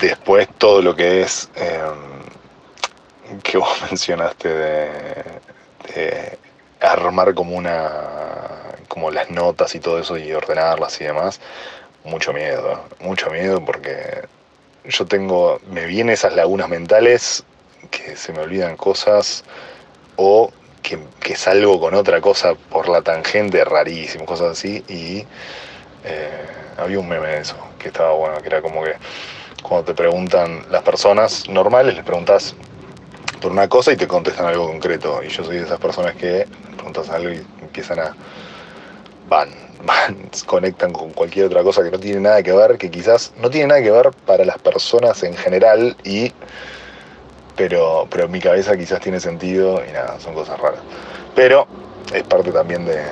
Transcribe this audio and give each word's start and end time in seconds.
Después 0.00 0.48
todo 0.58 0.82
lo 0.82 0.94
que 0.94 1.22
es 1.22 1.48
em, 1.54 3.40
que 3.42 3.58
vos 3.58 3.82
mencionaste 3.90 4.48
de, 4.48 6.38
armar 6.80 7.34
como 7.34 7.56
una 7.56 7.90
como 8.88 9.10
las 9.10 9.30
notas 9.30 9.74
y 9.74 9.80
todo 9.80 9.98
eso 9.98 10.16
y 10.18 10.32
ordenarlas 10.32 11.00
y 11.00 11.04
demás, 11.04 11.40
mucho 12.04 12.32
miedo, 12.32 12.84
mucho 13.00 13.30
miedo 13.30 13.64
porque 13.64 14.22
yo 14.84 15.06
tengo, 15.06 15.60
me 15.70 15.86
vienen 15.86 16.14
esas 16.14 16.34
lagunas 16.34 16.68
mentales 16.68 17.44
que 17.90 18.16
se 18.16 18.32
me 18.32 18.40
olvidan 18.40 18.76
cosas 18.76 19.44
o 20.16 20.50
que, 21.20 21.36
salgo 21.36 21.80
con 21.80 21.94
otra 21.94 22.20
cosa 22.20 22.54
por 22.54 22.88
la 22.88 23.02
tangente, 23.02 23.64
rarísimo, 23.64 24.24
cosas 24.24 24.52
así, 24.52 24.84
y 24.88 25.26
eh, 26.06 26.30
había 26.76 26.98
un 26.98 27.08
meme 27.08 27.26
de 27.28 27.40
eso, 27.40 27.56
que 27.78 27.88
estaba 27.88 28.12
bueno, 28.12 28.40
que 28.40 28.46
era 28.46 28.62
como 28.62 28.82
que 28.82 28.94
cuando 29.62 29.84
te 29.84 29.94
preguntan 29.94 30.64
las 30.70 30.82
personas 30.82 31.48
normales, 31.48 31.94
les 31.94 32.04
preguntas 32.04 32.54
por 33.40 33.50
una 33.52 33.68
cosa 33.68 33.92
y 33.92 33.96
te 33.96 34.06
contestan 34.06 34.46
algo 34.46 34.66
concreto, 34.66 35.20
y 35.22 35.28
yo 35.28 35.44
soy 35.44 35.56
de 35.56 35.64
esas 35.64 35.80
personas 35.80 36.14
que 36.14 36.46
preguntas 36.74 37.08
algo 37.10 37.30
y 37.30 37.44
empiezan 37.60 37.98
a... 37.98 38.16
van, 39.28 39.48
van, 39.84 40.30
conectan 40.46 40.92
con 40.92 41.10
cualquier 41.12 41.46
otra 41.46 41.62
cosa 41.62 41.82
que 41.82 41.90
no 41.90 41.98
tiene 41.98 42.20
nada 42.20 42.42
que 42.42 42.52
ver, 42.52 42.78
que 42.78 42.90
quizás 42.90 43.32
no 43.38 43.50
tiene 43.50 43.68
nada 43.68 43.82
que 43.82 43.90
ver 43.90 44.10
para 44.24 44.44
las 44.44 44.58
personas 44.58 45.22
en 45.22 45.36
general 45.36 45.96
y 46.04 46.32
pero, 47.56 48.06
pero 48.10 48.26
en 48.26 48.30
mi 48.30 48.40
cabeza 48.40 48.76
quizás 48.76 49.00
tiene 49.00 49.18
sentido 49.18 49.82
y 49.88 49.92
nada, 49.92 50.20
son 50.20 50.34
cosas 50.34 50.60
raras. 50.60 50.80
Pero 51.34 51.66
es 52.12 52.22
parte 52.22 52.52
también 52.52 52.84
de, 52.84 53.02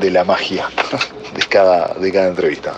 de 0.00 0.10
la 0.10 0.24
magia 0.24 0.68
de 1.34 1.42
cada, 1.42 1.94
de 1.94 2.12
cada 2.12 2.28
entrevista. 2.28 2.74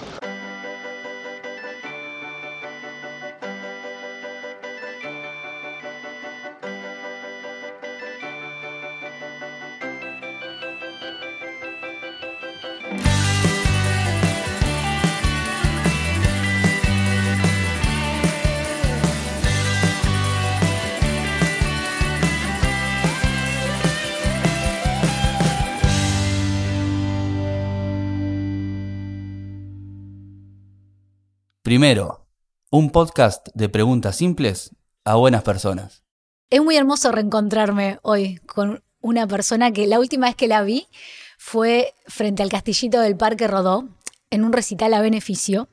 Primero, 31.76 32.26
un 32.70 32.88
podcast 32.88 33.48
de 33.52 33.68
preguntas 33.68 34.16
simples 34.16 34.74
a 35.04 35.16
buenas 35.16 35.42
personas. 35.42 36.04
Es 36.48 36.62
muy 36.62 36.74
hermoso 36.74 37.12
reencontrarme 37.12 37.98
hoy 38.00 38.36
con 38.46 38.82
una 39.02 39.26
persona 39.26 39.70
que 39.72 39.86
la 39.86 39.98
última 39.98 40.26
vez 40.26 40.36
que 40.36 40.48
la 40.48 40.62
vi 40.62 40.88
fue 41.36 41.92
frente 42.06 42.42
al 42.42 42.48
castillito 42.48 42.98
del 43.00 43.18
Parque 43.18 43.46
Rodó, 43.46 43.90
en 44.30 44.42
un 44.42 44.54
recital 44.54 44.94
a 44.94 45.02
beneficio, 45.02 45.68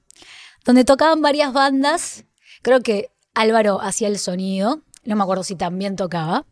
donde 0.65 0.83
tocaban 0.83 1.21
varias 1.21 1.53
bandas. 1.53 2.25
Creo 2.63 2.81
que 2.81 3.09
Álvaro 3.33 3.79
hacía 3.79 4.09
el 4.09 4.19
sonido, 4.19 4.81
no 5.05 5.15
me 5.15 5.23
acuerdo 5.23 5.45
si 5.45 5.55
también 5.55 5.95
tocaba. 5.95 6.45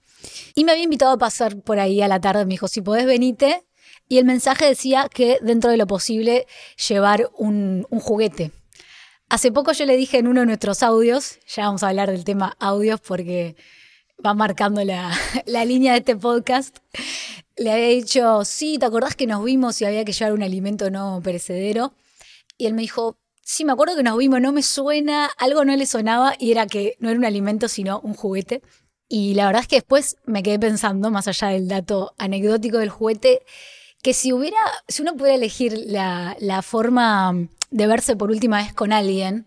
Y 0.56 0.64
me 0.64 0.72
había 0.72 0.86
invitado 0.86 1.12
a 1.12 1.18
pasar 1.18 1.60
por 1.60 1.78
ahí 1.78 2.02
a 2.02 2.08
la 2.08 2.22
tarde, 2.22 2.46
me 2.46 2.54
dijo, 2.54 2.70
si 2.70 2.80
podés 2.80 3.06
venite. 3.06 3.66
Y 4.08 4.18
el 4.18 4.24
mensaje 4.24 4.66
decía 4.66 5.10
que 5.14 5.40
dentro 5.42 5.72
de 5.72 5.76
lo 5.76 5.88
posible 5.88 6.48
llevar 6.78 7.30
un, 7.36 7.86
un 7.90 8.00
juguete 8.00 8.54
Hace 9.32 9.50
poco 9.50 9.72
yo 9.72 9.86
le 9.86 9.96
dije 9.96 10.18
en 10.18 10.28
uno 10.28 10.42
de 10.42 10.46
nuestros 10.46 10.84
audios, 10.84 11.40
ya 11.48 11.64
vamos 11.64 11.84
a 11.84 11.88
hablar 11.88 12.12
del 12.12 12.26
tema 12.26 12.58
audios 12.60 13.00
porque 13.00 13.56
va 14.24 14.34
marcando 14.34 14.84
la, 14.84 15.16
línea 15.66 15.94
de 15.94 16.00
este 16.00 16.18
podcast, 16.18 16.80
le 17.56 17.72
había 17.72 17.88
dicho, 17.88 18.44
sí, 18.44 18.78
¿te 18.78 18.86
acordás 18.86 19.16
que 19.16 19.28
nos 19.28 19.42
vimos 19.46 19.80
y 19.80 19.86
había 19.86 20.04
que 20.04 20.12
llevar 20.12 20.34
un 20.34 20.44
alimento 20.44 20.92
no 20.92 21.22
perecedero? 21.24 21.94
Y 22.58 22.66
él 22.66 22.74
me 22.74 22.82
dijo, 22.82 23.20
sí, 23.42 23.64
me 23.64 23.72
acuerdo 23.72 23.96
que 23.96 24.04
nos 24.04 24.18
vimos, 24.18 24.42
no 24.42 24.52
me 24.52 24.64
suena, 24.64 25.28
algo 25.38 25.64
no 25.64 25.78
le 25.78 25.86
sonaba 25.86 26.36
y 26.38 26.52
era 26.52 26.68
que 26.68 26.98
no 27.00 27.10
era 27.10 27.18
un 27.18 27.24
alimento 27.24 27.70
sino 27.70 28.02
un 28.02 28.16
juguete. 28.16 28.62
Y 29.08 29.36
la 29.36 29.46
verdad 29.46 29.62
es 29.62 29.70
que 29.70 29.78
después 29.78 30.18
me 30.26 30.44
quedé 30.44 30.60
pensando, 30.60 31.10
más 31.10 31.30
allá 31.30 31.48
del 31.48 31.70
dato 31.70 32.14
anecdótico 32.18 32.80
del 32.80 32.90
juguete, 32.90 33.44
que 34.04 34.14
si 34.14 34.34
hubiera, 34.34 34.60
si 34.90 35.04
uno 35.04 35.16
pudiera 35.16 35.36
elegir 35.36 35.86
la, 35.88 36.36
la 36.42 36.62
forma 36.62 37.48
de 37.72 37.88
verse 37.88 38.16
por 38.16 38.30
última 38.30 38.58
vez 38.58 38.74
con 38.74 38.94
alguien, 38.94 39.46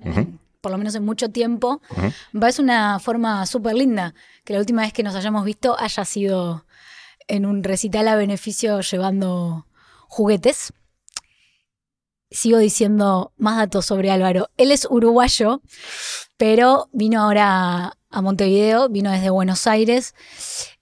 por 0.60 0.72
lo 0.72 0.78
menos 0.78 0.94
en 0.94 1.04
mucho 1.04 1.28
tiempo, 1.28 1.80
va 2.34 2.48
a 2.48 2.52
ser 2.52 2.64
una 2.64 2.98
forma 2.98 3.46
súper 3.46 3.74
linda, 3.74 4.14
que 4.44 4.54
la 4.54 4.58
última 4.58 4.82
vez 4.82 4.92
que 4.92 5.02
nos 5.02 5.14
hayamos 5.14 5.44
visto 5.44 5.78
haya 5.78 6.04
sido 6.04 6.66
en 7.28 7.46
un 7.46 7.62
recital 7.62 8.08
a 8.08 8.16
beneficio 8.16 8.80
llevando 8.80 9.66
juguetes. 10.08 10.72
Sigo 12.30 12.58
diciendo 12.58 13.32
más 13.36 13.58
datos 13.58 13.86
sobre 13.86 14.10
Álvaro. 14.10 14.50
Él 14.56 14.72
es 14.72 14.86
uruguayo, 14.90 15.62
pero 16.36 16.88
vino 16.92 17.20
ahora 17.20 17.96
a 18.10 18.22
Montevideo, 18.22 18.88
vino 18.88 19.10
desde 19.10 19.30
Buenos 19.30 19.66
Aires, 19.66 20.14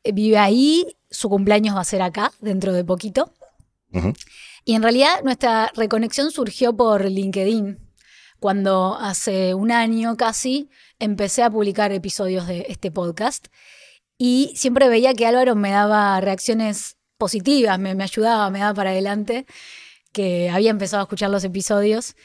vive 0.04 0.38
ahí, 0.38 0.97
su 1.10 1.28
cumpleaños 1.28 1.76
va 1.76 1.80
a 1.80 1.84
ser 1.84 2.03
acá, 2.03 2.32
dentro 2.41 2.72
de 2.72 2.84
poquito. 2.84 3.32
Y 4.64 4.74
en 4.74 4.82
realidad 4.82 5.22
nuestra 5.24 5.70
reconexión 5.74 6.30
surgió 6.30 6.76
por 6.76 7.04
LinkedIn, 7.04 7.78
cuando 8.42 8.96
hace 9.00 9.54
un 9.54 9.70
año 9.70 10.16
casi 10.16 10.68
empecé 10.98 11.44
a 11.44 11.50
publicar 11.50 11.92
episodios 11.92 12.48
de 12.48 12.66
este 12.68 12.90
podcast 12.90 13.46
y 14.18 14.52
siempre 14.56 14.88
veía 14.88 15.14
que 15.14 15.26
Álvaro 15.26 15.54
me 15.54 15.70
daba 15.70 16.20
reacciones 16.20 16.96
positivas, 17.18 17.78
me, 17.78 17.90
ayudaba, 17.90 18.50
me 18.50 18.58
daba 18.58 18.74
para 18.74 18.90
adelante, 18.90 19.46
que 20.12 20.50
había 20.50 20.70
empezado 20.70 21.00
a 21.00 21.04
escuchar 21.04 21.30
los 21.30 21.44
episodios. 21.44 22.16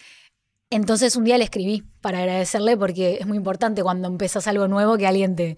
Entonces 0.71 1.15
un 1.15 1.23
día 1.23 1.37
le 1.37 1.43
escribí 1.43 1.83
para 2.01 2.17
agradecerle 2.17 2.77
porque 2.77 3.17
es 3.19 3.27
muy 3.27 3.37
importante 3.37 3.83
cuando 3.83 4.07
empezas 4.07 4.47
algo 4.47 4.67
nuevo 4.67 4.97
que 4.97 5.05
alguien 5.05 5.35
te, 5.35 5.55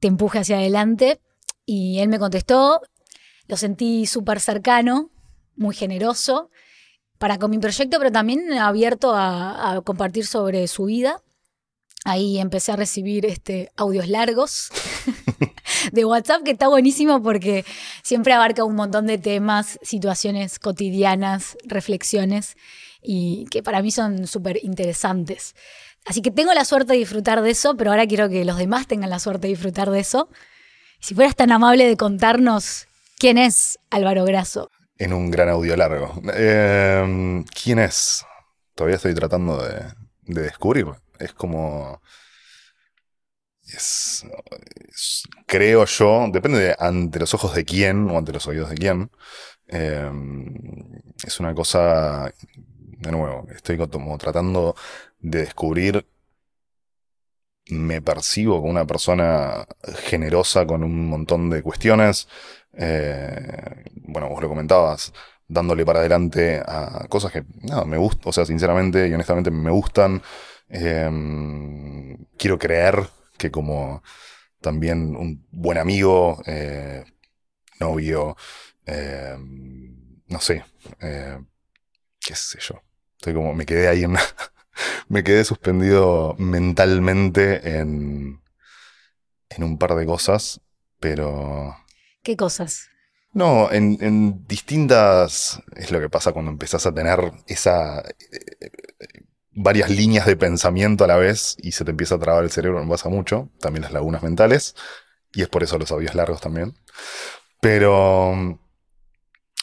te 0.00 0.08
empuje 0.08 0.38
hacia 0.38 0.58
adelante. 0.58 1.20
Y 1.64 2.00
él 2.00 2.08
me 2.08 2.18
contestó, 2.18 2.82
lo 3.46 3.56
sentí 3.56 4.06
súper 4.06 4.38
cercano, 4.40 5.10
muy 5.56 5.74
generoso 5.74 6.50
para 7.20 7.38
con 7.38 7.50
mi 7.50 7.58
proyecto, 7.58 7.98
pero 7.98 8.10
también 8.10 8.50
abierto 8.54 9.12
a, 9.14 9.82
compartir 9.84 10.26
sobre 10.26 10.66
su 10.68 10.86
vida. 10.86 11.20
Ahí 12.06 12.38
empecé 12.38 12.72
a 12.72 12.76
recibir 12.76 13.26
este, 13.26 13.70
audios 13.76 14.08
largos 14.08 14.70
de 15.92 16.06
WhatsApp, 16.06 16.42
que 16.44 16.52
está 16.52 16.68
buenísimo 16.68 17.22
porque 17.22 17.66
siempre 18.02 18.32
abarca 18.32 18.64
un 18.64 18.74
montón 18.74 19.06
de 19.06 19.18
temas, 19.18 19.78
situaciones 19.82 20.58
cotidianas, 20.58 21.58
reflexiones, 21.64 22.56
y 23.02 23.44
que 23.50 23.62
para 23.62 23.82
mí 23.82 23.90
son 23.90 24.26
súper 24.26 24.58
interesantes. 24.64 25.54
Así 26.06 26.22
que 26.22 26.30
tengo 26.30 26.54
la 26.54 26.64
suerte 26.64 26.94
de 26.94 27.00
disfrutar 27.00 27.42
de 27.42 27.50
eso, 27.50 27.76
pero 27.76 27.90
ahora 27.90 28.06
quiero 28.06 28.30
que 28.30 28.46
los 28.46 28.56
demás 28.56 28.86
tengan 28.86 29.10
la 29.10 29.18
suerte 29.18 29.46
de 29.46 29.52
disfrutar 29.52 29.90
de 29.90 30.00
eso. 30.00 30.30
Si 31.00 31.14
fueras 31.14 31.36
tan 31.36 31.52
amable 31.52 31.86
de 31.86 31.98
contarnos 31.98 32.86
quién 33.18 33.36
es 33.36 33.78
Álvaro 33.90 34.24
Grasso 34.24 34.70
en 35.00 35.12
un 35.14 35.30
gran 35.30 35.48
audio 35.48 35.76
largo. 35.76 36.12
Em, 36.34 37.42
¿Quién 37.44 37.78
es? 37.78 38.24
Todavía 38.74 38.96
estoy 38.96 39.14
tratando 39.14 39.56
de, 39.62 39.82
de 40.22 40.42
descubrir. 40.42 40.86
Es 41.18 41.32
como... 41.32 42.00
creo 45.46 45.84
yo, 45.86 46.26
depende 46.32 46.58
de 46.58 46.76
ante 46.78 47.18
los 47.18 47.34
ojos 47.34 47.54
de 47.54 47.64
quién 47.64 48.08
o 48.10 48.18
ante 48.18 48.32
los 48.32 48.46
oídos 48.46 48.70
de 48.70 48.76
quién. 48.76 49.10
Em, 49.68 50.46
es 51.26 51.40
una 51.40 51.54
cosa, 51.54 52.32
de 52.56 53.12
nuevo, 53.12 53.46
estoy 53.54 53.78
como 53.78 54.18
tratando 54.18 54.74
de 55.20 55.40
descubrir. 55.40 56.06
Me 57.70 58.02
percibo 58.02 58.58
como 58.58 58.70
una 58.70 58.86
persona 58.86 59.64
generosa 60.04 60.66
con 60.66 60.82
un 60.82 61.08
montón 61.08 61.50
de 61.50 61.62
cuestiones. 61.62 62.26
Eh, 62.76 63.84
bueno, 63.94 64.28
vos 64.28 64.42
lo 64.42 64.48
comentabas, 64.48 65.12
dándole 65.48 65.84
para 65.84 66.00
adelante 66.00 66.62
a 66.64 67.06
cosas 67.08 67.32
que, 67.32 67.44
nada, 67.62 67.84
me 67.84 67.96
gustan, 67.98 68.28
o 68.28 68.32
sea, 68.32 68.44
sinceramente 68.44 69.08
y 69.08 69.12
honestamente 69.14 69.50
me 69.50 69.70
gustan. 69.70 70.22
Em, 70.68 72.16
quiero 72.38 72.58
creer 72.58 73.08
que 73.38 73.50
como 73.50 74.02
también 74.60 75.16
un 75.16 75.46
buen 75.50 75.78
amigo, 75.78 76.42
eh, 76.46 77.04
novio, 77.80 78.36
em, 78.86 80.22
no 80.28 80.40
sé, 80.40 80.64
eh, 81.00 81.38
qué 82.20 82.34
sé 82.34 82.58
yo. 82.60 82.82
Estoy 83.18 83.34
como, 83.34 83.54
me 83.54 83.66
quedé 83.66 83.88
ahí 83.88 84.04
en 84.04 84.14
me 85.08 85.24
quedé 85.24 85.44
suspendido 85.44 86.34
mentalmente 86.38 87.78
en, 87.78 88.42
en 89.50 89.64
un 89.64 89.78
par 89.78 89.94
de 89.94 90.06
cosas, 90.06 90.60
pero 90.98 91.76
¿Qué 92.22 92.36
cosas? 92.36 92.88
No, 93.32 93.70
en, 93.70 94.46
distintas. 94.46 95.62
Es 95.76 95.90
lo 95.90 96.00
que 96.00 96.10
pasa 96.10 96.32
cuando 96.32 96.50
empezás 96.50 96.86
a 96.86 96.94
tener 96.94 97.32
esa. 97.46 98.02
varias 99.52 99.90
líneas 99.90 100.26
de 100.26 100.36
pensamiento 100.36 101.04
a 101.04 101.06
la 101.08 101.16
vez 101.16 101.56
y 101.62 101.72
se 101.72 101.84
te 101.84 101.90
empieza 101.92 102.16
a 102.16 102.18
trabar 102.18 102.44
el 102.44 102.50
cerebro, 102.50 102.82
me 102.82 102.90
pasa 102.90 103.08
mucho, 103.08 103.50
también 103.60 103.82
las 103.82 103.92
lagunas 103.92 104.22
mentales, 104.22 104.74
y 105.32 105.42
es 105.42 105.48
por 105.48 105.62
eso 105.62 105.78
los 105.78 105.92
audios 105.92 106.14
largos 106.14 106.40
también. 106.40 106.74
Pero 107.60 108.58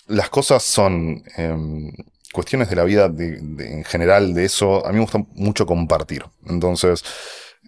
las 0.08 0.30
cosas 0.30 0.64
son 0.64 1.24
em, 1.36 1.92
cuestiones 2.32 2.70
de 2.70 2.76
la 2.76 2.84
vida 2.84 3.06
en 3.18 3.84
general, 3.84 4.34
de 4.34 4.46
eso, 4.46 4.86
a 4.86 4.90
mí 4.90 4.96
me 4.96 5.02
gusta 5.02 5.20
mucho 5.34 5.66
compartir. 5.66 6.24
Entonces, 6.46 7.04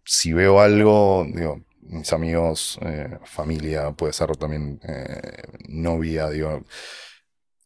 si 0.06 0.34
veo 0.34 0.62
algo, 0.62 1.26
digo, 1.34 1.62
mis 1.90 2.14
amigos, 2.14 2.80
eh, 2.82 3.18
familia, 3.26 3.92
puede 3.92 4.14
ser 4.14 4.36
también 4.38 4.80
eh, 4.84 5.44
novia, 5.68 6.30
digo, 6.30 6.64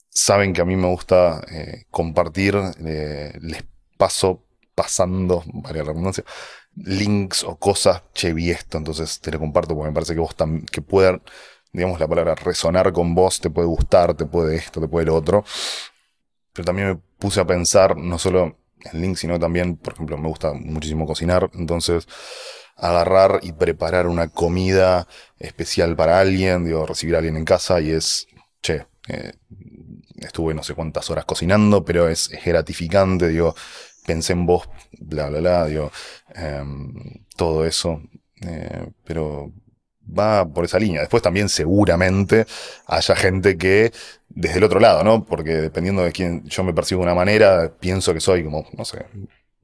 saben 0.10 0.54
que 0.54 0.62
a 0.62 0.66
mí 0.66 0.76
me 0.76 0.88
gusta 0.88 1.42
eh, 1.52 1.86
compartir, 1.92 2.56
les 2.80 3.64
paso 3.98 4.44
pasando, 4.76 5.44
varias 5.54 5.88
redundancia, 5.88 6.24
links 6.76 7.44
o 7.44 7.58
cosas, 7.58 8.04
che, 8.14 8.30
entonces 8.30 9.20
te 9.20 9.32
lo 9.32 9.40
comparto 9.40 9.76
porque 9.76 9.90
me 9.90 9.94
parece 9.94 10.14
que 10.14 10.20
vos 10.20 10.36
también, 10.36 10.66
que 10.66 10.82
pueda, 10.82 11.20
digamos 11.72 12.00
la 12.00 12.08
palabra, 12.08 12.36
resonar 12.36 12.92
con 12.94 13.16
vos, 13.16 13.40
te 13.40 13.50
puede 13.50 13.68
gustar, 13.68 14.16
te 14.16 14.26
puede 14.26 14.56
esto, 14.56 14.82
te 14.82 14.88
puede 14.88 15.06
lo 15.08 15.16
otro. 15.16 15.44
Pero 16.54 16.66
también 16.66 16.88
me 16.90 16.96
puse 17.18 17.40
a 17.42 17.46
pensar, 17.46 17.98
no 17.98 18.18
solo 18.20 18.58
en 18.92 19.02
links, 19.02 19.22
sino 19.22 19.40
también, 19.40 19.78
por 19.78 19.94
ejemplo, 19.94 20.18
me 20.18 20.28
gusta 20.28 20.54
muchísimo 20.54 21.06
cocinar, 21.06 21.50
entonces 21.54 22.08
agarrar 22.76 23.40
y 23.44 23.54
preparar 23.54 24.08
una 24.08 24.30
comida 24.30 25.08
especial 25.40 25.96
para 25.96 26.20
alguien, 26.20 26.66
digo, 26.66 26.86
recibir 26.86 27.16
a 27.16 27.20
alguien 27.20 27.38
en 27.38 27.46
casa 27.46 27.80
y 27.82 27.92
es, 27.92 28.28
che, 28.62 28.86
eh, 29.08 29.34
estuve 30.18 30.54
no 30.54 30.64
sé 30.64 30.74
cuántas 30.74 31.10
horas 31.10 31.26
cocinando, 31.26 31.84
pero 31.84 32.10
es, 32.10 32.30
gratificante, 32.44 33.28
digo, 33.28 33.56
pensé 34.06 34.34
en 34.34 34.46
vos, 34.46 34.70
bla, 35.00 35.30
bla, 35.30 35.40
bla, 35.40 35.66
digo, 35.66 35.92
em, 36.36 36.94
todo 37.36 37.66
eso, 37.66 38.02
eh, 38.42 38.88
pero 39.04 39.52
va 40.06 40.46
por 40.48 40.66
esa 40.66 40.80
línea. 40.80 41.02
Después 41.02 41.24
también 41.24 41.50
seguramente 41.50 42.46
haya 42.88 43.16
gente 43.16 43.58
que 43.58 43.92
desde 44.30 44.58
el 44.58 44.64
otro 44.64 44.80
lado, 44.80 45.04
¿no? 45.04 45.24
Porque 45.26 45.54
dependiendo 45.54 46.04
de 46.04 46.12
quién 46.12 46.44
yo 46.46 46.64
me 46.64 46.74
percibo 46.74 47.02
de 47.02 47.06
una 47.06 47.16
manera, 47.16 47.72
pienso 47.80 48.14
que 48.14 48.20
soy 48.20 48.44
como, 48.44 48.66
no 48.74 48.86
sé, 48.86 49.06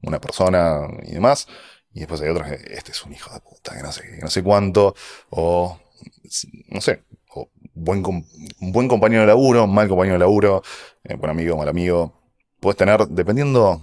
una 0.02 0.20
persona 0.20 0.80
y 1.02 1.12
demás. 1.12 1.46
Y 1.92 2.00
después 2.00 2.20
hay 2.20 2.28
otros 2.28 2.48
que 2.48 2.74
este 2.74 2.92
es 2.92 3.04
un 3.04 3.12
hijo 3.12 3.32
de 3.32 3.40
puta, 3.40 3.74
que 3.74 3.82
no 3.82 3.90
sé, 3.90 4.02
que 4.02 4.18
no 4.18 4.28
sé 4.28 4.42
cuánto, 4.42 4.94
o 5.30 5.80
no 6.68 6.80
sé, 6.80 7.02
o 7.34 7.50
buen, 7.74 8.04
un 8.04 8.72
buen 8.72 8.88
compañero 8.88 9.22
de 9.22 9.26
laburo, 9.26 9.66
mal 9.66 9.88
compañero 9.88 10.14
de 10.14 10.20
laburo, 10.20 10.62
eh, 11.04 11.14
buen 11.14 11.30
amigo, 11.30 11.56
mal 11.56 11.68
amigo. 11.68 12.14
Puedes 12.60 12.76
tener, 12.76 13.06
dependiendo, 13.08 13.80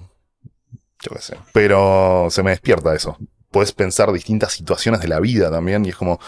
yo 1.01 1.11
qué 1.11 1.19
sé, 1.19 1.35
pero 1.53 2.27
se 2.29 2.43
me 2.43 2.51
despierta 2.51 2.95
eso. 2.95 3.17
Puedes 3.51 3.71
pensar 3.73 4.11
distintas 4.11 4.53
situaciones 4.53 5.01
de 5.01 5.07
la 5.07 5.19
vida 5.19 5.51
también, 5.51 5.85
y 5.85 5.89
es 5.89 5.95
como, 5.95 6.19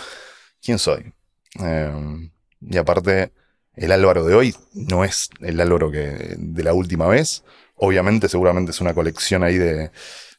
¿quién 0.61 0.79
soy? 0.79 1.13
Em, 1.59 2.31
y 2.61 2.77
aparte, 2.77 3.31
el 3.75 3.91
Álvaro 3.91 4.25
de 4.25 4.35
hoy 4.35 4.55
no 4.73 5.05
es 5.05 5.29
el 5.39 5.61
Álvaro 5.61 5.91
que 5.91 6.35
de 6.37 6.63
la 6.63 6.73
última 6.73 7.07
vez. 7.07 7.43
Obviamente, 7.75 8.27
seguramente 8.27 8.71
es 8.71 8.81
una 8.81 8.93
colección 8.93 9.43
ahí 9.43 9.57
de, 9.57 9.91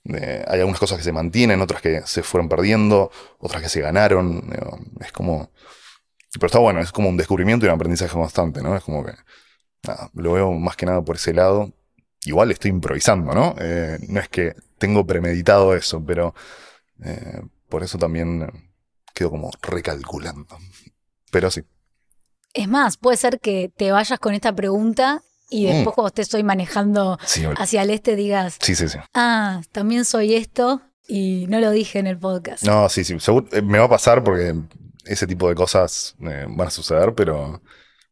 hay 0.05 0.61
algunas 0.61 0.81
cosas 0.81 0.99
que 0.99 1.05
se 1.05 1.13
mantienen, 1.13 1.61
otras 1.61 1.83
que 1.83 2.03
se 2.07 2.23
fueron 2.23 2.49
perdiendo, 2.49 3.11
otras 3.39 3.63
que 3.63 3.69
se 3.69 3.81
ganaron. 3.81 4.51
Es 5.01 5.13
como. 5.13 5.51
Pero 6.33 6.47
está 6.47 6.59
bueno, 6.59 6.81
es 6.81 6.93
como 6.93 7.09
un 7.09 7.17
descubrimiento 7.17 7.67
y 7.67 7.69
un 7.69 7.75
aprendizaje 7.75 8.13
constante, 8.13 8.63
¿no? 8.63 8.77
Es 8.77 8.85
como 8.85 9.05
que. 9.05 9.13
Lo 10.15 10.33
veo 10.33 10.53
más 10.53 10.77
que 10.77 10.87
nada 10.87 11.03
por 11.03 11.17
ese 11.17 11.35
lado. 11.35 11.73
Igual 12.25 12.51
estoy 12.51 12.71
improvisando, 12.71 13.33
¿no? 13.33 13.55
Eh, 13.59 13.99
no 14.09 14.21
es 14.21 14.29
que 14.29 14.55
tengo 14.79 15.07
premeditado 15.07 15.75
eso, 15.75 16.05
pero 16.05 16.35
eh, 17.03 17.41
por 17.69 17.83
eso 17.83 17.99
también 17.99 18.47
quedo 19.15 19.31
como 19.31 19.51
recalculando. 19.63 20.59
Pero 21.31 21.51
sí. 21.51 21.63
Es 22.53 22.69
más, 22.69 22.97
puede 22.97 23.17
ser 23.17 23.41
que 23.41 23.71
te 23.75 23.93
vayas 23.93 24.19
con 24.19 24.35
esta 24.35 24.53
pregunta 24.55 25.23
y 25.51 25.67
mm. 25.67 25.71
después 25.71 25.95
cuando 25.95 26.11
te 26.11 26.23
estoy 26.23 26.43
manejando 26.43 27.19
hacia 27.57 27.83
el 27.83 27.91
este 27.91 28.17
digas, 28.17 28.57
sí, 28.61 28.75
sí, 28.75 28.89
sí. 28.89 28.99
ah, 29.15 29.61
también 29.73 30.05
soy 30.05 30.35
esto 30.35 30.81
y 31.07 31.47
no 31.49 31.59
lo 31.59 31.71
dije 31.73 31.99
en 31.99 32.07
el 32.07 32.19
podcast. 32.19 32.63
No, 32.63 32.89
sí, 32.89 33.05
sí, 33.05 33.17
eh, 33.53 33.63
me 33.63 33.79
va 33.79 33.87
a 33.87 33.91
pasar 33.91 34.23
porque 34.23 34.55
ese 35.05 35.27
tipo 35.27 35.49
de 35.49 35.57
cosas 35.57 36.15
eh, 36.21 36.47
van 36.49 36.69
a 36.69 36.71
suceder, 36.71 37.15
pero, 37.15 37.61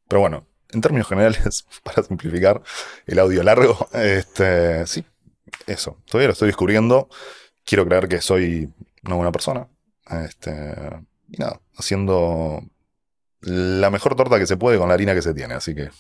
pero 0.09 0.21
bueno, 0.21 0.47
en 0.71 0.81
términos 0.81 1.09
generales, 1.09 1.65
para 1.85 2.03
simplificar 2.03 2.61
el 3.07 3.19
audio 3.21 3.43
largo, 3.43 3.89
este, 3.93 4.87
sí, 4.87 5.05
eso, 5.67 5.97
todavía 6.07 6.29
lo 6.29 6.33
estoy 6.33 6.49
descubriendo, 6.49 7.09
quiero 7.65 7.87
creer 7.87 8.09
que 8.09 8.21
soy 8.21 8.69
una 9.05 9.15
buena 9.15 9.33
persona, 9.33 9.69
este, 10.25 10.51
y 11.29 11.37
nada, 11.39 11.61
haciendo 11.77 12.63
la 13.43 13.91
mejor 13.91 14.17
torta 14.17 14.39
que 14.39 14.47
se 14.47 14.57
puede 14.57 14.79
con 14.79 14.89
la 14.89 14.95
harina 14.95 15.15
que 15.15 15.23
se 15.23 15.35
tiene, 15.35 15.55
así 15.55 15.75
que 15.75 15.91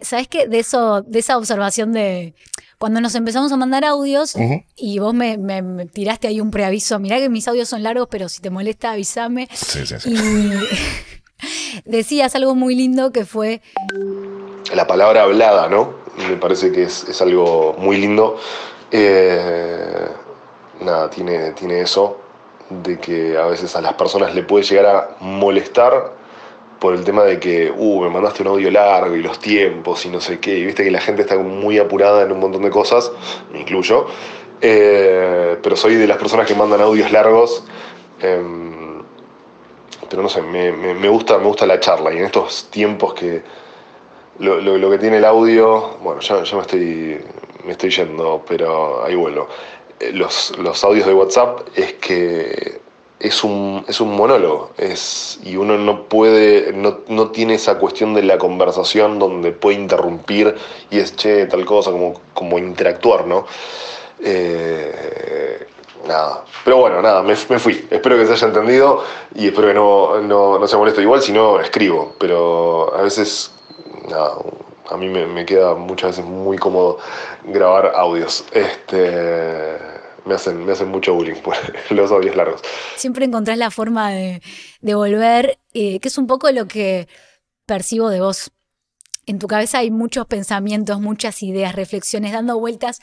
¿Sabes 0.00 0.28
qué? 0.28 0.46
De 0.46 0.58
eso, 0.58 1.02
de 1.02 1.18
esa 1.18 1.36
observación 1.36 1.92
de 1.92 2.34
cuando 2.80 3.02
nos 3.02 3.14
empezamos 3.14 3.52
a 3.52 3.56
mandar 3.58 3.84
audios 3.84 4.34
y 4.74 4.98
vos 4.98 5.12
me, 5.12 5.36
tiraste 5.92 6.28
ahí 6.28 6.40
un 6.40 6.50
preaviso, 6.50 6.98
mirá 6.98 7.18
que 7.18 7.28
mis 7.28 7.46
audios 7.46 7.68
son 7.68 7.82
largos, 7.82 8.08
pero 8.10 8.28
si 8.30 8.40
te 8.40 8.48
molesta 8.48 8.92
avísame. 8.92 9.48
Sí, 9.52 9.84
sí, 9.84 9.96
sí. 10.00 10.14
Y 10.14 10.50
decías 11.84 12.34
algo 12.34 12.54
muy 12.54 12.74
lindo 12.74 13.12
que 13.12 13.26
fue... 13.26 13.60
La 14.74 14.86
palabra 14.86 15.24
hablada, 15.24 15.68
¿no? 15.68 15.92
Me 16.28 16.36
parece 16.36 16.72
que 16.72 16.84
es, 16.84 17.20
algo 17.20 17.76
muy 17.78 17.98
lindo. 17.98 18.38
Eh, 18.90 20.08
nada, 20.80 21.10
tiene, 21.10 21.52
tiene 21.52 21.82
eso 21.82 22.18
de 22.70 22.98
que 22.98 23.36
a 23.36 23.46
veces 23.46 23.76
a 23.76 23.82
las 23.82 23.94
personas 23.94 24.34
le 24.34 24.42
puede 24.42 24.64
llegar 24.64 24.86
a 24.86 25.16
molestar 25.20 26.19
por 26.80 26.94
el 26.94 27.04
tema 27.04 27.22
de 27.24 27.38
que, 27.38 27.70
uh, 27.70 28.02
me 28.02 28.08
mandaste 28.08 28.42
un 28.42 28.48
audio 28.48 28.70
largo 28.70 29.14
y 29.14 29.22
los 29.22 29.38
tiempos 29.38 30.04
y 30.06 30.08
no 30.08 30.20
sé 30.20 30.40
qué, 30.40 30.58
y 30.58 30.64
viste 30.64 30.82
que 30.82 30.90
la 30.90 31.00
gente 31.00 31.22
está 31.22 31.36
muy 31.38 31.78
apurada 31.78 32.22
en 32.22 32.32
un 32.32 32.40
montón 32.40 32.62
de 32.62 32.70
cosas, 32.70 33.12
me 33.52 33.60
incluyo, 33.60 34.06
eh, 34.62 35.58
pero 35.62 35.76
soy 35.76 35.96
de 35.96 36.06
las 36.06 36.16
personas 36.16 36.46
que 36.46 36.54
mandan 36.54 36.80
audios 36.80 37.12
largos, 37.12 37.64
em, 38.22 39.02
pero 40.08 40.22
no 40.22 40.28
sé, 40.28 40.40
me, 40.42 41.08
gusta, 41.08 41.38
me 41.38 41.44
gusta 41.44 41.66
la 41.66 41.78
charla 41.78 42.12
y 42.12 42.16
en 42.16 42.24
estos 42.24 42.68
tiempos 42.70 43.14
que 43.14 43.42
lo, 44.38 44.90
que 44.90 44.98
tiene 44.98 45.18
el 45.18 45.24
audio, 45.26 45.98
bueno, 46.02 46.20
ya, 46.22 46.42
ya 46.42 46.56
me, 46.56 46.62
estoy, 46.62 47.20
me 47.64 47.72
estoy 47.72 47.90
yendo, 47.90 48.42
pero 48.48 49.04
ahí 49.04 49.14
vuelvo. 49.14 49.48
Eh, 50.00 50.12
los, 50.12 50.56
los 50.58 50.82
audios 50.82 51.06
de 51.06 51.12
WhatsApp 51.12 51.60
es 51.76 51.92
que 51.94 52.79
es 53.20 53.44
un, 53.44 53.84
es 53.86 54.00
un 54.00 54.16
monólogo 54.16 54.70
es, 54.78 55.38
y 55.44 55.56
uno 55.56 55.76
no 55.76 56.04
puede, 56.04 56.72
no, 56.72 57.00
no, 57.08 57.30
tiene 57.30 57.54
esa 57.54 57.78
cuestión 57.78 58.14
de 58.14 58.22
la 58.22 58.38
conversación 58.38 59.18
donde 59.18 59.52
puede 59.52 59.76
interrumpir 59.76 60.56
y 60.90 60.98
es 60.98 61.14
che, 61.16 61.46
tal 61.46 61.66
cosa, 61.66 61.90
como, 61.92 62.14
como 62.32 62.58
interactuar, 62.58 63.26
¿no? 63.26 63.46
Eh, 64.22 65.66
nada, 66.08 66.44
pero 66.64 66.78
bueno, 66.78 67.02
nada, 67.02 67.22
me, 67.22 67.34
me, 67.48 67.58
fui. 67.58 67.86
Espero 67.90 68.16
que 68.16 68.26
se 68.26 68.32
haya 68.32 68.46
entendido 68.46 69.04
y 69.34 69.48
espero 69.48 69.68
que 69.68 69.74
no, 69.74 70.20
no, 70.22 70.58
no 70.58 70.66
se 70.66 70.76
moleste 70.78 71.02
igual, 71.02 71.20
si 71.20 71.32
no 71.32 71.60
escribo, 71.60 72.14
pero 72.18 72.94
a 72.96 73.02
veces, 73.02 73.52
nada, 74.08 74.36
a 74.90 74.96
mí 74.96 75.08
me, 75.08 75.26
me 75.26 75.44
queda 75.44 75.74
muchas 75.74 76.12
veces 76.12 76.24
muy 76.24 76.56
cómodo 76.56 76.98
grabar 77.44 77.92
audios. 77.94 78.46
Este 78.52 79.99
me 80.26 80.34
hacen, 80.34 80.64
me 80.64 80.72
hacen 80.72 80.88
mucho 80.88 81.14
bullying 81.14 81.40
por 81.42 81.54
los 81.90 82.10
audios 82.10 82.36
largos. 82.36 82.60
Siempre 82.96 83.24
encontrás 83.24 83.58
la 83.58 83.70
forma 83.70 84.10
de, 84.10 84.40
volver, 84.82 85.58
eh, 85.72 86.00
que 86.00 86.08
es 86.08 86.18
un 86.18 86.26
poco 86.26 86.50
lo 86.50 86.66
que 86.66 87.08
percibo 87.66 88.08
de 88.10 88.20
vos. 88.20 88.50
En 89.26 89.38
tu 89.38 89.46
cabeza 89.46 89.78
hay 89.78 89.90
muchos 89.90 90.26
pensamientos, 90.26 91.00
muchas 91.00 91.42
ideas, 91.42 91.74
reflexiones 91.74 92.32
dando 92.32 92.58
vueltas 92.58 93.00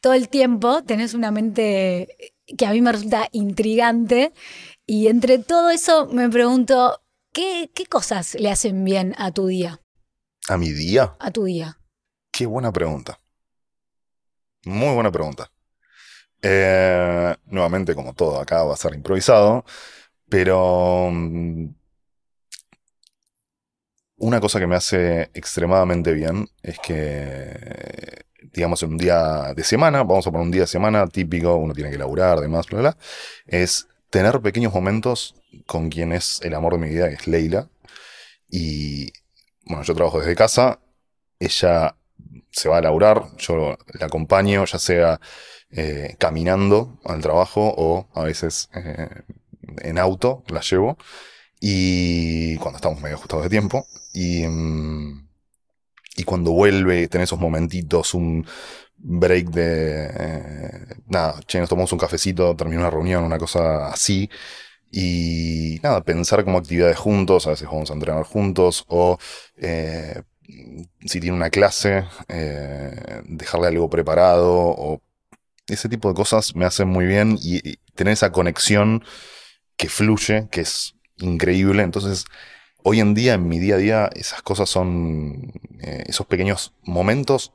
todo 0.00 0.14
el 0.14 0.28
tiempo. 0.28 0.82
Tenés 0.82 1.14
una 1.14 1.30
mente 1.30 2.32
que 2.56 2.66
a 2.66 2.72
mí 2.72 2.80
me 2.80 2.92
resulta 2.92 3.28
intrigante. 3.32 4.32
Y 4.86 5.08
entre 5.08 5.38
todo 5.38 5.70
eso 5.70 6.06
me 6.06 6.28
pregunto, 6.28 7.00
¿qué, 7.32 7.70
qué 7.74 7.86
cosas 7.86 8.34
le 8.34 8.50
hacen 8.50 8.84
bien 8.84 9.14
a 9.18 9.30
tu 9.32 9.46
día? 9.46 9.80
¿A 10.48 10.56
mi 10.56 10.70
día? 10.70 11.14
A 11.20 11.30
tu 11.30 11.44
día. 11.44 11.78
Qué 12.32 12.46
buena 12.46 12.72
pregunta. 12.72 13.18
Muy 14.64 14.94
buena 14.94 15.12
pregunta. 15.12 15.50
Eh, 16.42 17.34
nuevamente, 17.46 17.94
como 17.94 18.14
todo 18.14 18.40
acá 18.40 18.62
va 18.62 18.74
a 18.74 18.76
ser 18.76 18.94
improvisado, 18.94 19.64
pero 20.28 21.10
mm, 21.10 21.66
una 24.18 24.40
cosa 24.40 24.58
que 24.58 24.66
me 24.66 24.76
hace 24.76 25.30
extremadamente 25.34 26.12
bien 26.12 26.48
es 26.62 26.78
que, 26.80 28.24
digamos, 28.52 28.82
en 28.82 28.90
un 28.90 28.98
día 28.98 29.54
de 29.54 29.64
semana, 29.64 30.02
vamos 30.02 30.26
a 30.26 30.30
poner 30.30 30.44
un 30.44 30.50
día 30.50 30.62
de 30.62 30.66
semana 30.66 31.06
típico, 31.06 31.56
uno 31.56 31.74
tiene 31.74 31.90
que 31.90 31.98
laburar, 31.98 32.40
demás, 32.40 32.66
bla, 32.66 32.80
bla, 32.80 32.96
es 33.46 33.88
tener 34.10 34.40
pequeños 34.40 34.72
momentos 34.72 35.34
con 35.66 35.88
quien 35.90 36.12
es 36.12 36.40
el 36.42 36.54
amor 36.54 36.74
de 36.74 36.78
mi 36.78 36.88
vida, 36.88 37.08
que 37.08 37.14
es 37.14 37.26
Leila. 37.26 37.68
Y, 38.48 39.12
bueno, 39.64 39.82
yo 39.82 39.94
trabajo 39.94 40.20
desde 40.20 40.34
casa, 40.34 40.80
ella 41.38 41.94
se 42.50 42.68
va 42.68 42.78
a 42.78 42.82
laburar, 42.82 43.24
yo 43.38 43.76
la 43.98 44.06
acompaño, 44.06 44.64
ya 44.64 44.78
sea 44.78 45.20
eh, 45.70 46.16
caminando 46.18 46.98
al 47.04 47.20
trabajo 47.20 47.74
o 47.76 48.08
a 48.14 48.22
veces 48.24 48.70
eh, 48.74 49.08
en 49.82 49.98
auto, 49.98 50.44
la 50.48 50.60
llevo. 50.60 50.96
Y 51.60 52.56
cuando 52.58 52.76
estamos 52.76 53.00
medio 53.00 53.16
ajustados 53.16 53.44
de 53.44 53.50
tiempo. 53.50 53.86
Y, 54.12 54.46
mm, 54.46 55.28
y 56.16 56.24
cuando 56.24 56.52
vuelve, 56.52 57.08
tener 57.08 57.24
esos 57.24 57.38
momentitos, 57.38 58.14
un 58.14 58.46
break 58.96 59.50
de... 59.50 60.06
eh, 60.06 60.86
nada, 61.06 61.40
che, 61.46 61.60
nos 61.60 61.68
tomamos 61.68 61.92
un 61.92 61.98
cafecito, 61.98 62.56
termina 62.56 62.80
una 62.82 62.90
reunión, 62.90 63.24
una 63.24 63.38
cosa 63.38 63.88
así. 63.88 64.28
Y 64.90 65.80
nada, 65.82 66.02
pensar 66.02 66.44
como 66.44 66.58
actividades 66.58 66.96
juntos, 66.98 67.46
a 67.46 67.50
veces 67.50 67.68
vamos 67.68 67.90
a 67.90 67.94
entrenar 67.94 68.24
juntos, 68.24 68.84
o 68.88 69.18
si 71.04 71.20
tiene 71.20 71.36
una 71.36 71.50
clase, 71.50 72.04
dejarle 73.24 73.66
algo 73.68 73.90
preparado, 73.90 74.48
o 74.50 75.02
ese 75.68 75.88
tipo 75.88 76.08
de 76.08 76.14
cosas 76.14 76.54
me 76.56 76.64
hacen 76.64 76.88
muy 76.88 77.06
bien 77.06 77.38
y, 77.40 77.56
y 77.68 77.76
tener 77.94 78.12
esa 78.12 78.32
conexión 78.32 79.04
que 79.76 79.88
fluye, 79.88 80.48
que 80.50 80.62
es 80.62 80.94
increíble. 81.18 81.82
Entonces, 81.82 82.26
hoy 82.82 83.00
en 83.00 83.14
día, 83.14 83.34
en 83.34 83.48
mi 83.48 83.58
día 83.58 83.76
a 83.76 83.78
día, 83.78 84.10
esas 84.14 84.42
cosas 84.42 84.68
son 84.68 85.52
eh, 85.80 86.04
esos 86.06 86.26
pequeños 86.26 86.74
momentos 86.82 87.52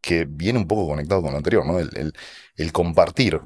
que 0.00 0.24
vienen 0.24 0.62
un 0.62 0.68
poco 0.68 0.86
conectados 0.86 1.22
con 1.22 1.32
lo 1.32 1.38
anterior, 1.38 1.66
¿no? 1.66 1.78
El, 1.78 2.72
compartir. 2.72 3.40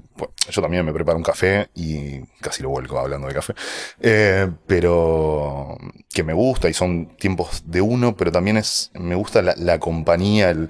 Yo 0.51 0.63
también 0.63 0.85
me 0.85 0.93
preparo 0.93 1.17
un 1.17 1.25
café 1.25 1.69
y 1.75 2.21
casi 2.41 2.63
lo 2.63 2.69
vuelco 2.69 2.99
hablando 2.99 3.27
de 3.27 3.35
café. 3.35 3.55
Eh, 4.01 4.49
pero 4.67 5.77
que 6.13 6.23
me 6.23 6.33
gusta 6.35 6.69
y 6.69 6.75
son 6.75 7.17
tiempos 7.17 7.63
de 7.67 7.81
uno, 7.81 8.17
pero 8.17 8.31
también 8.31 8.57
es, 8.59 8.91
me 8.95 9.15
gusta 9.15 9.43
la, 9.43 9.55
la 9.57 9.81
compañía, 9.81 10.51
el, 10.51 10.69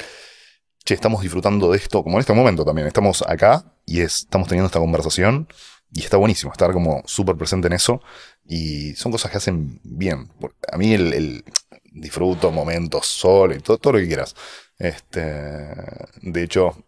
che, 0.85 0.95
estamos 0.95 1.23
disfrutando 1.23 1.71
de 1.71 1.77
esto, 1.79 2.03
como 2.03 2.17
en 2.17 2.21
este 2.21 2.33
momento 2.33 2.65
también, 2.65 2.87
estamos 2.87 3.23
acá 3.23 3.65
y 3.87 4.01
es- 4.01 4.21
estamos 4.21 4.49
teniendo 4.49 4.67
esta 4.67 4.79
conversación 4.81 5.49
y 5.93 6.01
está 6.05 6.17
buenísimo 6.17 6.53
estar 6.53 6.73
como 6.73 7.03
súper 7.07 7.37
presente 7.37 7.67
en 7.69 7.75
eso 7.75 8.01
y 8.47 8.95
son 8.95 9.13
cosas 9.13 9.31
que 9.31 9.39
hacen 9.39 9.81
bien. 9.85 10.31
A 10.73 10.77
mí 10.79 10.93
el, 10.95 11.13
el- 11.13 11.45
disfruto 11.93 12.51
momentos 12.53 13.07
solo 13.07 13.55
y 13.55 13.59
todo, 13.61 13.79
todo 13.79 13.95
lo 13.95 13.99
que 13.99 14.07
quieras. 14.07 14.35
Este, 14.79 15.21
de 15.21 16.43
hecho, 16.43 16.85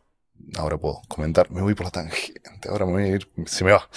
ahora 0.56 0.78
puedo 0.78 1.02
comentar, 1.08 1.50
me 1.50 1.60
voy 1.62 1.74
por 1.74 1.86
la 1.86 1.90
tangente, 1.90 2.68
ahora 2.68 2.86
me 2.86 2.92
voy 2.92 3.02
a 3.04 3.06
ir, 3.08 3.28
se 3.46 3.64
me 3.64 3.72
va. 3.72 3.88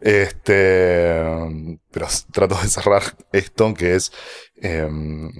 Este, 0.00 1.22
pero 1.90 2.06
trato 2.32 2.56
de 2.60 2.68
cerrar 2.68 3.02
esto 3.32 3.72
que 3.74 3.94
es, 3.94 4.12
em, 4.56 5.30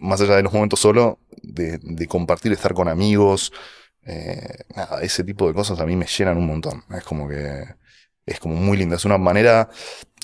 más 0.00 0.20
allá 0.20 0.36
de 0.36 0.42
los 0.42 0.52
momentos 0.52 0.80
solo, 0.80 1.18
de, 1.46 2.06
compartir, 2.08 2.52
estar 2.52 2.74
con 2.74 2.88
amigos, 2.88 3.52
eh, 4.04 4.64
nada, 4.74 5.00
ese 5.02 5.24
tipo 5.24 5.48
de 5.48 5.54
cosas 5.54 5.80
a 5.80 5.86
mí 5.86 5.96
me 5.96 6.06
llenan 6.06 6.38
un 6.38 6.46
montón. 6.46 6.84
Es 6.90 7.04
como 7.04 7.28
que 7.28 7.64
es 8.26 8.40
como 8.40 8.56
muy 8.56 8.76
lindo. 8.76 8.96
Es 8.96 9.04
una 9.04 9.18
manera, 9.18 9.70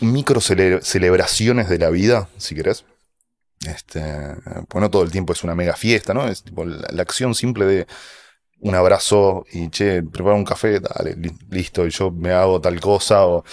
micro 0.02 0.40
cele- 0.40 0.82
celebraciones 0.82 1.68
de 1.68 1.78
la 1.78 1.90
vida, 1.90 2.28
si 2.38 2.54
querés. 2.54 2.84
Este, 3.66 4.02
pues 4.68 4.80
no 4.82 4.90
todo 4.90 5.02
el 5.04 5.12
tiempo 5.12 5.32
es 5.32 5.44
una 5.44 5.54
mega 5.54 5.76
fiesta, 5.76 6.14
¿no? 6.14 6.26
Es 6.28 6.42
tipo 6.42 6.64
la, 6.64 7.02
acción 7.02 7.34
simple 7.34 7.64
de 7.66 7.86
un 8.60 8.74
abrazo 8.74 9.44
y 9.52 9.70
che, 9.70 10.02
prepara 10.02 10.36
un 10.36 10.44
café, 10.44 10.80
dale, 10.80 11.16
li- 11.16 11.36
listo, 11.50 11.86
y 11.86 11.90
yo 11.90 12.10
me 12.12 12.32
hago 12.32 12.60
tal 12.60 12.80
cosa, 12.80 13.26
o, 13.26 13.44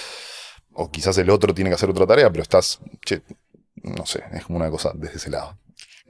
o 0.73 0.91
quizás 0.91 1.17
el 1.19 1.29
otro 1.29 1.53
tiene 1.53 1.69
que 1.69 1.75
hacer 1.75 1.89
otra 1.89 2.07
tarea, 2.07 2.29
pero 2.31 2.43
estás, 2.43 2.79
che, 3.05 3.23
no 3.83 4.05
sé, 4.05 4.23
es 4.33 4.45
como 4.45 4.57
una 4.59 4.69
cosa 4.69 4.91
desde 4.95 5.17
ese 5.17 5.29
lado. 5.31 5.57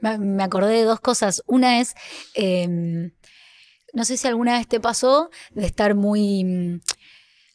Me, 0.00 0.42
acordé 0.42 0.74
de 0.74 0.84
dos 0.84 1.00
cosas. 1.00 1.42
Una 1.46 1.80
es, 1.80 1.94
eh, 2.34 2.66
no 3.92 4.04
sé 4.04 4.16
si 4.16 4.28
alguna 4.28 4.58
vez 4.58 4.68
te 4.68 4.80
pasó 4.80 5.30
de 5.52 5.66
estar 5.66 5.94
muy 5.94 6.44
mm, 6.44 6.80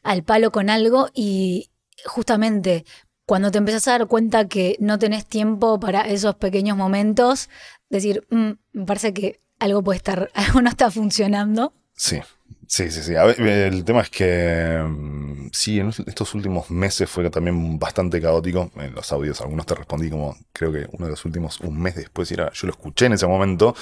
al 0.03 0.23
palo 0.23 0.51
con 0.51 0.69
algo 0.69 1.09
y 1.13 1.71
justamente 2.05 2.85
cuando 3.25 3.51
te 3.51 3.57
empezás 3.57 3.87
a 3.87 3.91
dar 3.91 4.07
cuenta 4.07 4.47
que 4.47 4.77
no 4.79 4.99
tenés 4.99 5.25
tiempo 5.25 5.79
para 5.79 6.01
esos 6.01 6.35
pequeños 6.35 6.77
momentos, 6.77 7.49
decir, 7.89 8.25
"Mm, 8.29 8.51
me 8.73 8.85
parece 8.85 9.13
que 9.13 9.41
algo 9.59 9.83
puede 9.83 9.97
estar, 9.97 10.29
algo 10.33 10.61
no 10.61 10.69
está 10.69 10.91
funcionando. 10.91 11.73
Sí, 11.93 12.19
sí, 12.67 12.89
sí, 12.91 13.03
sí. 13.03 13.13
Ver, 13.13 13.39
el 13.73 13.83
tema 13.85 14.01
es 14.01 14.09
que 14.09 14.81
mm, 14.83 15.49
sí, 15.51 15.79
en 15.79 15.89
estos 15.89 16.33
últimos 16.35 16.69
meses 16.71 17.09
fue 17.09 17.29
también 17.29 17.77
bastante 17.79 18.21
caótico. 18.21 18.71
En 18.75 18.93
los 18.93 19.11
audios, 19.11 19.41
algunos 19.41 19.65
te 19.65 19.75
respondí 19.75 20.09
como, 20.09 20.35
creo 20.53 20.71
que 20.71 20.87
uno 20.91 21.05
de 21.05 21.11
los 21.11 21.25
últimos, 21.25 21.59
un 21.61 21.79
mes 21.81 21.95
después, 21.95 22.31
era, 22.31 22.51
yo 22.51 22.67
lo 22.67 22.73
escuché 22.73 23.05
en 23.07 23.13
ese 23.13 23.27
momento, 23.27 23.75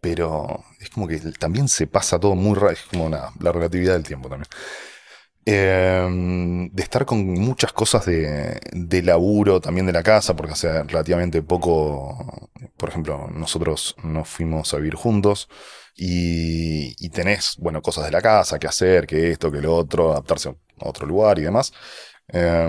pero 0.00 0.64
es 0.80 0.90
como 0.90 1.08
que 1.08 1.18
también 1.38 1.68
se 1.68 1.86
pasa 1.86 2.20
todo 2.20 2.34
muy 2.36 2.54
rápido, 2.54 2.72
es 2.72 2.82
como 2.84 3.08
nada, 3.08 3.32
la 3.40 3.52
relatividad 3.52 3.94
del 3.94 4.04
tiempo 4.04 4.28
también. 4.28 4.48
Eh, 5.44 6.68
de 6.72 6.82
estar 6.82 7.04
con 7.04 7.18
muchas 7.26 7.72
cosas 7.72 8.06
de, 8.06 8.60
de 8.72 9.02
laburo, 9.02 9.60
también 9.60 9.86
de 9.86 9.92
la 9.92 10.02
casa, 10.04 10.36
porque 10.36 10.52
hace 10.52 10.84
relativamente 10.84 11.42
poco, 11.42 12.48
por 12.76 12.88
ejemplo, 12.90 13.28
nosotros 13.34 13.96
nos 14.04 14.28
fuimos 14.28 14.72
a 14.72 14.76
vivir 14.76 14.94
juntos 14.94 15.48
y, 15.94 16.94
y 17.04 17.08
tenés, 17.10 17.56
bueno, 17.58 17.82
cosas 17.82 18.04
de 18.06 18.10
la 18.10 18.22
casa, 18.22 18.58
que 18.58 18.66
hacer, 18.66 19.06
que 19.06 19.32
esto, 19.32 19.50
que 19.52 19.60
lo 19.60 19.74
otro, 19.76 20.12
adaptarse 20.12 20.48
a 20.50 20.54
otro 20.88 21.06
lugar 21.06 21.38
y 21.38 21.42
demás. 21.42 21.72
Eh, 22.28 22.68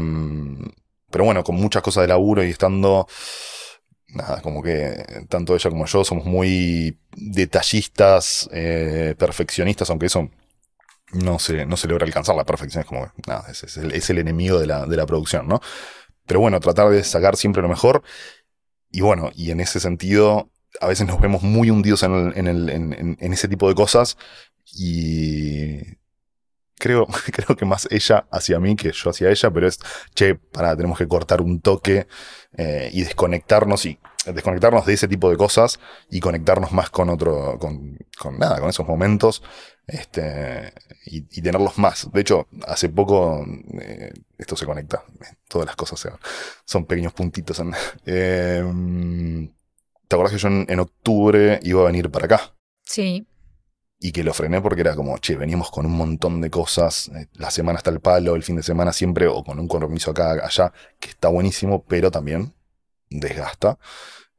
pero 1.10 1.26
bueno, 1.26 1.44
con 1.44 1.56
muchas 1.56 1.84
cosas 1.84 2.04
de 2.04 2.08
laburo 2.08 2.44
y 2.44 2.50
estando, 2.50 3.08
nada, 4.08 4.42
como 4.42 4.62
que 4.64 5.26
tanto 5.30 5.56
ella 5.56 5.70
como 5.70 5.86
yo 5.86 6.04
somos 6.04 6.26
muy 6.26 6.98
detallistas, 7.16 8.50
eh, 8.52 9.16
perfeccionistas, 9.18 9.90
aunque 9.90 10.08
eso 10.08 10.30
no 11.14 11.40
se, 11.40 11.66
no 11.66 11.78
se 11.78 11.88
logra 11.88 12.06
alcanzar 12.06 12.36
la 12.36 12.46
perfección, 12.46 12.82
es 12.82 12.88
como, 12.88 13.12
nada, 13.28 13.46
es, 13.50 13.64
es 13.64 13.78
el, 13.78 13.92
es 13.94 14.10
el 14.10 14.18
enemigo 14.20 14.60
de 14.60 14.68
la, 14.68 14.86
de 14.86 14.98
la 14.98 15.06
producción, 15.06 15.48
¿no? 15.48 15.62
Pero 16.26 16.40
bueno, 16.40 16.60
tratar 16.60 16.90
de 16.90 17.04
sacar 17.04 17.36
siempre 17.36 17.62
lo 17.62 17.70
mejor. 17.70 18.04
Y 18.90 19.02
bueno, 19.02 19.32
y 19.36 19.52
en 19.52 19.60
ese 19.60 19.80
sentido, 19.80 20.50
a 20.82 20.88
veces 20.88 21.08
nos 21.08 21.20
vemos 21.22 21.44
muy 21.44 21.70
hundidos 21.70 22.04
en, 22.04 22.34
en, 22.36 23.34
ese 23.34 23.48
tipo 23.48 23.68
de 23.68 23.76
cosas. 23.76 24.18
Y 24.76 25.80
creo, 26.78 27.08
creo 27.32 27.56
que 27.56 27.66
más 27.66 27.88
ella 27.92 28.26
hacia 28.32 28.60
mí 28.60 28.76
que 28.76 28.92
yo 28.92 29.10
hacia 29.10 29.30
ella, 29.30 29.52
pero 29.52 29.68
es, 29.68 29.80
che, 30.14 30.36
para, 30.36 30.76
tenemos 30.76 30.98
que 30.98 31.08
cortar 31.08 31.42
un 31.42 31.62
toque 31.62 32.08
eh, 32.58 32.90
y 32.94 33.04
desconectarnos 33.04 33.86
y 33.86 34.00
desconectarnos 34.26 34.86
de 34.86 34.94
ese 34.94 35.08
tipo 35.08 35.30
de 35.30 35.38
cosas 35.38 35.80
y 36.10 36.22
conectarnos 36.22 36.72
más 36.72 36.90
con 36.90 37.10
otro, 37.10 37.60
con, 37.60 37.98
nada, 38.40 38.60
con 38.60 38.70
esos 38.70 38.88
momentos 38.88 39.44
este, 39.86 40.74
y, 41.06 41.42
tenerlos 41.42 41.78
más. 41.78 42.10
De 42.12 42.22
hecho, 42.22 42.48
hace 42.66 42.88
poco 42.90 43.46
eh, 43.82 44.14
esto 44.38 44.56
se 44.56 44.66
conecta, 44.66 45.04
todas 45.48 45.66
las 45.68 45.76
cosas 45.76 46.08
son 46.66 46.86
pequeños 46.86 47.14
puntitos. 47.14 47.62
eh, 48.06 48.64
¿Te 50.14 50.16
acordás 50.16 50.34
que 50.34 50.38
yo 50.38 50.48
en, 50.48 50.68
en 50.70 50.80
octubre 50.80 51.60
iba 51.64 51.82
a 51.82 51.86
venir 51.86 52.12
para 52.12 52.26
acá? 52.26 52.54
Sí, 52.84 53.26
Y 54.00 54.12
que 54.12 54.24
lo 54.24 54.32
frené 54.32 54.62
porque 54.62 54.82
era 54.82 54.96
como, 54.96 55.18
che, 55.18 55.36
veníamos 55.36 55.72
con 55.72 55.88
un 55.88 55.94
montón 55.98 56.40
de 56.40 56.52
cosas, 56.52 57.10
eh, 57.16 57.30
la 57.34 57.50
semana 57.50 57.78
está 57.80 57.90
el 57.90 58.00
palo, 58.00 58.36
el 58.36 58.44
fin 58.44 58.56
de 58.58 58.62
semana 58.62 58.94
siempre, 58.94 59.26
o 59.26 59.44
con 59.44 59.60
un 59.60 59.68
compromiso 59.68 60.12
acá, 60.12 60.34
allá, 60.46 60.72
que 61.00 61.10
está 61.10 61.30
buenísimo, 61.30 61.84
pero 61.86 62.12
también 62.12 62.54
desgasta. 63.10 63.80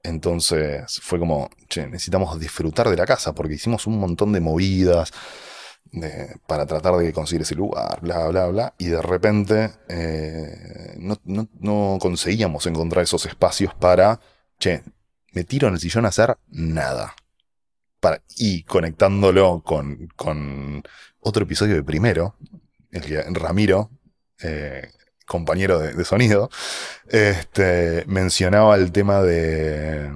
Entonces 0.05 1.01
fue 1.03 1.19
como, 1.19 1.51
che, 1.69 1.89
necesitamos 1.89 2.39
disfrutar 2.39 2.89
de 2.89 2.97
la 2.97 3.05
casa 3.07 3.35
porque 3.35 3.55
hicimos 3.55 3.89
un 3.89 3.99
montón 3.99 4.33
de 4.33 4.41
movidas 4.41 5.11
de- 5.91 6.37
para 6.47 6.67
tratar 6.67 6.97
de 6.97 7.13
conseguir 7.13 7.43
ese 7.43 7.55
lugar, 7.57 8.01
bla, 8.01 8.29
bla, 8.29 8.47
bla. 8.47 8.75
Y 8.79 8.87
de 8.87 9.03
repente 9.03 9.73
eh, 9.89 10.95
no, 10.99 11.19
no- 11.25 11.49
no 11.61 11.99
conseguíamos 12.01 12.65
encontrar 12.67 13.03
esos 13.05 13.27
espacios 13.27 13.75
para, 13.75 14.21
che, 14.59 14.83
me 15.35 15.45
tiro 15.45 15.69
en 15.69 15.75
el 15.75 15.81
sillón 15.81 16.07
a 16.07 16.09
hacer 16.09 16.37
nada. 16.49 17.15
Para, 18.01 18.23
y 18.37 18.63
conectándolo 18.65 19.63
con, 19.65 20.83
otro 21.21 21.45
episodio 21.45 21.75
de 21.75 21.83
primero, 21.83 22.37
el 22.91 23.03
que 23.03 23.23
Ramiro, 23.23 23.91
eh, 24.43 24.91
compañero 25.27 25.79
de, 25.79 26.05
sonido, 26.05 26.51
este, 27.09 28.05
mencionaba 28.07 28.77
el 28.77 28.93
tema 28.93 29.23
de 29.23 30.13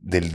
del, 0.00 0.30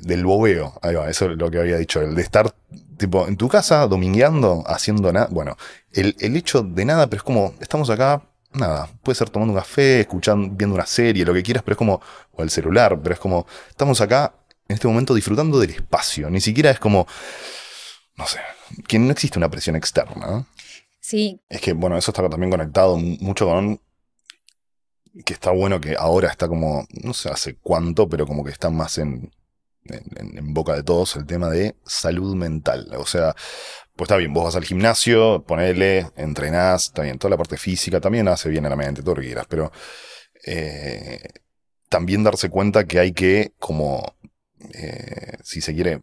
del, 0.00 0.24
bobeo. 0.26 0.78
Eso 1.08 1.30
es 1.30 1.38
lo 1.38 1.50
que 1.50 1.58
había 1.58 1.78
dicho, 1.78 2.02
el 2.02 2.14
de 2.14 2.22
estar 2.22 2.52
tipo 2.98 3.26
en 3.26 3.36
tu 3.36 3.48
casa, 3.48 3.86
domingueando, 3.86 4.64
haciendo 4.66 5.12
nada. 5.12 5.28
Bueno, 5.30 5.56
el, 5.92 6.16
el 6.18 6.36
hecho 6.36 6.62
de 6.62 6.84
nada, 6.84 7.06
pero 7.06 7.18
es 7.18 7.22
como, 7.22 7.54
estamos 7.60 7.88
acá, 7.88 8.22
nada, 8.56 8.88
puede 9.02 9.16
ser 9.16 9.30
tomando 9.30 9.52
un 9.54 9.58
café, 9.58 10.00
escuchando, 10.00 10.48
viendo 10.54 10.74
una 10.74 10.86
serie, 10.86 11.24
lo 11.24 11.34
que 11.34 11.42
quieras, 11.42 11.62
pero 11.62 11.74
es 11.74 11.78
como, 11.78 12.00
o 12.32 12.42
el 12.42 12.50
celular, 12.50 13.00
pero 13.02 13.14
es 13.14 13.20
como, 13.20 13.46
estamos 13.68 14.00
acá 14.00 14.34
en 14.68 14.74
este 14.74 14.88
momento 14.88 15.14
disfrutando 15.14 15.58
del 15.60 15.70
espacio, 15.70 16.28
ni 16.30 16.40
siquiera 16.40 16.70
es 16.70 16.78
como, 16.80 17.06
no 18.16 18.26
sé, 18.26 18.40
que 18.88 18.98
no 18.98 19.10
existe 19.12 19.38
una 19.38 19.50
presión 19.50 19.76
externa, 19.76 20.46
sí, 21.00 21.40
Es 21.48 21.60
que, 21.60 21.72
bueno, 21.72 21.96
eso 21.96 22.10
está 22.10 22.28
también 22.28 22.50
conectado 22.50 22.96
mu- 22.96 23.16
mucho 23.20 23.46
con 23.46 23.80
que 25.24 25.32
está 25.32 25.50
bueno 25.50 25.80
que 25.80 25.96
ahora 25.98 26.28
está 26.28 26.46
como, 26.48 26.86
no 27.02 27.14
sé 27.14 27.30
hace 27.30 27.56
cuánto, 27.56 28.08
pero 28.08 28.26
como 28.26 28.44
que 28.44 28.50
está 28.50 28.68
más 28.70 28.98
en, 28.98 29.30
en, 29.84 30.36
en 30.38 30.52
boca 30.52 30.74
de 30.74 30.82
todos 30.82 31.16
el 31.16 31.24
tema 31.26 31.48
de 31.48 31.76
salud 31.86 32.34
mental. 32.34 32.90
O 32.98 33.06
sea, 33.06 33.34
pues 33.96 34.08
está 34.08 34.16
bien, 34.16 34.32
vos 34.32 34.44
vas 34.44 34.56
al 34.56 34.64
gimnasio, 34.64 35.42
ponele, 35.46 36.10
entrenás, 36.16 36.84
está 36.84 37.02
bien, 37.02 37.18
toda 37.18 37.30
la 37.30 37.38
parte 37.38 37.56
física 37.56 38.00
también 38.00 38.28
hace 38.28 38.50
bien 38.50 38.66
a 38.66 38.68
la 38.68 38.76
mente, 38.76 39.02
todo 39.02 39.14
lo 39.16 39.22
que 39.22 39.28
quieras, 39.28 39.46
pero 39.48 39.72
eh, 40.44 41.18
también 41.88 42.22
darse 42.22 42.50
cuenta 42.50 42.84
que 42.84 42.98
hay 43.00 43.12
que, 43.12 43.54
como, 43.58 44.16
eh, 44.74 45.38
si 45.42 45.62
se 45.62 45.74
quiere, 45.74 46.02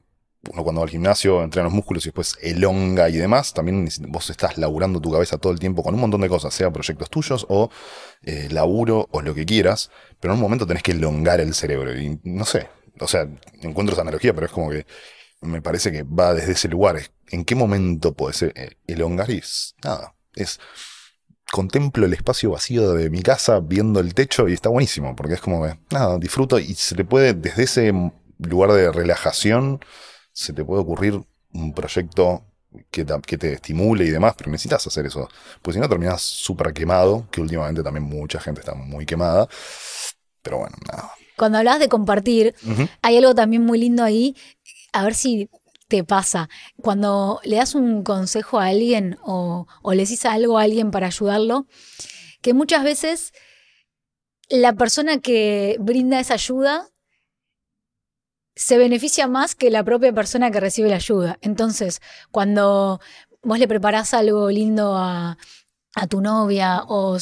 uno 0.51 0.63
cuando 0.63 0.81
va 0.81 0.85
al 0.85 0.89
gimnasio 0.89 1.43
entrena 1.43 1.65
los 1.65 1.73
músculos 1.73 2.03
y 2.05 2.09
después 2.09 2.35
elonga 2.41 3.09
y 3.09 3.17
demás, 3.17 3.53
también 3.53 3.87
vos 4.07 4.29
estás 4.29 4.57
laburando 4.57 4.99
tu 4.99 5.11
cabeza 5.11 5.37
todo 5.37 5.53
el 5.53 5.59
tiempo 5.59 5.83
con 5.83 5.93
un 5.93 6.01
montón 6.01 6.21
de 6.21 6.29
cosas, 6.29 6.53
sea 6.53 6.71
proyectos 6.71 7.11
tuyos 7.11 7.45
o 7.47 7.69
eh, 8.23 8.47
laburo 8.51 9.07
o 9.11 9.21
lo 9.21 9.35
que 9.35 9.45
quieras, 9.45 9.91
pero 10.19 10.33
en 10.33 10.39
un 10.39 10.43
momento 10.43 10.65
tenés 10.65 10.81
que 10.81 10.93
elongar 10.93 11.39
el 11.39 11.53
cerebro 11.53 11.95
y 11.95 12.19
no 12.23 12.43
sé, 12.43 12.69
o 12.99 13.07
sea, 13.07 13.27
encuentro 13.61 13.93
esa 13.93 14.01
analogía, 14.01 14.33
pero 14.33 14.47
es 14.47 14.51
como 14.51 14.71
que 14.71 14.85
me 15.43 15.61
parece 15.61 15.91
que 15.91 16.03
va 16.03 16.33
desde 16.33 16.53
ese 16.53 16.67
lugar. 16.67 16.99
¿En 17.29 17.45
qué 17.45 17.55
momento 17.55 18.13
puede 18.13 18.33
ser 18.33 18.53
eh, 18.55 18.77
elongar? 18.87 19.29
Y 19.29 19.37
es, 19.37 19.75
nada, 19.83 20.15
es 20.35 20.59
contemplo 21.51 22.05
el 22.05 22.13
espacio 22.13 22.49
vacío 22.51 22.93
de 22.93 23.11
mi 23.11 23.21
casa 23.21 23.59
viendo 23.59 23.99
el 23.99 24.15
techo 24.15 24.49
y 24.49 24.53
está 24.53 24.69
buenísimo, 24.69 25.15
porque 25.15 25.35
es 25.35 25.41
como 25.41 25.63
que, 25.63 25.77
nada, 25.91 26.17
disfruto 26.17 26.57
y 26.57 26.73
se 26.73 26.95
te 26.95 27.05
puede, 27.05 27.33
desde 27.33 27.63
ese 27.63 27.93
lugar 28.39 28.71
de 28.71 28.91
relajación, 28.91 29.79
se 30.31 30.51
te 30.53 30.65
puede 30.65 30.81
ocurrir 30.81 31.21
un 31.53 31.73
proyecto 31.73 32.43
que 32.89 33.05
te, 33.05 33.13
que 33.21 33.37
te 33.37 33.53
estimule 33.53 34.03
y 34.05 34.09
demás, 34.09 34.33
pero 34.35 34.49
necesitas 34.49 34.87
hacer 34.87 35.05
eso, 35.05 35.29
pues 35.61 35.75
si 35.75 35.79
no 35.79 35.87
terminas 35.87 36.23
súper 36.23 36.73
quemado, 36.73 37.27
que 37.29 37.39
últimamente 37.39 37.83
también 37.83 38.03
mucha 38.03 38.39
gente 38.39 38.61
está 38.61 38.73
muy 38.73 39.05
quemada, 39.05 39.47
pero 40.41 40.57
bueno, 40.57 40.75
nada. 40.91 41.11
Cuando 41.37 41.57
hablas 41.57 41.79
de 41.79 41.89
compartir, 41.89 42.55
hay 43.01 43.17
algo 43.17 43.33
también 43.33 43.63
muy 43.63 43.79
lindo 43.79 44.03
ahí, 44.03 44.35
a 44.93 45.03
ver 45.03 45.15
si 45.15 45.49
te 45.87 46.03
pasa. 46.03 46.49
Cuando 46.81 47.41
le 47.43 47.57
das 47.57 47.75
un 47.75 48.03
consejo 48.03 48.59
a 48.59 48.67
alguien 48.67 49.17
o, 49.23 49.67
le 49.91 49.97
decís 49.97 50.25
algo 50.25 50.57
a 50.57 50.63
alguien 50.63 50.91
para 50.91 51.07
ayudarlo, 51.07 51.67
que 52.41 52.53
muchas 52.53 52.83
veces 52.83 53.33
la 54.49 54.73
persona 54.73 55.19
que 55.19 55.77
brinda 55.79 56.19
esa 56.19 56.35
ayuda 56.35 56.89
se 58.55 58.77
beneficia 58.77 59.27
más 59.27 59.55
que 59.55 59.71
la 59.71 59.83
propia 59.83 60.13
persona 60.13 60.51
que 60.51 60.59
recibe 60.59 60.89
la 60.89 60.97
ayuda. 60.97 61.39
Entonces, 61.41 62.01
cuando 62.31 63.01
vos 63.41 63.59
le 63.59 63.67
preparás 63.67 64.13
algo 64.13 64.49
lindo 64.49 64.95
a, 64.95 65.37
a 65.95 66.07
tu 66.07 66.21
novia 66.21 66.83
o 66.87 67.17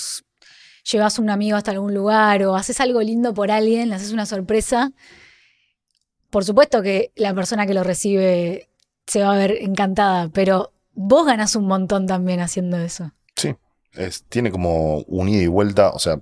llevas 0.90 1.18
a 1.18 1.22
un 1.22 1.30
amigo 1.30 1.58
hasta 1.58 1.72
algún 1.72 1.94
lugar 1.94 2.44
o 2.44 2.56
haces 2.56 2.82
algo 2.82 3.02
lindo 3.02 3.34
por 3.34 3.52
alguien, 3.52 3.90
le 3.90 3.96
haces 3.96 4.12
una 4.12 4.26
sorpresa, 4.26 4.92
por 6.32 6.46
supuesto 6.46 6.82
que 6.82 7.12
la 7.16 7.36
persona 7.36 7.68
que 7.68 7.76
lo 7.76 7.84
recibe 7.84 8.70
se 9.06 9.22
va 9.22 9.34
a 9.34 9.38
ver 9.38 9.58
encantada, 9.62 10.30
pero 10.34 10.74
vos 10.94 11.26
ganás 11.26 11.56
un 11.56 11.68
montón 11.68 12.08
también 12.08 12.40
haciendo 12.40 12.78
eso. 12.78 13.12
Sí, 13.36 13.54
es, 13.94 14.24
tiene 14.24 14.52
como 14.52 15.00
un 15.00 15.30
ida 15.30 15.44
y 15.44 15.48
vuelta, 15.48 15.92
o 15.92 16.00
sea, 16.00 16.22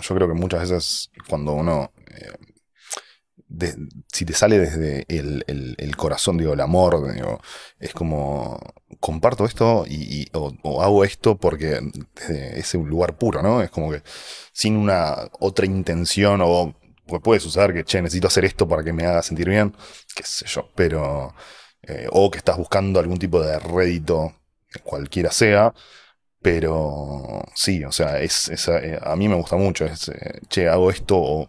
yo 0.00 0.14
creo 0.14 0.28
que 0.28 0.34
muchas 0.34 0.70
veces 0.70 1.10
cuando 1.28 1.52
uno, 1.52 1.92
eh, 2.08 3.74
si 4.12 4.24
te 4.24 4.32
sale 4.32 4.58
desde 4.58 5.04
el, 5.08 5.96
corazón, 5.96 6.38
digo, 6.38 6.52
el 6.52 6.60
amor, 6.60 7.12
digo, 7.12 7.40
es 7.80 7.92
como, 7.92 8.60
comparto 9.00 9.44
esto 9.44 9.84
y, 9.88 10.28
o, 10.32 10.82
hago 10.82 11.04
esto 11.04 11.36
porque 11.36 11.80
es 12.28 12.74
un 12.74 12.88
lugar 12.88 13.18
puro, 13.18 13.42
¿no? 13.42 13.62
Es 13.62 13.70
como 13.70 13.90
que 13.90 14.02
sin 14.52 14.76
una 14.76 15.16
otra 15.40 15.66
intención 15.66 16.40
o 16.44 16.74
porque 17.10 17.22
puede 17.22 17.40
suceder 17.40 17.74
que, 17.74 17.84
che, 17.84 18.00
necesito 18.00 18.28
hacer 18.28 18.44
esto 18.44 18.66
para 18.68 18.82
que 18.82 18.92
me 18.92 19.04
haga 19.06 19.22
sentir 19.22 19.48
bien, 19.48 19.74
qué 20.14 20.22
sé 20.24 20.46
yo, 20.46 20.70
pero... 20.74 21.34
Eh, 21.82 22.06
o 22.12 22.30
que 22.30 22.38
estás 22.38 22.56
buscando 22.58 23.00
algún 23.00 23.18
tipo 23.18 23.40
de 23.40 23.58
rédito, 23.58 24.34
cualquiera 24.84 25.30
sea, 25.30 25.72
pero 26.42 27.42
sí, 27.54 27.84
o 27.84 27.92
sea, 27.92 28.20
es, 28.20 28.48
eh, 28.68 28.98
a 29.02 29.16
mí 29.16 29.28
me 29.28 29.34
gusta 29.36 29.56
mucho, 29.56 29.84
es, 29.86 30.08
eh, 30.08 30.40
che, 30.48 30.68
hago 30.68 30.90
esto, 30.90 31.16
o, 31.18 31.48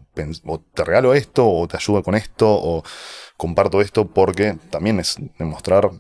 te 0.74 0.84
regalo 0.84 1.14
esto, 1.14 1.48
o 1.48 1.68
te 1.68 1.78
ayudo 1.78 2.04
con 2.04 2.16
esto, 2.16 2.48
o 2.50 2.84
comparto 3.38 3.82
esto, 3.82 4.08
porque 4.08 4.58
también 4.70 5.00
es 5.00 5.18
demostrar 5.38 5.92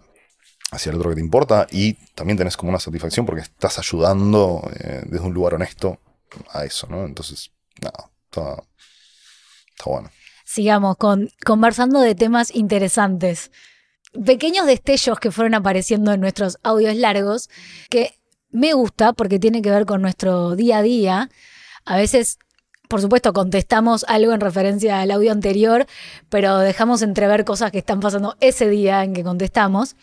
hacia 0.71 0.91
el 0.91 0.97
otro 0.97 1.09
que 1.09 1.15
te 1.15 1.21
importa 1.21 1.67
y 1.69 1.93
también 2.15 2.37
tenés 2.37 2.55
como 2.55 2.69
una 2.69 2.79
satisfacción 2.79 3.25
porque 3.25 3.41
estás 3.41 3.77
ayudando 3.79 4.61
desde 5.05 5.25
un 5.25 5.33
lugar 5.33 5.55
honesto 5.55 5.99
a 6.53 6.63
eso, 6.63 6.87
¿no? 6.89 7.05
Entonces, 7.05 7.51
nada, 7.81 8.09
está, 9.81 10.11
Sigamos 10.45 10.97
con, 10.97 11.29
conversando 11.45 12.01
de 12.01 12.15
temas 12.15 12.53
interesantes. 12.53 13.51
Pequeños 14.25 14.65
destellos 14.65 15.19
que 15.19 15.31
fueron 15.31 15.53
apareciendo 15.53 16.11
en 16.11 16.19
nuestros 16.19 16.57
audios 16.63 16.95
largos, 16.95 17.49
que 17.89 18.19
me 18.49 18.73
gusta 18.73 19.13
porque 19.13 19.39
tiene 19.39 19.61
que 19.61 19.71
ver 19.71 19.85
con 19.85 20.01
nuestro 20.01 20.55
día 20.55 20.79
a 20.79 20.81
día. 20.81 21.29
A 21.85 21.95
veces, 21.95 22.37
por 22.89 22.99
supuesto, 22.99 23.31
contestamos 23.31 24.03
algo 24.09 24.33
en 24.33 24.41
referencia 24.41 24.99
al 24.99 25.11
audio 25.11 25.31
anterior, 25.31 25.87
pero 26.27 26.59
dejamos 26.59 27.01
entrever 27.01 27.45
cosas 27.45 27.71
que 27.71 27.77
están 27.77 28.01
pasando 28.01 28.35
ese 28.41 28.67
día 28.69 29.03
en 29.05 29.13
que 29.13 29.23
contestamos. 29.23 29.95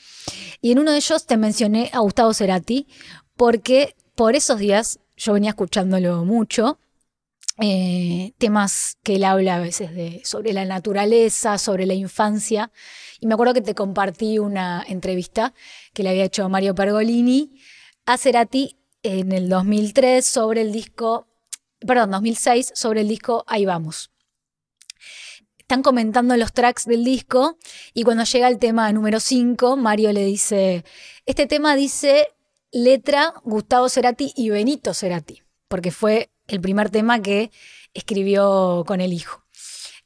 Y 0.63 0.73
en 0.73 0.79
uno 0.79 0.93
de 0.93 0.97
ellos 0.97 1.27
te 1.27 1.37
mencioné 1.37 1.91
a 1.93 1.99
Gustavo 1.99 2.33
Cerati, 2.33 2.87
porque 3.37 3.95
por 4.15 4.35
esos 4.35 4.59
días 4.59 4.99
yo 5.17 5.35
venía 5.35 5.51
escuchándolo 5.51 6.25
mucho 6.25 6.79
eh, 7.61 8.35
temas 8.39 8.99
que 9.03 9.17
él 9.17 9.25
habla 9.25 9.57
a 9.57 9.61
veces 9.61 9.93
de, 9.93 10.21
sobre 10.25 10.53
la 10.53 10.65
naturaleza, 10.65 11.59
sobre 11.59 11.87
la 11.87 11.95
infancia. 11.95 12.71
Y 13.21 13.27
me 13.27 13.35
acuerdo 13.35 13.55
que 13.55 13.61
te 13.63 13.75
compartí 13.75 14.39
una 14.39 14.85
entrevista 14.87 15.55
que 15.93 16.05
le 16.05 16.11
había 16.11 16.25
hecho 16.25 16.49
Mario 16.49 16.75
Pergolini 16.75 17.59
a 18.07 18.17
Cerati 18.17 18.79
en 19.03 19.33
el 19.33 19.49
2003 19.49 20.25
sobre 20.25 20.61
el 20.61 20.73
disco, 20.73 21.27
perdón, 21.81 22.11
2006 22.13 22.73
sobre 22.75 23.01
el 23.01 23.09
disco 23.09 23.45
Ahí 23.47 23.65
vamos. 23.65 24.13
Están 25.59 25.83
comentando 25.83 26.37
los 26.37 26.53
tracks 26.53 26.87
del 26.87 27.05
disco 27.05 27.59
y 27.93 28.05
cuando 28.05 28.25
llega 28.25 28.49
el 28.49 28.59
tema 28.59 28.91
número 28.93 29.21
5, 29.21 29.77
Mario 29.77 30.13
le 30.13 30.25
dice, 30.25 30.85
este 31.27 31.47
tema 31.47 31.77
dice 31.77 32.29
letra 32.71 33.35
Gustavo 33.45 33.89
Cerati 33.89 34.33
y 34.35 34.49
Benito 34.49 34.95
Cerati, 34.95 35.43
porque 35.69 35.91
fue 35.91 36.31
el 36.49 36.61
primer 36.61 36.91
tema 36.91 37.21
que 37.21 37.51
escribió 37.95 38.85
con 38.87 39.01
el 39.01 39.13
hijo. 39.13 39.45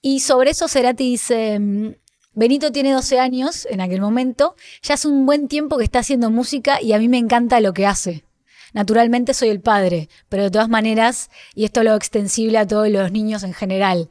Y 0.00 0.20
sobre 0.20 0.50
eso 0.50 0.68
Cerati 0.68 1.10
dice, 1.10 1.58
mm, 1.58 1.94
Benito 2.34 2.72
tiene 2.72 2.92
12 2.92 3.18
años 3.18 3.66
en 3.70 3.80
aquel 3.80 4.00
momento, 4.00 4.56
ya 4.82 4.94
hace 4.94 5.08
un 5.08 5.26
buen 5.26 5.48
tiempo 5.48 5.78
que 5.78 5.84
está 5.84 6.00
haciendo 6.00 6.30
música 6.30 6.80
y 6.80 6.92
a 6.92 6.98
mí 6.98 7.08
me 7.08 7.18
encanta 7.18 7.60
lo 7.60 7.72
que 7.72 7.86
hace. 7.86 8.24
Naturalmente 8.72 9.34
soy 9.34 9.50
el 9.50 9.60
padre, 9.60 10.08
pero 10.28 10.44
de 10.44 10.50
todas 10.50 10.68
maneras, 10.68 11.30
y 11.54 11.64
esto 11.64 11.82
lo 11.82 11.94
extensible 11.94 12.58
a 12.58 12.66
todos 12.66 12.88
los 12.88 13.12
niños 13.12 13.42
en 13.42 13.52
general, 13.52 14.08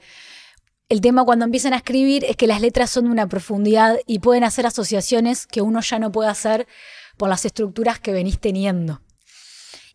el 0.87 1.01
tema 1.01 1.23
cuando 1.23 1.45
empiezan 1.45 1.73
a 1.73 1.77
escribir 1.77 2.25
es 2.25 2.35
que 2.35 2.47
las 2.47 2.59
letras 2.59 2.89
son 2.89 3.05
de 3.05 3.11
una 3.11 3.27
profundidad 3.27 3.97
y 4.05 4.19
pueden 4.19 4.43
hacer 4.43 4.65
asociaciones 4.65 5.47
que 5.47 5.61
uno 5.61 5.79
ya 5.79 5.99
no 5.99 6.11
puede 6.11 6.29
hacer 6.29 6.67
por 7.15 7.29
las 7.29 7.45
estructuras 7.45 7.99
que 7.99 8.11
venís 8.11 8.39
teniendo. 8.39 9.01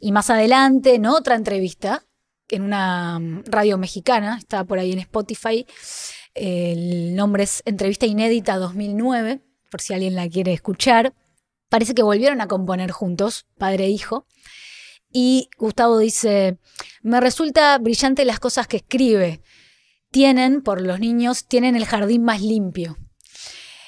Y 0.00 0.10
más 0.10 0.30
adelante, 0.30 0.94
en 0.94 1.04
otra 1.04 1.34
entrevista, 1.34 2.05
en 2.48 2.62
una 2.62 3.18
mm, 3.18 3.44
radio 3.46 3.78
mexicana, 3.78 4.36
está 4.38 4.64
por 4.64 4.78
ahí 4.78 4.92
en 4.92 4.98
Spotify. 5.00 5.66
El 6.34 7.14
nombre 7.14 7.44
es 7.44 7.62
Entrevista 7.64 8.06
Inédita 8.06 8.56
2009, 8.56 9.40
por 9.70 9.80
si 9.80 9.94
alguien 9.94 10.14
la 10.14 10.28
quiere 10.28 10.52
escuchar. 10.52 11.14
Parece 11.68 11.94
que 11.94 12.02
volvieron 12.02 12.40
a 12.40 12.48
componer 12.48 12.90
juntos, 12.90 13.46
padre 13.58 13.86
e 13.86 13.90
hijo. 13.90 14.26
Y 15.12 15.48
Gustavo 15.58 15.98
dice, 15.98 16.58
me 17.02 17.20
resulta 17.20 17.78
brillante 17.78 18.24
las 18.24 18.38
cosas 18.38 18.66
que 18.66 18.78
escribe. 18.78 19.40
Tienen, 20.10 20.62
por 20.62 20.80
los 20.80 21.00
niños, 21.00 21.46
tienen 21.46 21.74
el 21.74 21.86
jardín 21.86 22.22
más 22.22 22.42
limpio. 22.42 22.96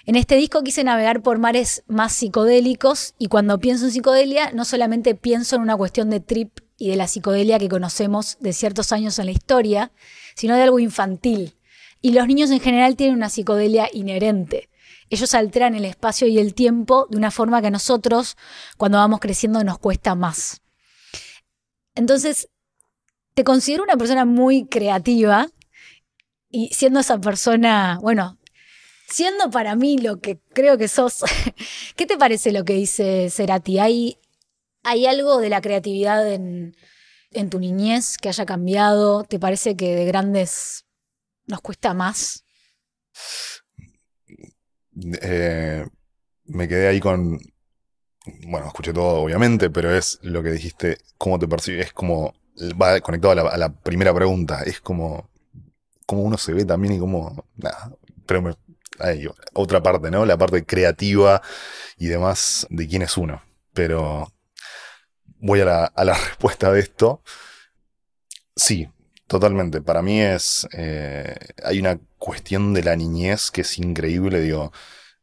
En 0.08 0.16
este 0.16 0.36
disco 0.36 0.62
quise 0.62 0.84
navegar 0.84 1.22
por 1.22 1.38
mares 1.38 1.84
más 1.86 2.14
psicodélicos 2.14 3.14
y 3.18 3.26
cuando 3.26 3.58
pienso 3.58 3.84
en 3.84 3.92
psicodelia 3.92 4.52
no 4.52 4.64
solamente 4.64 5.14
pienso 5.14 5.56
en 5.56 5.62
una 5.62 5.76
cuestión 5.76 6.08
de 6.08 6.20
trip 6.20 6.60
y 6.78 6.90
de 6.90 6.96
la 6.96 7.08
psicodelia 7.08 7.58
que 7.58 7.68
conocemos 7.68 8.38
de 8.40 8.52
ciertos 8.52 8.92
años 8.92 9.18
en 9.18 9.26
la 9.26 9.32
historia, 9.32 9.92
sino 10.34 10.54
de 10.54 10.62
algo 10.62 10.78
infantil. 10.78 11.56
Y 12.00 12.12
los 12.12 12.26
niños 12.28 12.50
en 12.50 12.60
general 12.60 12.96
tienen 12.96 13.16
una 13.16 13.28
psicodelia 13.28 13.88
inherente. 13.92 14.70
Ellos 15.10 15.34
alteran 15.34 15.74
el 15.74 15.84
espacio 15.84 16.28
y 16.28 16.38
el 16.38 16.54
tiempo 16.54 17.06
de 17.10 17.16
una 17.16 17.32
forma 17.32 17.60
que 17.60 17.66
a 17.66 17.72
nosotros, 17.72 18.36
cuando 18.76 18.98
vamos 18.98 19.18
creciendo, 19.20 19.64
nos 19.64 19.78
cuesta 19.78 20.14
más. 20.14 20.62
Entonces, 21.96 22.48
te 23.34 23.42
considero 23.42 23.82
una 23.82 23.96
persona 23.96 24.24
muy 24.24 24.66
creativa 24.66 25.48
y 26.50 26.68
siendo 26.72 27.00
esa 27.00 27.18
persona, 27.18 27.98
bueno, 28.00 28.38
siendo 29.08 29.50
para 29.50 29.74
mí 29.74 29.98
lo 29.98 30.20
que 30.20 30.38
creo 30.52 30.78
que 30.78 30.86
sos, 30.86 31.24
¿qué 31.96 32.06
te 32.06 32.16
parece 32.16 32.52
lo 32.52 32.64
que 32.64 32.74
dice 32.74 33.30
Cerati? 33.30 33.80
¿Hay 33.80 34.18
¿Hay 34.88 35.05
algo 35.05 35.37
de 35.37 35.51
la 35.51 35.61
creatividad 35.61 36.33
en, 36.33 36.74
tu 37.51 37.61
niñez 37.61 38.16
que 38.16 38.31
haya 38.31 38.46
cambiado? 38.46 39.22
¿Te 39.22 39.38
parece 39.38 39.77
que 39.77 39.94
de 39.94 40.07
grandes 40.07 40.87
nos 41.46 41.61
cuesta 41.61 41.92
más? 41.92 42.42
eh, 45.20 45.87
me 46.46 46.68
quedé 46.68 46.88
ahí 46.88 47.01
con. 47.01 47.38
Bueno, 48.46 48.68
escuché 48.68 48.94
todo, 48.94 49.20
obviamente, 49.20 49.68
pero 49.68 49.94
es 49.94 50.20
lo 50.22 50.42
que 50.42 50.53
dijiste, 50.53 50.96
cómo 51.18 51.38
te 51.38 51.46
percibes, 51.46 51.88
es 51.88 51.92
como. 51.92 52.33
Va 52.81 52.98
conectado 53.03 53.46
a 53.46 53.59
la, 53.59 53.68
primera 53.68 54.14
pregunta, 54.14 54.62
es 54.62 54.81
como. 54.81 55.29
cómo 56.07 56.22
uno 56.22 56.38
se 56.38 56.55
ve 56.55 56.64
también 56.64 56.94
y 56.94 56.98
cómo. 56.98 57.44
Pero 58.24 58.40
me- 58.40 58.57
hay 59.01 59.27
otra 59.53 59.83
parte, 59.83 60.11
¿no? 60.11 60.24
La 60.24 60.38
parte 60.38 60.64
creativa 60.64 61.42
y 61.98 62.07
demás 62.07 62.66
de 62.70 62.88
quién 62.88 63.03
es 63.03 63.18
uno. 63.18 63.42
Pero 63.74 64.33
voy 65.40 65.61
a 65.61 65.64
la, 65.64 66.14
respuesta 66.29 66.72
de 66.72 66.81
esto. 66.81 67.22
Sí, 68.57 68.88
totalmente. 69.27 69.81
Para 69.83 70.03
mí 70.03 70.20
es. 70.20 70.66
eh, 70.72 71.37
hay 71.64 71.79
una 71.79 71.98
cuestión 72.18 72.74
de 72.74 72.83
la 72.85 72.96
niñez 72.96 73.51
que 73.51 73.62
es 73.62 73.79
increíble, 73.79 74.40
digo, 74.40 74.72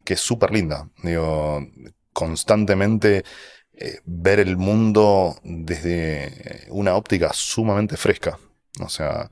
que 0.03 0.13
es 0.15 0.21
súper 0.21 0.51
linda. 0.51 0.89
Digo, 1.03 1.61
constantemente 2.13 3.23
eh, 3.73 3.99
ver 4.05 4.39
el 4.39 4.57
mundo 4.57 5.37
desde 5.43 6.67
una 6.69 6.95
óptica 6.95 7.31
sumamente 7.33 7.97
fresca. 7.97 8.39
O 8.81 8.89
sea, 8.89 9.31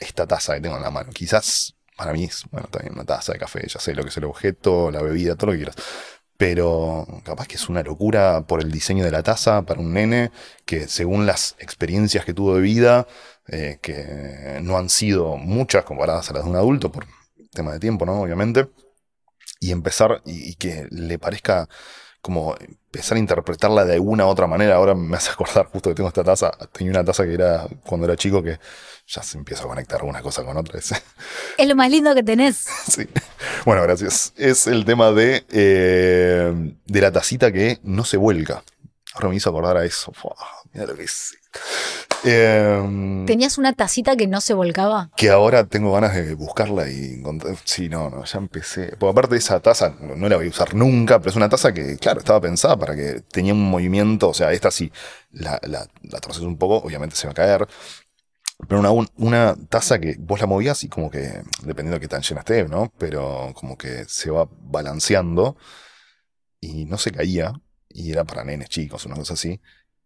esta 0.00 0.26
taza 0.26 0.54
que 0.54 0.60
tengo 0.60 0.76
en 0.76 0.82
la 0.82 0.90
mano, 0.90 1.12
quizás 1.12 1.76
para 1.96 2.12
mí 2.12 2.24
es, 2.24 2.44
bueno, 2.50 2.68
también 2.68 2.94
una 2.94 3.04
taza 3.04 3.32
de 3.32 3.38
café, 3.38 3.66
ya 3.66 3.80
sé 3.80 3.94
lo 3.94 4.02
que 4.02 4.10
es 4.10 4.16
el 4.16 4.24
objeto, 4.24 4.90
la 4.90 5.02
bebida, 5.02 5.34
todo 5.34 5.46
lo 5.46 5.52
que 5.52 5.58
quieras. 5.64 5.76
Pero 6.36 7.06
capaz 7.24 7.46
que 7.48 7.54
es 7.56 7.68
una 7.68 7.82
locura 7.82 8.46
por 8.46 8.60
el 8.60 8.70
diseño 8.70 9.04
de 9.04 9.10
la 9.10 9.22
taza 9.22 9.62
para 9.62 9.80
un 9.80 9.94
nene 9.94 10.30
que 10.64 10.88
según 10.88 11.26
las 11.26 11.56
experiencias 11.58 12.24
que 12.24 12.34
tuvo 12.34 12.56
de 12.56 12.60
vida, 12.60 13.06
eh, 13.48 13.78
que 13.80 14.58
no 14.62 14.76
han 14.76 14.90
sido 14.90 15.36
muchas 15.36 15.84
comparadas 15.84 16.30
a 16.30 16.34
las 16.34 16.44
de 16.44 16.50
un 16.50 16.56
adulto 16.56 16.92
por 16.92 17.06
tema 17.52 17.72
de 17.72 17.80
tiempo, 17.80 18.04
¿no? 18.06 18.20
Obviamente. 18.20 18.68
Y 19.60 19.72
empezar 19.72 20.22
y, 20.26 20.50
y 20.50 20.54
que 20.56 20.86
le 20.90 21.18
parezca 21.18 21.68
como 22.26 22.56
empezar 22.60 23.16
a 23.16 23.20
interpretarla 23.20 23.84
de 23.84 23.94
alguna 23.94 24.26
otra 24.26 24.46
manera. 24.48 24.74
Ahora 24.74 24.94
me 24.96 25.16
hace 25.16 25.30
acordar 25.30 25.66
justo 25.66 25.90
que 25.90 25.94
tengo 25.94 26.08
esta 26.08 26.24
taza. 26.24 26.50
Tenía 26.72 26.90
una 26.90 27.04
taza 27.04 27.24
que 27.24 27.34
era 27.34 27.66
cuando 27.84 28.04
era 28.06 28.16
chico 28.16 28.42
que 28.42 28.58
ya 29.06 29.22
se 29.22 29.38
empieza 29.38 29.62
a 29.62 29.68
conectar 29.68 30.02
una 30.02 30.20
cosa 30.22 30.44
con 30.44 30.56
otra. 30.56 30.78
Es- 30.78 30.92
Es 31.58 31.68
lo 31.68 31.76
más 31.76 31.88
lindo 31.90 32.14
que 32.14 32.22
tenés. 32.24 32.66
Sí. 32.88 33.08
Bueno, 33.64 33.82
gracias. 33.82 34.32
Es 34.36 34.66
el 34.66 34.84
tema 34.84 35.12
de, 35.12 35.44
eh, 35.50 36.74
de 36.84 37.00
la 37.00 37.12
tacita 37.12 37.52
que 37.52 37.78
no 37.84 38.04
se 38.04 38.16
vuelca. 38.16 38.64
Ahora 39.14 39.28
me 39.28 39.36
hizo 39.36 39.48
acordar 39.50 39.76
a 39.76 39.84
eso. 39.84 40.12
Fua, 40.12 40.34
mira 40.76 40.86
lo 40.86 40.94
que 40.96 41.04
es. 41.04 41.34
Eh, 42.24 43.24
¿Tenías 43.26 43.56
una 43.56 43.72
tacita 43.72 44.14
que 44.16 44.26
no 44.26 44.40
se 44.40 44.52
volcaba? 44.52 45.10
que 45.16 45.30
ahora 45.30 45.64
tengo 45.66 45.92
ganas 45.92 46.14
de 46.14 46.34
buscarla 46.34 46.90
y 46.90 47.14
encontrar. 47.14 47.56
Sí, 47.64 47.88
no, 47.88 48.10
no, 48.10 48.24
ya 48.24 48.38
empecé. 48.38 48.94
Porque 48.98 49.10
aparte 49.12 49.34
de 49.34 49.38
esa 49.38 49.60
taza, 49.60 49.94
no, 50.00 50.28
la 50.28 50.36
voy 50.36 50.46
a 50.46 50.50
usar 50.50 50.74
nunca, 50.74 51.18
pero 51.18 51.30
es 51.30 51.36
una 51.36 51.48
taza 51.48 51.72
que, 51.72 51.96
claro, 51.96 52.18
estaba 52.18 52.40
pensada 52.40 52.76
para 52.76 52.94
que 52.94 53.22
tenía 53.32 53.54
un 53.54 53.70
movimiento. 53.70 54.28
O 54.28 54.34
sea, 54.34 54.52
esta 54.52 54.70
sí, 54.70 54.92
la, 55.30 55.58
la, 55.64 55.88
la 56.02 56.20
torces 56.20 56.42
un 56.42 56.58
poco, 56.58 56.76
obviamente 56.86 57.16
se 57.16 57.26
va 57.26 57.30
a 57.30 57.34
caer. 57.34 57.66
Pero 58.68 58.80
una, 58.80 58.90
un- 58.90 59.08
una 59.16 59.54
taza 59.68 59.98
que 59.98 60.16
vos 60.18 60.40
la 60.40 60.46
movías 60.46 60.82
y 60.84 60.88
como 60.88 61.10
que, 61.10 61.42
dependiendo 61.62 61.92
de 61.94 62.00
qué 62.00 62.08
tan 62.08 62.22
llena 62.22 62.40
esté, 62.40 62.64
¿no? 62.68 62.92
Pero 62.98 63.52
como 63.54 63.76
que 63.78 64.04
se 64.08 64.30
va 64.30 64.48
balanceando 64.50 65.56
y 66.60 66.84
no 66.86 66.98
se 66.98 67.12
caía. 67.12 67.52
Y 67.88 68.12
era 68.12 68.24
para 68.24 68.44
nenes 68.44 68.68
chicos, 68.68 69.06
una 69.06 69.14
cosa 69.16 69.34
así. 69.34 69.60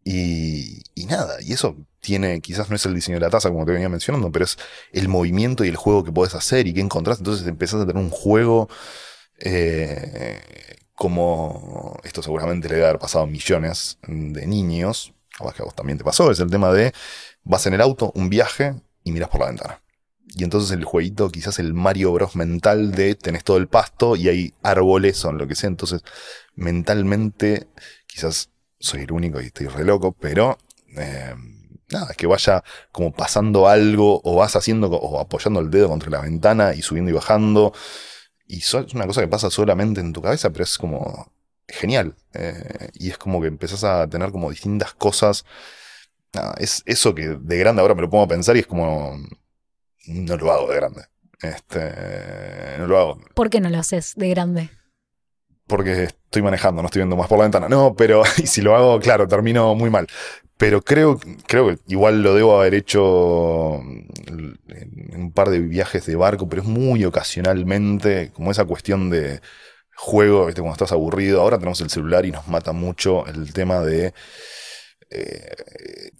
Y, 0.04 0.82
nada, 1.08 1.36
y 1.42 1.52
eso 1.52 1.76
tiene, 2.00 2.40
quizás 2.40 2.70
no 2.70 2.76
es 2.76 2.86
el 2.86 2.94
diseño 2.94 3.16
de 3.16 3.26
la 3.26 3.30
taza 3.30 3.50
como 3.50 3.66
te 3.66 3.72
venía 3.72 3.88
mencionando, 3.88 4.30
pero 4.32 4.44
es 4.44 4.56
el 4.92 5.08
movimiento 5.08 5.64
y 5.64 5.68
el 5.68 5.76
juego 5.76 6.04
que 6.04 6.12
podés 6.12 6.34
hacer 6.34 6.66
y 6.66 6.74
qué 6.74 6.80
encontrás. 6.80 7.18
Entonces 7.18 7.46
empezás 7.46 7.80
a 7.80 7.86
tener 7.86 8.02
un 8.02 8.10
juego 8.10 8.68
eh, 9.38 10.40
como 10.94 11.98
esto 12.04 12.22
seguramente 12.22 12.68
le 12.68 12.76
debe 12.76 12.88
haber 12.88 13.00
pasado 13.00 13.24
a 13.24 13.26
millones 13.26 13.98
de 14.06 14.46
niños, 14.46 15.14
capaz 15.36 15.54
que 15.54 15.62
a 15.62 15.64
vos 15.64 15.74
también 15.74 15.98
te 15.98 16.04
pasó, 16.04 16.30
es 16.30 16.40
el 16.40 16.50
tema 16.50 16.72
de 16.72 16.92
vas 17.42 17.66
en 17.66 17.74
el 17.74 17.80
auto, 17.80 18.12
un 18.14 18.28
viaje 18.28 18.74
y 19.02 19.12
miras 19.12 19.30
por 19.30 19.40
la 19.40 19.46
ventana. 19.46 19.80
Y 20.36 20.44
entonces 20.44 20.70
el 20.70 20.84
jueguito, 20.84 21.30
quizás 21.30 21.58
el 21.58 21.74
Mario 21.74 22.12
Bros 22.12 22.36
mental 22.36 22.92
de 22.92 23.14
tenés 23.14 23.44
todo 23.44 23.56
el 23.56 23.66
pasto 23.66 24.14
y 24.14 24.28
hay 24.28 24.54
árboles 24.62 25.24
o 25.24 25.32
lo 25.32 25.46
que 25.48 25.56
sea. 25.56 25.68
Entonces, 25.68 26.02
mentalmente, 26.54 27.66
quizás 28.06 28.50
soy 28.80 29.02
el 29.02 29.12
único 29.12 29.40
y 29.40 29.46
estoy 29.46 29.68
re 29.68 29.84
loco, 29.84 30.12
pero 30.18 30.58
eh, 30.96 31.34
nada, 31.90 32.14
que 32.16 32.26
vaya 32.26 32.64
como 32.90 33.12
pasando 33.12 33.68
algo 33.68 34.20
o 34.24 34.34
vas 34.36 34.56
haciendo 34.56 34.88
o 34.88 35.20
apoyando 35.20 35.60
el 35.60 35.70
dedo 35.70 35.88
contra 35.88 36.10
la 36.10 36.20
ventana 36.22 36.74
y 36.74 36.82
subiendo 36.82 37.10
y 37.10 37.14
bajando. 37.14 37.72
Y 38.46 38.62
so- 38.62 38.80
es 38.80 38.94
una 38.94 39.06
cosa 39.06 39.20
que 39.20 39.28
pasa 39.28 39.50
solamente 39.50 40.00
en 40.00 40.12
tu 40.12 40.20
cabeza, 40.22 40.50
pero 40.50 40.64
es 40.64 40.76
como 40.78 41.32
genial. 41.68 42.16
Eh, 42.34 42.88
y 42.94 43.10
es 43.10 43.18
como 43.18 43.40
que 43.40 43.46
empezás 43.46 43.84
a 43.84 44.08
tener 44.08 44.32
como 44.32 44.50
distintas 44.50 44.92
cosas. 44.94 45.44
Es 46.58 46.82
eso 46.86 47.14
que 47.14 47.28
de 47.28 47.58
grande 47.58 47.82
ahora 47.82 47.94
me 47.94 48.02
lo 48.02 48.10
pongo 48.10 48.24
a 48.24 48.28
pensar 48.28 48.56
y 48.56 48.60
es 48.60 48.66
como. 48.66 49.16
No 50.06 50.36
lo 50.36 50.50
hago 50.52 50.68
de 50.70 50.76
grande. 50.76 51.02
Este. 51.42 52.78
No 52.78 52.86
lo 52.86 52.98
hago. 52.98 53.20
¿Por 53.34 53.50
qué 53.50 53.60
no 53.60 53.68
lo 53.70 53.78
haces 53.78 54.14
de 54.16 54.28
grande? 54.30 54.70
Porque 55.70 56.04
estoy 56.04 56.42
manejando, 56.42 56.82
no 56.82 56.86
estoy 56.86 57.00
viendo 57.00 57.16
más 57.16 57.28
por 57.28 57.38
la 57.38 57.44
ventana. 57.44 57.68
No, 57.68 57.94
pero 57.96 58.22
y 58.38 58.46
si 58.46 58.62
lo 58.62 58.76
hago, 58.76 59.00
claro, 59.00 59.28
termino 59.28 59.74
muy 59.74 59.90
mal. 59.90 60.06
Pero 60.58 60.82
creo, 60.82 61.18
creo 61.46 61.68
que 61.68 61.78
igual 61.88 62.22
lo 62.22 62.34
debo 62.34 62.60
haber 62.60 62.74
hecho 62.74 63.80
en 64.26 64.58
un 65.16 65.32
par 65.32 65.50
de 65.50 65.60
viajes 65.60 66.06
de 66.06 66.16
barco, 66.16 66.48
pero 66.48 66.62
es 66.62 66.68
muy 66.68 67.04
ocasionalmente, 67.04 68.30
como 68.32 68.50
esa 68.50 68.64
cuestión 68.64 69.10
de 69.10 69.40
juego, 69.96 70.46
¿viste? 70.46 70.60
cuando 70.62 70.74
estás 70.74 70.92
aburrido. 70.92 71.40
Ahora 71.42 71.58
tenemos 71.58 71.80
el 71.80 71.90
celular 71.90 72.26
y 72.26 72.32
nos 72.32 72.48
mata 72.48 72.72
mucho 72.72 73.26
el 73.26 73.52
tema 73.52 73.80
de. 73.80 74.14
eh, 75.10 75.56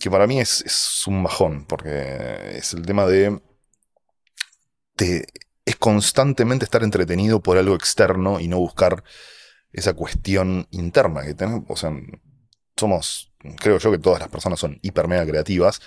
que 0.01 0.11
para 0.11 0.27
mí 0.27 0.41
es, 0.41 0.63
es 0.67 1.05
un 1.07 1.23
bajón, 1.23 1.65
porque 1.67 2.59
es 2.59 2.75
el 2.75 2.83
tema 2.87 3.07
de. 3.07 3.41
te- 4.97 5.27
es 5.65 5.77
constantemente 5.77 6.65
estar 6.65 6.83
entretenido 6.83 7.41
por 7.41 7.57
algo 7.59 7.75
externo 7.75 8.41
y 8.41 8.49
no 8.49 8.59
buscar 8.59 9.05
esa 9.73 9.95
cuestión 9.95 10.67
interna 10.71 11.23
que 11.23 11.35
tenemos. 11.35 11.65
O 11.69 11.77
sea, 11.77 11.93
somos, 12.77 13.33
creo 13.59 13.79
yo 13.79 13.91
que 13.91 13.99
todas 13.99 14.21
las 14.21 14.29
personas 14.29 14.59
son 14.59 14.79
hiper 14.83 15.09
mega 15.09 15.27
creativas. 15.27 15.81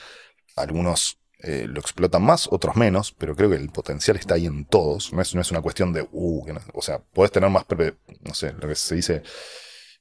Algunos 0.55 1.19
eh, 1.39 1.65
lo 1.67 1.79
explotan 1.81 2.21
más, 2.21 2.47
otros 2.51 2.75
menos, 2.75 3.11
pero 3.11 3.35
creo 3.35 3.49
que 3.49 3.57
el 3.57 3.69
potencial 3.69 4.17
está 4.17 4.35
ahí 4.35 4.45
en 4.45 4.65
todos. 4.65 5.11
No 5.11 5.21
es, 5.21 5.35
no 5.35 5.41
es 5.41 5.51
una 5.51 5.61
cuestión 5.61 5.91
de, 5.91 6.07
uh, 6.11 6.45
o 6.73 6.81
sea, 6.81 6.99
podés 6.99 7.31
tener 7.31 7.49
más, 7.49 7.65
no 8.21 8.33
sé, 8.33 8.53
lo 8.53 8.67
que 8.67 8.75
se 8.75 8.95
dice 8.95 9.23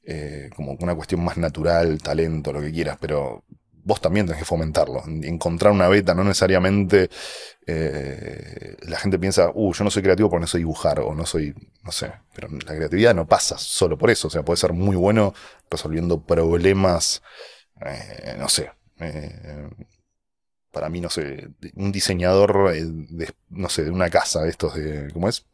eh, 0.05 0.51
como 0.55 0.73
una 0.73 0.95
cuestión 0.95 1.25
más 1.25 1.37
natural, 1.37 2.01
talento, 2.03 2.53
lo 2.53 2.61
que 2.61 2.73
quieras, 2.73 2.99
pero 3.01 3.45
vos 3.85 4.01
también 4.01 4.27
tenés 4.27 4.41
que 4.41 4.45
fomentarlo. 4.47 5.03
En- 5.07 5.25
Encontrar 5.25 5.73
una 5.73 5.89
beta, 5.89 6.15
no 6.15 6.25
necesariamente 6.25 7.11
eh, 7.67 8.77
la 8.83 8.99
gente 8.99 9.19
piensa, 9.19 9.51
uh, 9.55 9.73
yo 9.75 9.85
no 9.85 9.91
soy 9.91 10.03
creativo 10.03 10.31
porque 10.31 10.43
no 10.43 10.47
soy 10.47 10.61
dibujar 10.61 11.01
o 11.01 11.15
no 11.15 11.27
soy, 11.27 11.55
no 11.85 11.93
sé, 11.93 12.13
pero 12.35 12.49
la 12.51 12.75
creatividad 12.77 13.15
no 13.15 13.27
pasa 13.27 13.59
solo 13.59 13.99
por 13.99 14.11
eso, 14.11 14.29
o 14.29 14.31
sea, 14.31 14.43
puede 14.45 14.57
ser 14.59 14.73
muy 14.73 14.97
bueno 14.97 15.35
resolviendo 15.71 16.21
problemas, 16.23 17.23
eh, 17.87 18.37
no 18.39 18.49
sé. 18.49 18.73
eh, 19.01 19.69
para 20.71 20.89
mí, 20.89 21.01
no 21.01 21.11
sé, 21.11 21.49
un 21.77 21.93
diseñador 21.93 22.73
de, 22.73 23.31
no 23.51 23.69
sé, 23.69 23.85
de 23.85 23.91
una 23.91 24.09
casa, 24.09 24.43
de 24.43 24.51
estos 24.51 24.75
de, 24.75 25.11
¿cómo 25.13 25.29
es? 25.29 25.45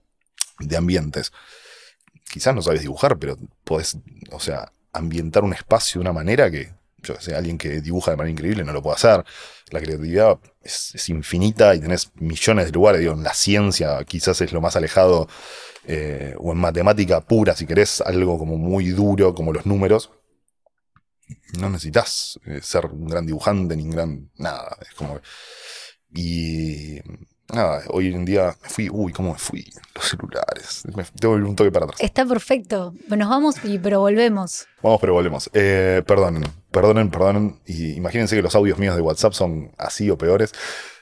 De 0.61 0.77
ambientes. 0.77 1.33
Quizás 2.31 2.55
no 2.55 2.63
sabes 2.63 2.83
dibujar, 2.83 3.19
pero 3.19 3.37
podés, 3.65 3.99
o 4.33 4.41
sea, 4.41 4.73
ambientar 4.93 5.45
un 5.45 5.55
espacio 5.55 6.01
de 6.01 6.03
una 6.03 6.13
manera 6.13 6.51
que, 6.51 6.73
yo 7.03 7.15
sé, 7.21 7.35
alguien 7.35 7.59
que 7.59 7.81
dibuja 7.81 8.11
de 8.11 8.17
manera 8.17 8.33
increíble 8.33 8.65
no 8.65 8.73
lo 8.73 8.83
puede 8.83 8.97
hacer. 8.97 9.25
La 9.71 9.81
creatividad 9.81 10.39
es, 10.63 11.09
infinita 11.09 11.75
y 11.75 11.81
tenés 11.81 12.11
millones 12.17 12.67
de 12.67 12.73
lugares. 12.73 13.01
Digo, 13.01 13.15
en 13.15 13.23
la 13.23 13.35
ciencia 13.35 14.03
quizás 14.05 14.41
es 14.41 14.53
lo 14.53 14.61
más 14.61 14.77
alejado, 14.77 15.29
eh, 15.87 16.35
o 16.39 16.53
en 16.53 16.59
matemática 16.59 17.21
pura, 17.21 17.55
si 17.55 17.67
querés, 17.67 18.01
algo 18.01 18.39
como 18.39 18.57
muy 18.59 18.91
duro, 18.91 19.35
como 19.35 19.53
los 19.53 19.67
números. 19.67 20.11
No 21.59 21.71
necesitas 21.71 22.39
eh, 22.47 22.61
ser 22.63 22.87
un 22.87 23.07
gran 23.07 23.27
dibujante 23.27 23.77
ni 23.77 23.85
un 23.85 23.91
gran. 23.91 24.31
nada. 24.37 24.77
Es 24.81 24.95
como. 24.95 25.21
Y. 26.15 27.01
Nada, 27.53 27.83
hoy 27.89 28.13
en 28.13 28.25
día 28.25 28.55
me 28.63 28.69
fui. 28.69 28.89
Uy, 28.91 29.13
¿cómo 29.13 29.33
me 29.33 29.39
fui? 29.39 29.65
Los 29.95 30.05
celulares. 30.05 30.83
Me, 30.95 31.05
tengo 31.19 31.35
un 31.35 31.57
toque 31.57 31.73
para 31.73 31.87
atrás. 31.87 32.01
Está 32.01 32.27
perfecto. 32.27 32.95
Nos 33.09 33.29
vamos, 33.29 33.57
y, 33.65 33.79
pero 33.79 34.01
volvemos. 34.01 34.67
Vamos, 34.83 35.01
pero 35.01 35.15
volvemos. 35.15 35.51
Eh, 35.55 36.03
perdonen, 36.07 36.45
perdonen, 36.71 37.11
perdonen. 37.11 37.61
Y 37.67 37.95
imagínense 37.95 38.37
que 38.37 38.43
los 38.43 38.55
audios 38.55 38.79
míos 38.79 38.97
de 38.97 39.03
WhatsApp 39.03 39.33
son 39.33 39.73
así 39.79 40.11
o 40.11 40.19
peores. 40.19 40.53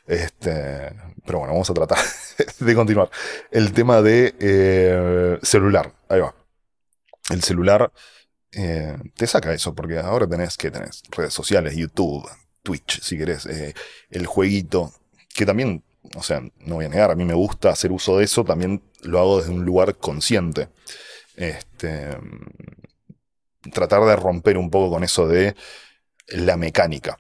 Este, 0.07 0.93
pero 1.25 1.41
bueno, 1.41 1.53
vamos 1.53 1.69
a 1.69 1.75
tratar 1.75 1.99
de 2.61 2.75
continuar. 2.75 3.11
El 3.51 3.73
tema 3.73 4.01
de 4.03 4.35
eh, 4.39 5.39
celular. 5.43 5.93
Ahí 6.09 6.21
va. 6.21 6.35
El 7.31 7.43
celular 7.43 7.93
eh, 8.53 8.97
te 9.15 9.27
saca 9.27 9.53
eso, 9.53 9.75
porque 9.75 9.99
ahora 9.99 10.27
tenés 10.27 10.57
que 10.57 10.71
tenés 10.71 11.03
redes 11.11 11.35
sociales, 11.35 11.77
YouTube, 11.77 12.27
Twitch, 12.63 13.03
si 13.03 13.19
querés, 13.19 13.47
eh, 13.47 13.75
el 14.11 14.27
jueguito, 14.27 14.93
que 15.35 15.45
también, 15.45 15.85
o 16.15 16.23
sea, 16.23 16.41
no 16.41 16.77
voy 16.77 16.85
a 16.85 16.89
negar, 16.89 17.11
a 17.11 17.15
mí 17.15 17.25
me 17.25 17.35
gusta 17.35 17.71
hacer 17.71 17.93
uso 17.93 18.19
de 18.19 18.25
eso, 18.25 18.45
también 18.45 18.83
lo 19.03 19.19
hago 19.19 19.39
desde 19.39 19.53
un 19.53 19.65
lugar 19.65 19.97
consciente. 19.97 20.69
Este, 21.37 22.17
tratar 23.73 24.05
de 24.05 24.17
romper 24.17 24.59
un 24.59 24.71
poco 24.71 24.91
con 24.91 25.05
eso 25.05 25.27
de 25.27 25.55
la 26.29 26.57
mecánica. 26.57 27.19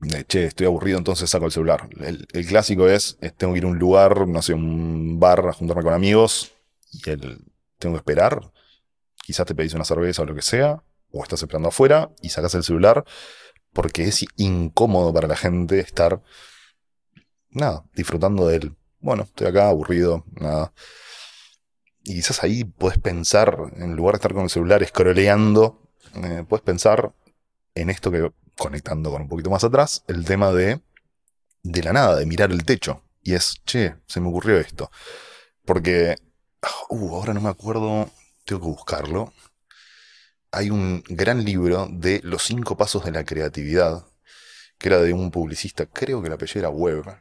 De, 0.00 0.24
che, 0.24 0.44
estoy 0.44 0.66
aburrido, 0.66 0.98
entonces 0.98 1.28
saco 1.28 1.46
el 1.46 1.52
celular. 1.52 1.88
El, 2.00 2.46
clásico 2.46 2.88
es, 2.88 3.18
es, 3.20 3.34
tengo 3.34 3.52
que 3.52 3.58
ir 3.58 3.64
a 3.64 3.68
un 3.68 3.78
lugar, 3.78 4.28
no 4.28 4.42
sé, 4.42 4.54
un 4.54 5.18
bar 5.18 5.46
a 5.48 5.52
juntarme 5.52 5.82
con 5.82 5.92
amigos 5.92 6.52
y 6.92 7.10
el, 7.10 7.40
tengo 7.78 7.94
que 7.94 8.00
esperar. 8.00 8.52
Quizás 9.24 9.46
te 9.46 9.54
pedís 9.54 9.74
una 9.74 9.84
cerveza 9.84 10.22
o 10.22 10.24
lo 10.24 10.34
que 10.34 10.42
sea, 10.42 10.82
o 11.10 11.22
estás 11.22 11.42
esperando 11.42 11.68
afuera 11.68 12.10
y 12.22 12.28
sacas 12.28 12.54
el 12.54 12.62
celular 12.62 13.04
porque 13.72 14.04
es 14.04 14.24
incómodo 14.36 15.12
para 15.12 15.28
la 15.28 15.36
gente 15.36 15.78
estar, 15.80 16.22
nada, 17.58 17.84
disfrutando 17.94 18.46
de 18.48 18.56
él. 18.56 18.76
Bueno, 19.00 19.24
estoy 19.24 19.46
acá 19.46 19.68
aburrido, 19.68 20.24
nada. 20.40 20.72
Y 22.04 22.14
quizás 22.14 22.42
ahí 22.42 22.64
puedes 22.64 22.98
pensar, 22.98 23.56
en 23.76 23.94
lugar 23.94 24.14
de 24.14 24.16
estar 24.16 24.32
con 24.32 24.44
el 24.44 24.50
celular 24.50 24.84
scrolleando, 24.86 25.82
eh, 26.14 26.44
puedes 26.48 26.64
pensar 26.64 27.12
en 27.74 27.90
esto 27.90 28.10
que, 28.10 28.32
conectando 28.56 29.10
con 29.10 29.22
un 29.22 29.28
poquito 29.28 29.50
más 29.50 29.62
atrás, 29.62 30.04
el 30.08 30.24
tema 30.24 30.52
de, 30.52 30.80
de 31.62 31.82
la 31.82 31.92
nada, 31.92 32.16
de 32.16 32.26
mirar 32.26 32.50
el 32.50 32.64
techo. 32.64 33.02
Y 33.22 33.34
es, 33.34 33.60
che, 33.66 33.96
se 34.06 34.20
me 34.20 34.28
ocurrió 34.28 34.58
esto. 34.58 34.90
Porque, 35.64 36.16
uh, 36.88 37.14
ahora 37.14 37.34
no 37.34 37.40
me 37.40 37.50
acuerdo, 37.50 38.10
tengo 38.44 38.62
que 38.62 38.68
buscarlo. 38.68 39.32
Hay 40.50 40.70
un 40.70 41.04
gran 41.08 41.44
libro 41.44 41.88
de 41.90 42.20
Los 42.24 42.44
cinco 42.44 42.76
pasos 42.76 43.04
de 43.04 43.12
la 43.12 43.24
creatividad, 43.24 44.06
que 44.78 44.88
era 44.88 44.98
de 44.98 45.12
un 45.12 45.30
publicista, 45.30 45.86
creo 45.86 46.22
que 46.22 46.30
la 46.30 46.36
apellido 46.36 46.60
era 46.60 46.70
Webb, 46.70 47.20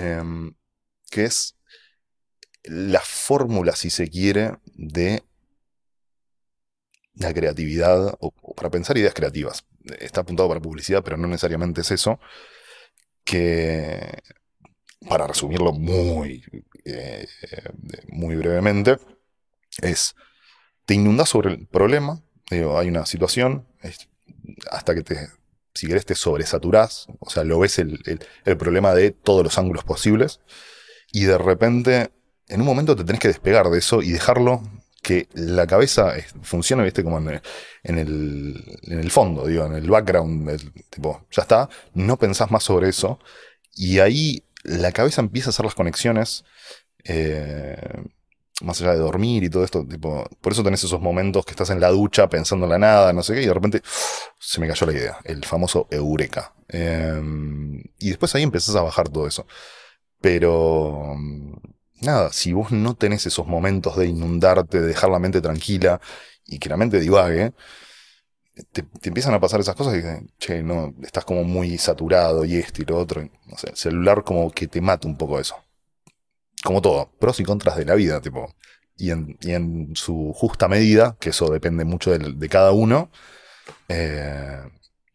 eh, 0.00 0.52
que 1.10 1.24
es 1.24 1.56
la 2.64 3.00
fórmula, 3.00 3.76
si 3.76 3.90
se 3.90 4.08
quiere, 4.08 4.58
de 4.74 5.22
la 7.14 7.34
creatividad, 7.34 8.16
o, 8.20 8.32
para 8.54 8.70
pensar 8.70 8.96
ideas 8.96 9.14
creativas. 9.14 9.64
Está 9.98 10.22
apuntado 10.22 10.48
para 10.48 10.60
publicidad, 10.60 11.02
pero 11.02 11.16
no 11.16 11.26
necesariamente 11.26 11.82
es 11.82 11.90
eso. 11.90 12.18
Que, 13.24 14.22
para 15.08 15.26
resumirlo 15.26 15.72
muy, 15.72 16.44
eh, 16.84 17.26
muy 18.08 18.36
brevemente, 18.36 18.98
es, 19.82 20.14
te 20.84 20.94
inundas 20.94 21.28
sobre 21.28 21.50
el 21.50 21.66
problema, 21.66 22.22
hay 22.50 22.88
una 22.88 23.06
situación, 23.06 23.66
hasta 24.70 24.94
que 24.94 25.02
te, 25.02 25.28
si 25.74 25.86
querés, 25.86 26.06
te 26.06 26.14
sobresaturás, 26.14 27.06
o 27.18 27.30
sea, 27.30 27.44
lo 27.44 27.58
ves 27.58 27.78
el, 27.78 28.00
el, 28.44 28.56
problema 28.56 28.94
de 28.94 29.10
todos 29.12 29.44
los 29.44 29.58
ángulos 29.58 29.84
posibles, 29.84 30.40
y 31.12 31.24
de 31.24 31.38
repente 31.38 32.10
en 32.48 32.60
un 32.60 32.66
momento 32.66 32.96
te 32.96 33.04
tenés 33.04 33.20
que 33.20 33.28
despegar 33.28 33.68
de 33.70 33.78
eso 33.78 34.02
y 34.02 34.10
dejarlo 34.10 34.62
que 35.02 35.28
la 35.32 35.66
cabeza 35.66 36.12
funcione, 36.42 36.84
viste, 36.84 37.02
como 37.02 37.18
en 37.18 37.40
el, 37.84 38.80
en 38.82 38.98
el, 38.98 39.10
fondo, 39.10 39.46
digo, 39.46 39.64
en 39.64 39.74
el 39.74 39.88
background, 39.88 40.84
tipo, 40.90 41.26
ya 41.30 41.42
está, 41.42 41.68
no 41.94 42.18
pensás 42.18 42.50
más 42.50 42.64
sobre 42.64 42.90
eso, 42.90 43.18
y 43.74 44.00
ahí 44.00 44.44
la 44.62 44.92
cabeza 44.92 45.22
empieza 45.22 45.48
a 45.48 45.50
hacer 45.50 45.64
las 45.64 45.74
conexiones, 45.74 46.44
eh, 47.04 47.78
más 48.62 48.80
allá 48.80 48.92
de 48.92 48.98
dormir 48.98 49.42
y 49.44 49.50
todo 49.50 49.64
esto, 49.64 49.86
tipo, 49.86 50.28
por 50.40 50.52
eso 50.52 50.62
tenés 50.62 50.84
esos 50.84 51.00
momentos 51.00 51.44
que 51.44 51.52
estás 51.52 51.70
en 51.70 51.80
la 51.80 51.88
ducha 51.88 52.28
pensando 52.28 52.66
en 52.66 52.70
la 52.70 52.78
nada, 52.78 53.12
no 53.12 53.22
sé 53.22 53.34
qué, 53.34 53.42
y 53.42 53.46
de 53.46 53.54
repente 53.54 53.82
se 54.38 54.60
me 54.60 54.68
cayó 54.68 54.86
la 54.86 54.92
idea, 54.92 55.18
el 55.24 55.44
famoso 55.44 55.86
eureka. 55.90 56.54
Eh, 56.68 57.20
y 57.98 58.08
después 58.08 58.34
ahí 58.34 58.42
empezás 58.42 58.74
a 58.76 58.82
bajar 58.82 59.08
todo 59.08 59.26
eso. 59.26 59.46
Pero 60.20 61.16
nada, 62.00 62.32
si 62.32 62.52
vos 62.52 62.72
no 62.72 62.94
tenés 62.94 63.26
esos 63.26 63.46
momentos 63.46 63.96
de 63.96 64.06
inundarte, 64.06 64.80
de 64.80 64.86
dejar 64.88 65.10
la 65.10 65.18
mente 65.18 65.40
tranquila 65.40 66.00
y 66.46 66.58
que 66.58 66.68
la 66.68 66.76
mente 66.76 67.00
divague, 67.00 67.52
te, 68.72 68.82
te, 68.82 69.08
empiezan 69.08 69.34
a 69.34 69.40
pasar 69.40 69.60
esas 69.60 69.74
cosas 69.74 69.94
y 69.94 69.98
dicen, 69.98 70.30
che, 70.38 70.62
no, 70.62 70.94
estás 71.02 71.24
como 71.24 71.44
muy 71.44 71.78
saturado 71.78 72.44
y 72.44 72.56
esto 72.56 72.82
y 72.82 72.84
lo 72.84 72.98
otro. 72.98 73.22
No 73.46 73.56
sé, 73.56 73.70
el 73.70 73.76
celular 73.76 74.24
como 74.24 74.50
que 74.50 74.66
te 74.66 74.80
mata 74.80 75.08
un 75.08 75.16
poco 75.16 75.40
eso. 75.40 75.56
Como 76.62 76.82
todo, 76.82 77.10
pros 77.18 77.40
y 77.40 77.44
contras 77.44 77.76
de 77.76 77.84
la 77.84 77.94
vida, 77.94 78.20
tipo. 78.20 78.54
Y 78.96 79.10
en, 79.12 79.38
y 79.40 79.52
en 79.52 79.96
su 79.96 80.32
justa 80.34 80.68
medida, 80.68 81.16
que 81.20 81.30
eso 81.30 81.50
depende 81.50 81.84
mucho 81.84 82.16
de, 82.16 82.48
cada 82.50 82.72
uno, 82.72 83.10
eh, 83.88 84.60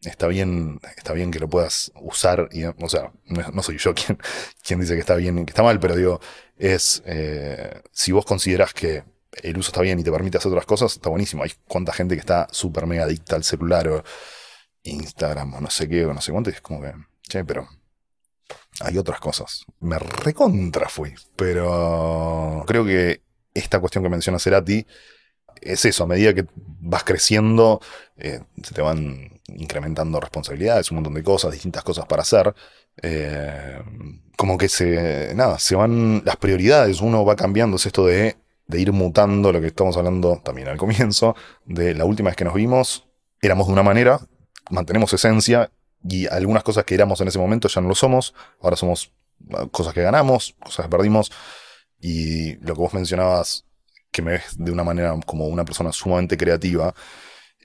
está 0.02 0.26
bien, 0.26 0.80
está 0.96 1.12
bien 1.12 1.30
que 1.30 1.38
lo 1.38 1.48
puedas 1.48 1.92
usar, 2.00 2.48
y, 2.52 2.64
o 2.64 2.88
sea, 2.88 3.12
no, 3.26 3.42
no, 3.52 3.62
soy 3.62 3.78
yo 3.78 3.94
quien, 3.94 4.18
quien 4.66 4.80
dice 4.80 4.94
que 4.94 5.00
está 5.00 5.14
bien 5.14 5.38
y 5.38 5.44
que 5.44 5.50
está 5.50 5.62
mal, 5.62 5.78
pero 5.78 5.94
digo, 5.94 6.20
es, 6.56 7.02
eh, 7.06 7.82
si 7.92 8.12
vos 8.12 8.24
consideras 8.24 8.74
que 8.74 9.04
el 9.42 9.58
uso 9.58 9.70
está 9.70 9.82
bien 9.82 9.98
y 9.98 10.04
te 10.04 10.10
permite 10.10 10.38
hacer 10.38 10.50
otras 10.50 10.66
cosas, 10.66 10.92
está 10.92 11.10
buenísimo. 11.10 11.42
Hay 11.42 11.52
cuánta 11.66 11.92
gente 11.92 12.14
que 12.14 12.20
está 12.20 12.48
súper 12.50 12.86
mega 12.86 13.04
adicta 13.04 13.36
al 13.36 13.44
celular 13.44 13.88
o 13.88 14.02
Instagram 14.82 15.54
o 15.54 15.60
no 15.60 15.70
sé 15.70 15.88
qué 15.88 16.06
o 16.06 16.14
no 16.14 16.20
sé 16.20 16.32
cuánto, 16.32 16.50
y 16.50 16.54
es 16.54 16.60
como 16.60 16.80
que, 16.80 16.92
che, 17.22 17.44
pero 17.44 17.68
hay 18.80 18.98
otras 18.98 19.20
cosas. 19.20 19.64
Me 19.80 19.98
recontra 19.98 20.88
fui, 20.88 21.14
pero 21.34 22.64
creo 22.66 22.84
que 22.84 23.22
esta 23.54 23.80
cuestión 23.80 24.04
que 24.04 24.10
menciona 24.10 24.38
Cerati 24.38 24.86
es 25.60 25.84
eso, 25.84 26.04
a 26.04 26.06
medida 26.06 26.34
que 26.34 26.46
vas 26.56 27.04
creciendo, 27.04 27.80
eh, 28.16 28.40
se 28.62 28.74
te 28.74 28.82
van 28.82 29.40
incrementando 29.48 30.20
responsabilidades, 30.20 30.90
un 30.90 30.96
montón 30.96 31.14
de 31.14 31.22
cosas, 31.22 31.52
distintas 31.52 31.82
cosas 31.82 32.06
para 32.06 32.22
hacer. 32.22 32.54
Eh, 33.02 33.80
como 34.36 34.58
que 34.58 34.68
se, 34.68 35.34
nada, 35.34 35.58
se 35.58 35.74
van 35.76 36.22
las 36.24 36.36
prioridades, 36.36 37.00
uno 37.00 37.24
va 37.24 37.36
cambiando, 37.36 37.76
es 37.76 37.86
esto 37.86 38.06
de, 38.06 38.36
de 38.66 38.80
ir 38.80 38.92
mutando, 38.92 39.52
lo 39.52 39.60
que 39.60 39.68
estamos 39.68 39.96
hablando 39.96 40.40
también 40.44 40.68
al 40.68 40.76
comienzo, 40.76 41.34
de 41.64 41.94
la 41.94 42.04
última 42.04 42.30
vez 42.30 42.36
que 42.36 42.44
nos 42.44 42.54
vimos, 42.54 43.06
éramos 43.40 43.66
de 43.66 43.72
una 43.72 43.82
manera, 43.82 44.20
mantenemos 44.70 45.12
esencia 45.12 45.70
y 46.08 46.26
algunas 46.26 46.62
cosas 46.62 46.84
que 46.84 46.94
éramos 46.94 47.20
en 47.20 47.28
ese 47.28 47.38
momento 47.38 47.68
ya 47.68 47.80
no 47.80 47.88
lo 47.88 47.94
somos, 47.94 48.34
ahora 48.60 48.76
somos 48.76 49.12
cosas 49.70 49.94
que 49.94 50.02
ganamos, 50.02 50.54
cosas 50.60 50.86
que 50.86 50.90
perdimos 50.90 51.30
y 52.00 52.56
lo 52.56 52.74
que 52.74 52.80
vos 52.80 52.94
mencionabas 52.94 53.64
que 54.10 54.22
me 54.22 54.32
ves 54.32 54.56
de 54.56 54.70
una 54.70 54.84
manera 54.84 55.14
como 55.26 55.46
una 55.46 55.64
persona 55.64 55.92
sumamente 55.92 56.36
creativa, 56.36 56.94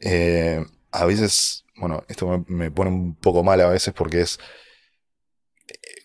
eh, 0.01 0.65
a 0.91 1.06
veces, 1.06 1.65
bueno, 1.77 2.04
esto 2.08 2.43
me, 2.47 2.71
pone 2.71 2.89
un 2.91 3.15
poco 3.15 3.43
mal 3.43 3.62
a 3.62 3.69
veces 3.69 3.93
porque 3.93 4.21
es, 4.21 4.39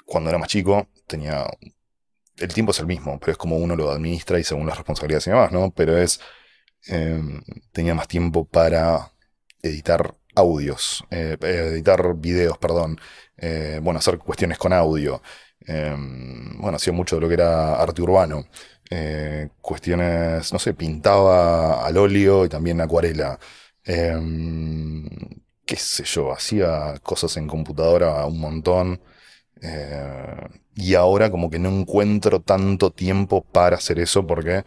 cuando 0.05 0.31
era 0.31 0.39
más 0.39 0.49
chico, 0.49 0.89
tenía, 1.07 1.47
el 2.37 2.55
tiempo 2.55 2.73
es 2.73 2.79
el 2.79 2.87
mismo, 2.87 3.19
pero 3.19 3.33
es 3.33 3.39
como 3.39 3.57
uno 3.57 3.75
lo 3.75 3.91
administra 3.91 4.39
y 4.39 4.45
según 4.45 4.67
las 4.67 4.77
responsabilidades 4.77 5.27
y 5.27 5.31
demás, 5.31 5.53
¿no? 5.53 5.73
Pero 5.73 5.99
es, 5.99 6.21
eh, 6.89 7.21
tenía 7.73 7.95
más 7.95 8.07
tiempo 8.07 8.45
para 8.45 9.13
editar 9.63 10.15
audios, 10.37 11.05
eh, 11.11 11.37
editar 11.41 12.15
videos, 12.17 12.59
perdón, 12.59 12.99
bueno, 13.83 13.99
hacer 13.99 14.19
cuestiones 14.19 14.59
con 14.59 14.73
audio. 14.73 15.23
bueno, 15.67 16.77
hacía 16.77 16.93
mucho 16.93 17.17
de 17.17 17.23
lo 17.23 17.29
que 17.29 17.35
era 17.35 17.77
arte 17.81 18.03
urbano. 18.03 18.47
Eh, 18.91 19.49
cuestiones, 19.61 20.53
no 20.53 20.59
sé, 20.59 20.75
pintaba 20.75 21.85
al 21.87 21.97
óleo 21.97 22.45
y 22.45 22.49
también 22.49 22.81
acuarela. 22.81 23.39
Eh, 23.85 24.15
qué 25.65 25.77
sé 25.77 26.05
yo, 26.05 26.33
hacía 26.33 26.99
cosas 27.03 27.37
en 27.37 27.49
computadora 27.49 28.25
un 28.27 28.41
montón. 28.41 29.01
Eh, 29.63 30.49
y 30.75 30.95
ahora 30.95 31.31
como 31.31 31.51
que 31.51 31.59
no 31.59 31.71
encuentro 31.71 32.41
tanto 32.43 32.93
tiempo 32.93 33.43
para 33.45 33.77
hacer 33.77 33.99
eso 33.99 34.27
porque 34.27 34.57
a 34.59 34.65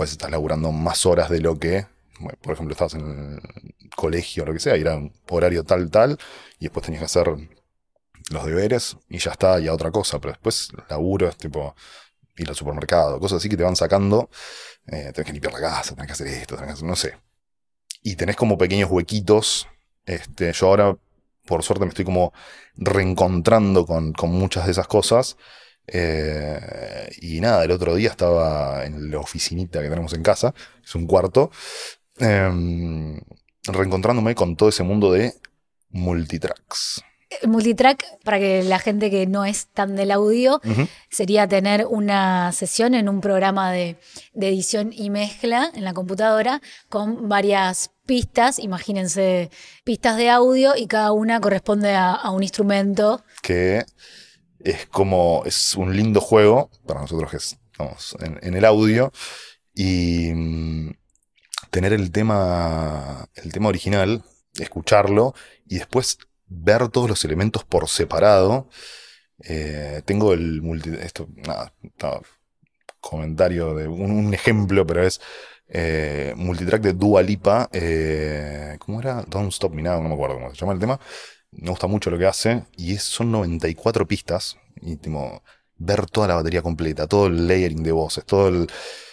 veces 0.00 0.12
estás 0.12 0.30
laburando 0.30 0.72
más 0.72 1.06
horas 1.06 1.30
de 1.30 1.40
lo 1.40 1.58
que, 1.58 1.86
por 2.42 2.54
ejemplo, 2.54 2.72
estabas 2.72 2.94
en 2.94 3.40
colegio 3.94 4.44
lo 4.44 4.52
que 4.52 4.60
sea, 4.60 4.74
era 4.74 4.96
un 4.96 5.12
horario 5.30 5.64
tal, 5.64 5.90
tal, 5.90 6.18
y 6.58 6.64
después 6.64 6.84
tenías 6.84 7.00
que 7.00 7.06
hacer 7.06 7.28
los 8.30 8.44
deberes 8.44 8.96
y 9.08 9.18
ya 9.18 9.32
está, 9.32 9.58
y 9.60 9.68
a 9.68 9.74
otra 9.74 9.90
cosa, 9.90 10.20
pero 10.20 10.32
después 10.32 10.68
laburo 10.88 11.28
es 11.28 11.36
tipo 11.36 11.74
ir 12.36 12.48
al 12.48 12.54
supermercado, 12.56 13.18
cosas 13.20 13.38
así 13.38 13.48
que 13.48 13.56
te 13.56 13.62
van 13.62 13.76
sacando. 13.76 14.30
Eh, 14.86 15.12
tenés 15.12 15.26
que 15.26 15.32
limpiar 15.32 15.52
la 15.54 15.60
casa, 15.60 15.94
tenés 15.94 16.06
que 16.06 16.12
hacer 16.12 16.26
esto, 16.28 16.54
tenés 16.54 16.68
que 16.68 16.72
hacer, 16.74 16.88
no 16.88 16.96
sé. 16.96 17.16
Y 18.02 18.16
tenés 18.16 18.36
como 18.36 18.56
pequeños 18.56 18.90
huequitos. 18.90 19.68
Este, 20.06 20.52
yo 20.52 20.66
ahora, 20.66 20.96
por 21.46 21.62
suerte, 21.62 21.84
me 21.84 21.90
estoy 21.90 22.04
como 22.04 22.32
reencontrando 22.76 23.84
con, 23.86 24.12
con 24.12 24.30
muchas 24.30 24.66
de 24.66 24.72
esas 24.72 24.86
cosas. 24.86 25.36
Eh, 25.86 27.10
y 27.22 27.40
nada, 27.40 27.64
el 27.64 27.70
otro 27.70 27.94
día 27.94 28.10
estaba 28.10 28.84
en 28.84 29.10
la 29.10 29.18
oficinita 29.18 29.80
que 29.82 29.88
tenemos 29.88 30.12
en 30.12 30.22
casa, 30.22 30.54
es 30.84 30.94
un 30.94 31.06
cuarto, 31.06 31.50
eh, 32.18 33.20
reencontrándome 33.64 34.34
con 34.34 34.56
todo 34.56 34.68
ese 34.68 34.82
mundo 34.82 35.12
de 35.12 35.34
multitracks. 35.90 37.02
El 37.42 37.50
multitrack, 37.50 38.22
para 38.24 38.38
que 38.38 38.62
la 38.62 38.78
gente 38.78 39.10
que 39.10 39.26
no 39.26 39.44
es 39.44 39.66
tan 39.66 39.96
del 39.96 40.12
audio, 40.12 40.62
uh 40.64 40.68
-huh. 40.68 40.88
sería 41.10 41.46
tener 41.46 41.86
una 41.86 42.52
sesión 42.52 42.94
en 42.94 43.08
un 43.08 43.20
programa 43.20 43.70
de, 43.70 43.96
de, 44.32 44.48
edición 44.48 44.94
y 44.94 45.10
mezcla 45.10 45.70
en 45.74 45.84
la 45.84 45.92
computadora 45.92 46.62
con 46.88 47.28
varias 47.28 47.90
pistas, 48.06 48.58
imagínense 48.58 49.50
pistas 49.84 50.16
de 50.16 50.30
audio 50.30 50.74
y 50.74 50.86
cada 50.86 51.12
una 51.12 51.38
corresponde 51.38 51.94
a, 51.94 52.12
a 52.12 52.30
un 52.30 52.42
instrumento. 52.42 53.22
Que 53.42 53.84
es 54.60 54.86
como, 54.86 55.42
es 55.44 55.74
un 55.74 55.94
lindo 55.94 56.22
juego, 56.22 56.70
para 56.86 57.02
nosotros 57.02 57.30
que 57.30 57.36
es 57.36 57.58
vamos, 57.78 58.16
en, 58.20 58.38
en 58.42 58.54
el 58.54 58.64
audio 58.64 59.12
y 59.74 60.32
mm, 60.34 60.90
tener 61.70 61.92
el 61.92 62.10
tema, 62.12 63.28
el 63.34 63.52
tema 63.52 63.68
original, 63.68 64.24
escucharlo 64.58 65.34
y 65.66 65.78
después 65.78 66.18
ver 66.46 66.88
todos 66.88 67.08
los 67.08 67.24
elementos 67.24 67.64
por 67.64 67.88
separado. 67.88 68.68
Eh, 69.44 70.02
tengo 70.06 70.32
el 70.34 70.62
multi, 70.62 70.90
esto, 71.00 71.28
nada, 71.36 71.72
comentario 73.00 73.74
de 73.74 73.88
un, 73.88 74.34
ejemplo, 74.34 74.86
pero 74.86 75.02
es 75.06 75.20
eh, 75.68 76.32
multitrack 76.36 76.82
de 76.82 76.92
Dua 76.94 77.22
Lipa. 77.22 77.68
eh, 77.72 78.76
¿Cómo 78.80 79.00
era? 79.00 79.22
Don't 79.28 79.52
Stop 79.52 79.74
Me 79.74 79.82
Now, 79.82 80.02
no 80.02 80.08
me 80.08 80.14
acuerdo 80.14 80.36
cómo 80.36 80.50
se 80.50 80.56
llama 80.56 80.72
el 80.72 80.78
tema. 80.80 81.00
Me 81.52 81.70
gusta 81.70 81.86
mucho 81.86 82.10
lo 82.10 82.18
que 82.18 82.26
hace. 82.26 82.64
Y 82.76 82.94
es- 82.94 83.02
son 83.04 83.30
94 83.32 84.06
pistas. 84.06 84.56
Y 84.80 84.96
tipo, 84.96 85.42
ver 85.76 86.06
toda 86.10 86.28
la 86.28 86.34
batería 86.34 86.62
completa, 86.62 87.06
todo 87.06 87.26
el 87.26 87.46
layering 87.48 87.82
de 87.82 87.92
voces, 87.92 88.24
todo 88.24 88.48
el. 88.48 88.68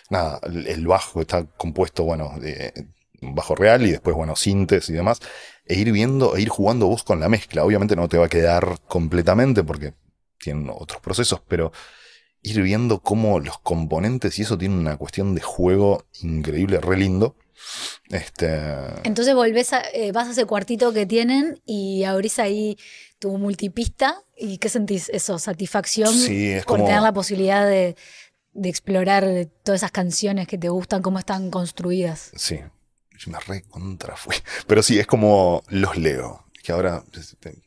Nada, 0.10 0.40
el, 0.44 0.86
bajo 0.88 1.22
está 1.22 1.46
compuesto, 1.46 2.04
bueno, 2.04 2.34
de 2.40 2.88
bajo 3.22 3.56
real 3.56 3.86
y 3.86 3.92
después, 3.92 4.16
bueno, 4.16 4.36
sintes 4.36 4.90
y 4.90 4.94
demás. 4.94 5.20
E 5.66 5.76
ir 5.76 5.92
viendo, 5.92 6.36
e 6.36 6.42
ir 6.42 6.50
jugando 6.50 6.88
vos 6.88 7.04
con 7.04 7.20
la 7.20 7.30
mezcla. 7.30 7.64
Obviamente 7.64 7.96
no 7.96 8.08
te 8.08 8.18
va 8.18 8.26
a 8.28 8.30
quedar 8.30 8.80
completamente 8.88 9.64
porque 9.64 9.94
tienen 10.40 10.70
otros 10.70 11.02
procesos, 11.02 11.42
pero 11.48 11.72
ir 12.44 12.62
viendo 12.62 13.00
cómo 13.02 13.40
los 13.40 13.58
componentes 13.60 14.38
y 14.38 14.44
eso 14.44 14.58
tiene 14.58 14.76
una 14.78 14.98
cuestión 14.98 15.34
de 15.34 15.42
juego 15.42 16.06
increíble, 16.22 16.80
re 16.80 16.98
lindo. 16.98 17.36
Este, 18.10 18.62
Entonces 19.04 19.34
volvés 19.34 19.74
a, 19.74 19.82
eh, 19.94 20.12
vas 20.12 20.28
a 20.28 20.32
ese 20.32 20.46
cuartito 20.46 20.94
que 20.94 21.06
tienen 21.08 21.62
y 21.66 22.04
abrís 22.04 22.38
ahí 22.38 22.78
tu 23.18 23.38
multipista. 23.38 24.22
¿Y 24.38 24.58
qué 24.60 24.70
sentís? 24.70 25.10
Eso, 25.10 25.40
satisfacción 25.40 26.14
Sí, 26.14 26.52
es 26.52 26.66
por 26.66 26.76
como- 26.78 26.86
tener 26.86 27.02
la 27.02 27.14
posibilidad 27.14 27.66
de, 27.66 27.96
de 28.56 28.70
explorar 28.70 29.26
todas 29.64 29.82
esas 29.82 29.92
canciones 29.92 30.48
que 30.48 30.58
te 30.58 30.70
gustan, 30.70 31.02
cómo 31.02 31.20
están 31.20 31.52
construidas. 31.52 32.32
sí, 32.36 32.60
yo 33.18 33.32
me 33.32 33.40
re 33.40 33.64
contra 33.64 34.16
fui. 34.16 34.36
Pero 34.68 34.82
sí, 34.82 34.98
es 35.00 35.08
como 35.08 35.64
los 35.70 35.98
Lego. 35.98 36.46
Que 36.64 36.72
ahora 36.72 37.04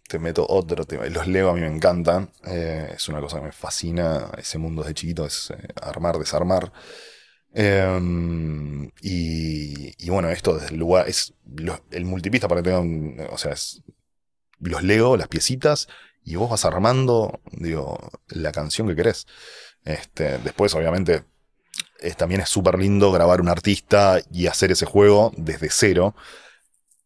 te, 0.08 0.18
meto 0.18 0.44
otro 0.48 0.84
tema. 0.84 1.06
Los 1.06 1.28
Lego 1.28 1.50
a 1.50 1.54
mí 1.54 1.60
me 1.60 1.68
encantan. 1.68 2.32
eh, 2.44 2.94
es 2.96 3.08
una 3.08 3.20
cosa 3.20 3.38
que 3.38 3.46
me 3.46 3.52
fascina. 3.52 4.32
Ese 4.36 4.58
mundo 4.58 4.82
desde 4.82 4.94
chiquito 4.94 5.24
es 5.24 5.50
eh, 5.50 5.68
armar, 5.80 6.18
desarmar. 6.18 6.72
Em, 7.52 8.90
y, 9.00 10.10
bueno, 10.10 10.28
esto 10.30 10.54
desde 10.54 10.74
el 10.74 10.80
lugar 10.80 11.08
es 11.08 11.32
el 11.90 12.04
multipista 12.04 12.48
para 12.48 12.60
que 12.60 12.70
tengan, 12.70 13.26
o 13.30 13.38
sea, 13.38 13.52
es 13.52 13.82
los 14.58 14.82
Lego, 14.82 15.16
las 15.16 15.28
piecitas, 15.28 15.86
y 16.24 16.34
vos 16.36 16.50
vas 16.50 16.64
armando, 16.64 17.40
digo, 17.52 17.98
la 18.28 18.52
canción 18.52 18.88
que 18.88 18.96
querés. 18.96 19.26
Este, 19.88 20.38
después, 20.38 20.74
obviamente, 20.74 21.24
es- 22.00 22.16
también 22.16 22.42
es 22.42 22.50
súper 22.50 22.78
lindo 22.78 23.12
grabar 23.12 23.40
un 23.40 23.48
artista 23.48 24.20
y 24.32 24.46
hacer 24.46 24.72
ese 24.72 24.86
juego 24.86 25.32
desde 25.36 25.70
cero, 25.70 26.14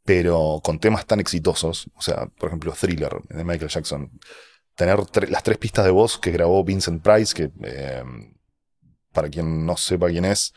pero 0.05 0.61
con 0.65 0.79
temas 0.81 1.07
tan 1.07 1.21
exitosos, 1.21 1.89
o 1.95 2.03
sea, 2.03 2.27
por 2.39 2.49
ejemplo, 2.49 2.73
Thriller 2.73 3.23
de 3.29 3.45
Michael 3.45 3.71
Jackson, 3.71 4.11
tener 4.77 4.99
las 5.31 5.43
tres 5.45 5.59
pistas 5.59 5.85
de 5.85 5.93
voz 5.93 6.19
que 6.19 6.33
grabó 6.33 6.65
Vincent 6.65 7.03
Price, 7.03 7.35
que 7.35 7.51
eh, 7.65 8.03
para 9.13 9.29
quien 9.29 9.67
no 9.67 9.77
sepa 9.77 10.09
quién 10.09 10.25
es, 10.25 10.53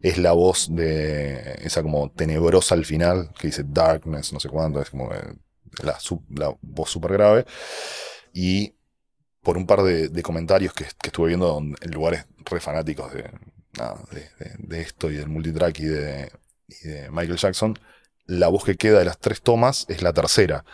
es 0.00 0.18
la 0.18 0.32
voz 0.32 0.68
de 0.74 1.58
esa 1.62 1.82
como 1.82 2.10
tenebrosa 2.10 2.74
al 2.74 2.84
final, 2.84 3.30
que 3.38 3.48
dice 3.48 3.64
Darkness, 3.66 4.32
no 4.32 4.40
sé 4.40 4.48
cuánto, 4.48 4.80
es 4.80 4.90
como 4.90 5.12
eh, 5.12 5.34
la, 5.82 5.98
la 6.30 6.56
voz 6.62 6.90
súper 6.90 7.12
grave. 7.12 7.44
Y 8.32 8.74
por 9.42 9.56
un 9.56 9.66
par 9.66 9.82
de, 9.82 10.22
comentarios 10.22 10.72
que, 10.72 10.84
estuve 10.84 11.28
viendo 11.28 11.58
en 11.58 11.90
lugares 11.90 12.26
re 12.44 12.60
fanáticos 12.60 13.12
de, 13.12 13.30
de, 14.58 14.80
esto 14.80 15.10
y 15.10 15.16
del 15.16 15.28
multitrack 15.28 15.78
y 15.80 15.84
de, 15.84 16.32
Michael 17.10 17.38
Jackson, 17.38 17.78
la 18.26 18.48
voz 18.48 18.64
que 18.64 18.76
queda 18.76 18.98
de 18.98 19.04
las 19.04 19.18
tres 19.18 19.40
tomas 19.40 19.86
es 19.88 20.02
la 20.02 20.12
tercera. 20.12 20.64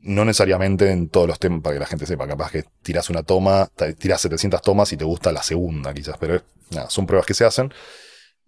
No 0.00 0.24
necesariamente 0.24 0.92
en 0.92 1.08
todos 1.08 1.26
los 1.26 1.40
temas, 1.40 1.60
para 1.62 1.74
que 1.74 1.80
la 1.80 1.86
gente 1.86 2.06
sepa, 2.06 2.28
capaz 2.28 2.52
que 2.52 2.64
tiras 2.82 3.10
una 3.10 3.24
toma, 3.24 3.68
tiras 3.98 4.20
700 4.20 4.62
tomas 4.62 4.92
y 4.92 4.96
te 4.96 5.04
gusta 5.04 5.32
la 5.32 5.42
segunda 5.42 5.92
quizás, 5.92 6.16
pero 6.18 6.40
nada, 6.70 6.88
son 6.88 7.06
pruebas 7.06 7.26
que 7.26 7.34
se 7.34 7.44
hacen. 7.44 7.72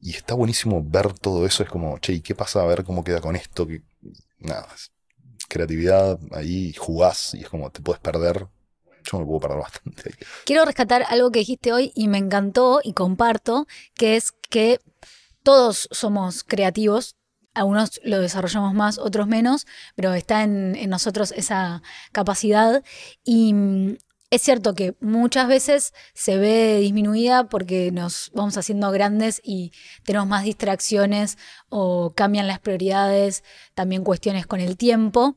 Y 0.01 0.15
está 0.15 0.35
buenísimo 0.35 0.81
ver 0.85 1.13
todo 1.13 1.45
eso, 1.45 1.65
es 1.65 1.69
como, 1.69 1.99
che, 1.99 2.13
¿y 2.13 2.21
qué 2.21 2.37
pasa? 2.37 2.63
A 2.63 2.67
ver 2.67 2.85
cómo 2.85 3.03
queda 3.03 3.21
con 3.21 3.35
esto. 3.35 3.67
Que, 3.67 3.83
nada, 4.39 4.69
creatividad, 5.49 6.21
ahí 6.31 6.73
jugás 6.75 7.35
y 7.35 7.41
es 7.41 7.49
como, 7.49 7.71
te 7.71 7.81
puedes 7.81 8.01
perder. 8.01 8.47
Yo 9.11 9.19
me 9.19 9.27
puedo 9.27 9.41
perder 9.41 9.59
bastante. 9.59 10.15
Quiero 10.45 10.65
rescatar 10.65 11.05
algo 11.09 11.31
que 11.31 11.41
dijiste 11.41 11.73
hoy 11.73 11.93
y 11.95 12.09
me 12.09 12.19
encantó 12.19 12.81
y 12.83 12.93
comparto, 12.93 13.67
que 13.95 14.17
es 14.17 14.33
que 14.33 14.81
todos 15.43 15.89
somos 15.93 16.45
creativos. 16.45 17.17
Algunos 17.55 18.01
lo 18.05 18.21
desarrollamos 18.21 18.75
más, 18.75 18.99
otros 18.99 19.27
menos, 19.27 19.67
pero 19.97 20.13
está 20.13 20.43
en, 20.43 20.77
en 20.77 20.91
nosotros 20.91 21.33
esa 21.33 21.83
capacidad. 22.13 22.85
Y 23.25 23.55
mm, 23.55 23.97
es 24.31 24.43
cierto 24.43 24.75
que 24.75 24.95
muchas 25.01 25.49
veces 25.49 25.95
se 26.13 26.37
ve 26.37 26.79
disminuida 26.81 27.49
porque 27.49 27.91
nos 27.91 28.31
vamos 28.35 28.59
haciendo 28.59 28.91
grandes 28.91 29.41
y 29.43 29.73
tenemos 30.05 30.29
más 30.29 30.45
distracciones 30.45 31.39
o 31.71 32.13
cambian 32.15 32.47
las 32.47 32.61
prioridades, 32.61 33.43
también 33.75 34.05
cuestiones 34.05 34.47
con 34.47 34.61
el 34.61 34.77
tiempo. 34.77 35.37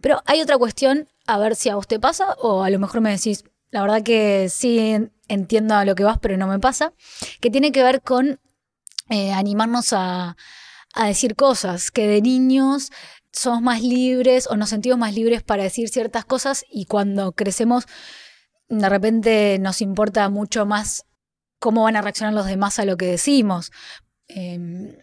Pero 0.00 0.22
hay 0.26 0.40
otra 0.40 0.58
cuestión, 0.58 1.08
a 1.26 1.38
ver 1.38 1.56
si 1.56 1.68
a 1.68 1.74
vos 1.74 1.86
te 1.88 1.98
pasa 1.98 2.34
o 2.40 2.62
a 2.62 2.70
lo 2.70 2.78
mejor 2.78 3.00
me 3.00 3.10
decís, 3.10 3.44
la 3.70 3.82
verdad 3.82 4.02
que 4.02 4.48
sí 4.48 4.78
en- 4.78 5.12
entiendo 5.28 5.74
a 5.74 5.84
lo 5.84 5.94
que 5.94 6.04
vas, 6.04 6.18
pero 6.18 6.36
no 6.36 6.46
me 6.46 6.58
pasa, 6.58 6.92
que 7.40 7.50
tiene 7.50 7.72
que 7.72 7.82
ver 7.82 8.00
con 8.02 8.40
eh, 9.10 9.32
animarnos 9.32 9.92
a, 9.92 10.36
a 10.94 11.06
decir 11.06 11.34
cosas, 11.34 11.90
que 11.90 12.06
de 12.06 12.20
niños 12.22 12.90
somos 13.32 13.60
más 13.62 13.82
libres 13.82 14.46
o 14.48 14.56
nos 14.56 14.70
sentimos 14.70 14.98
más 14.98 15.14
libres 15.14 15.42
para 15.42 15.62
decir 15.62 15.88
ciertas 15.88 16.24
cosas 16.24 16.64
y 16.70 16.86
cuando 16.86 17.32
crecemos 17.32 17.84
de 18.68 18.88
repente 18.88 19.58
nos 19.60 19.80
importa 19.80 20.28
mucho 20.28 20.66
más 20.66 21.04
cómo 21.58 21.82
van 21.84 21.96
a 21.96 22.02
reaccionar 22.02 22.34
los 22.34 22.46
demás 22.46 22.78
a 22.78 22.84
lo 22.84 22.96
que 22.96 23.06
decimos. 23.06 23.72
Em, 24.28 24.94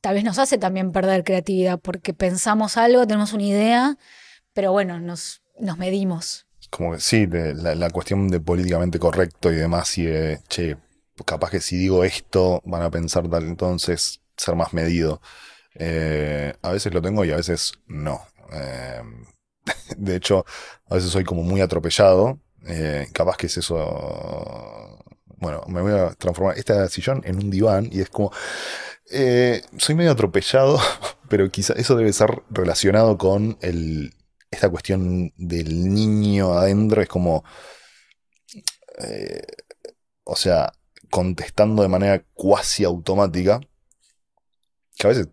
tal 0.00 0.14
vez 0.14 0.24
nos 0.24 0.38
hace 0.38 0.58
también 0.58 0.92
perder 0.92 1.24
creatividad 1.24 1.78
porque 1.80 2.14
pensamos 2.14 2.76
algo, 2.76 3.06
tenemos 3.06 3.32
una 3.32 3.44
idea, 3.44 3.96
pero 4.58 4.72
bueno, 4.72 4.98
nos, 4.98 5.40
nos 5.60 5.78
medimos. 5.78 6.48
Como 6.68 6.90
que 6.90 6.98
sí, 6.98 7.28
la, 7.28 7.90
cuestión 7.90 8.26
de 8.26 8.40
políticamente 8.40 8.98
correcto 8.98 9.52
y 9.52 9.54
demás, 9.54 9.96
y 9.98 10.06
de, 10.06 10.40
che, 10.48 10.76
capaz 11.24 11.50
que 11.50 11.60
si 11.60 11.76
digo 11.76 12.02
esto 12.02 12.60
van 12.64 12.82
a 12.82 12.90
pensar 12.90 13.28
tal, 13.30 13.44
entonces 13.44 14.20
ser 14.36 14.56
más 14.56 14.72
medido. 14.72 15.22
Eh, 15.76 16.52
a 16.60 16.72
veces 16.72 16.92
lo 16.92 17.00
tengo 17.00 17.24
y 17.24 17.30
a 17.30 17.36
veces 17.36 17.74
no. 17.86 18.20
Eh, 18.52 19.00
de 19.96 20.16
hecho, 20.16 20.44
a 20.90 20.96
veces 20.96 21.12
soy 21.12 21.22
como 21.22 21.44
muy 21.44 21.60
atropellado. 21.60 22.40
eh, 22.66 23.06
capaz 23.12 23.36
que 23.36 23.46
es 23.46 23.58
eso. 23.58 25.04
Bueno, 25.36 25.62
me 25.68 25.82
voy 25.82 25.92
a 25.92 26.14
transformar 26.14 26.58
este 26.58 26.88
sillón 26.88 27.22
en 27.24 27.36
un 27.36 27.48
diván 27.48 27.88
y 27.92 28.00
es 28.00 28.10
como. 28.10 28.32
soy 29.06 29.94
medio 29.94 30.10
atropellado, 30.10 30.80
pero 31.28 31.48
quizá 31.48 31.74
eso 31.74 31.94
debe 31.94 32.12
ser 32.12 32.42
relacionado 32.50 33.16
con 33.18 33.56
el, 33.60 34.14
esta 34.50 34.68
cuestión 34.70 35.32
del 35.36 35.92
niño 35.94 36.52
adentro. 36.54 37.02
Es 37.02 37.08
como. 37.08 37.44
eh, 38.98 39.42
o 40.24 40.36
sea, 40.36 40.72
contestando 41.10 41.82
de 41.82 41.88
manera 41.88 42.24
cuasi 42.34 42.84
automática. 42.84 43.60
Que 44.96 45.06
a 45.06 45.10
veces 45.10 45.28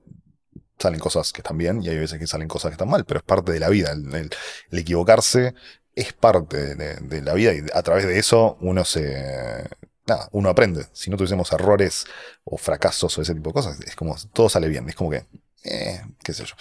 salen 0.80 1.00
cosas 1.00 1.34
que 1.34 1.42
están 1.42 1.58
bien 1.58 1.82
y 1.82 1.90
hay 1.90 1.98
veces 1.98 2.20
que 2.20 2.28
salen 2.28 2.48
cosas 2.48 2.70
que 2.70 2.74
están 2.74 2.90
mal, 2.90 3.06
pero 3.06 3.20
es 3.20 3.24
parte 3.26 3.52
de 3.52 3.60
la 3.60 3.70
vida. 3.70 3.92
El, 3.92 4.30
equivocarse 4.72 5.56
es 5.96 6.14
parte 6.14 6.76
de, 6.76 6.96
de 6.96 7.22
la 7.22 7.34
vida 7.34 7.54
y 7.54 7.62
a 7.74 7.82
través 7.84 8.06
de 8.08 8.20
eso 8.20 8.58
uno 8.62 8.86
se. 8.86 9.70
Nada, 10.08 10.30
uno 10.34 10.50
aprende. 10.50 10.86
Si 10.94 11.10
no 11.10 11.18
tuviésemos 11.18 11.52
errores 11.52 12.06
o 12.44 12.58
fracasos 12.58 13.18
o 13.18 13.22
ese 13.22 13.34
tipo 13.34 13.50
de 13.50 13.54
cosas, 13.56 13.80
es 13.82 13.96
como 13.96 14.16
todo 14.34 14.50
sale 14.50 14.68
bien. 14.70 14.88
Es 14.90 14.96
como 14.96 15.10
que, 15.10 15.26
eh, 15.64 16.02
qué 16.24 16.34
sé 16.34 16.46
yo. 16.46 16.56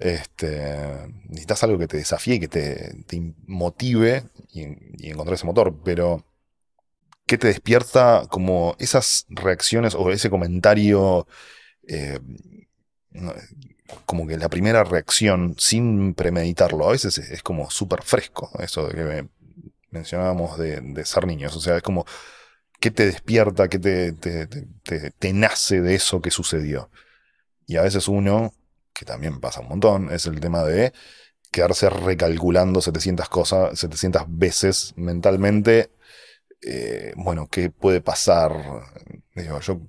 Este, 0.00 1.08
necesitas 1.28 1.62
algo 1.64 1.78
que 1.78 1.88
te 1.88 1.98
desafíe, 1.98 2.40
que 2.40 2.48
te, 2.48 3.04
motive 3.46 4.24
y, 4.52 4.62
y 5.06 5.10
encontrar 5.10 5.34
ese 5.34 5.46
motor, 5.46 5.74
pero 5.84 6.24
¿qué 7.26 7.38
te 7.38 7.46
despierta 7.48 8.24
como 8.30 8.74
esas 8.78 9.26
reacciones 9.28 9.94
o 9.94 10.10
ese 10.10 10.30
comentario? 10.30 11.26
eh, 11.88 12.20
como 14.06 14.26
que 14.26 14.36
la 14.36 14.48
primera 14.48 14.84
reacción 14.84 15.54
sin 15.58 16.14
premeditarlo, 16.14 16.88
a 16.88 16.92
veces 16.92 17.18
es, 17.18 17.42
como 17.42 17.70
súper 17.70 18.02
fresco, 18.02 18.50
eso 18.60 18.88
que 18.88 18.96
me- 19.04 19.28
mencionábamos 19.90 20.58
de, 20.58 21.04
ser 21.04 21.26
niños, 21.26 21.56
o 21.56 21.60
sea, 21.60 21.76
es 21.78 21.82
como, 21.82 22.06
¿qué 22.80 22.90
te 22.90 23.06
despierta, 23.06 23.68
qué 23.68 23.78
te- 23.80 24.12
te- 24.84 25.10
te 25.12 25.34
nace 25.34 25.80
de 25.82 25.94
eso 25.96 26.20
que 26.22 26.30
sucedió? 26.30 26.90
Y 27.66 27.76
a 27.76 27.82
veces 27.82 28.08
uno, 28.08 28.54
que 28.94 29.04
también 29.04 29.40
pasa 29.40 29.60
un 29.60 29.68
montón, 29.68 30.12
es 30.12 30.26
el 30.26 30.40
tema 30.40 30.64
de 30.64 30.92
quedarse 31.52 31.90
recalculando 31.90 32.80
700 32.80 33.28
cosas, 33.28 33.78
700 33.78 34.24
veces 34.28 34.94
mentalmente 34.96 35.90
eh, 36.62 37.12
bueno, 37.16 37.48
¿qué 37.50 37.70
puede 37.70 38.00
pasar? 38.02 38.52
Digo, 39.34 39.60
yo 39.60 39.80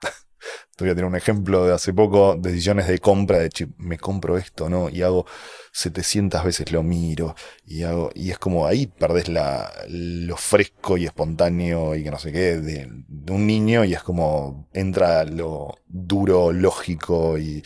te 0.76 0.84
voy 0.84 0.90
a 0.90 0.94
tener 0.94 1.04
un 1.04 1.16
ejemplo 1.16 1.66
de 1.66 1.74
hace 1.74 1.92
poco, 1.92 2.36
decisiones 2.36 2.88
de 2.88 2.98
compra, 2.98 3.38
de 3.38 3.48
"Che, 3.50 3.68
me 3.78 3.98
compro 3.98 4.36
esto, 4.38 4.68
¿no? 4.68 4.88
Y 4.88 5.02
hago 5.02 5.26
700 5.72 6.44
veces 6.44 6.72
lo 6.72 6.82
miro, 6.82 7.34
y 7.64 7.82
hago, 7.84 8.10
y 8.14 8.30
es 8.30 8.38
como 8.38 8.66
ahí 8.66 8.86
perdés 8.86 9.28
la, 9.28 9.72
lo 9.88 10.36
fresco 10.36 10.96
y 10.98 11.06
espontáneo 11.06 11.94
y 11.94 12.04
que 12.04 12.10
no 12.10 12.18
sé 12.18 12.32
qué 12.32 12.56
de, 12.58 12.88
de 13.08 13.32
un 13.32 13.46
niño, 13.46 13.84
y 13.84 13.94
es 13.94 14.02
como 14.02 14.68
entra 14.72 15.24
lo 15.24 15.76
duro, 15.86 16.52
lógico, 16.52 17.38
y, 17.38 17.62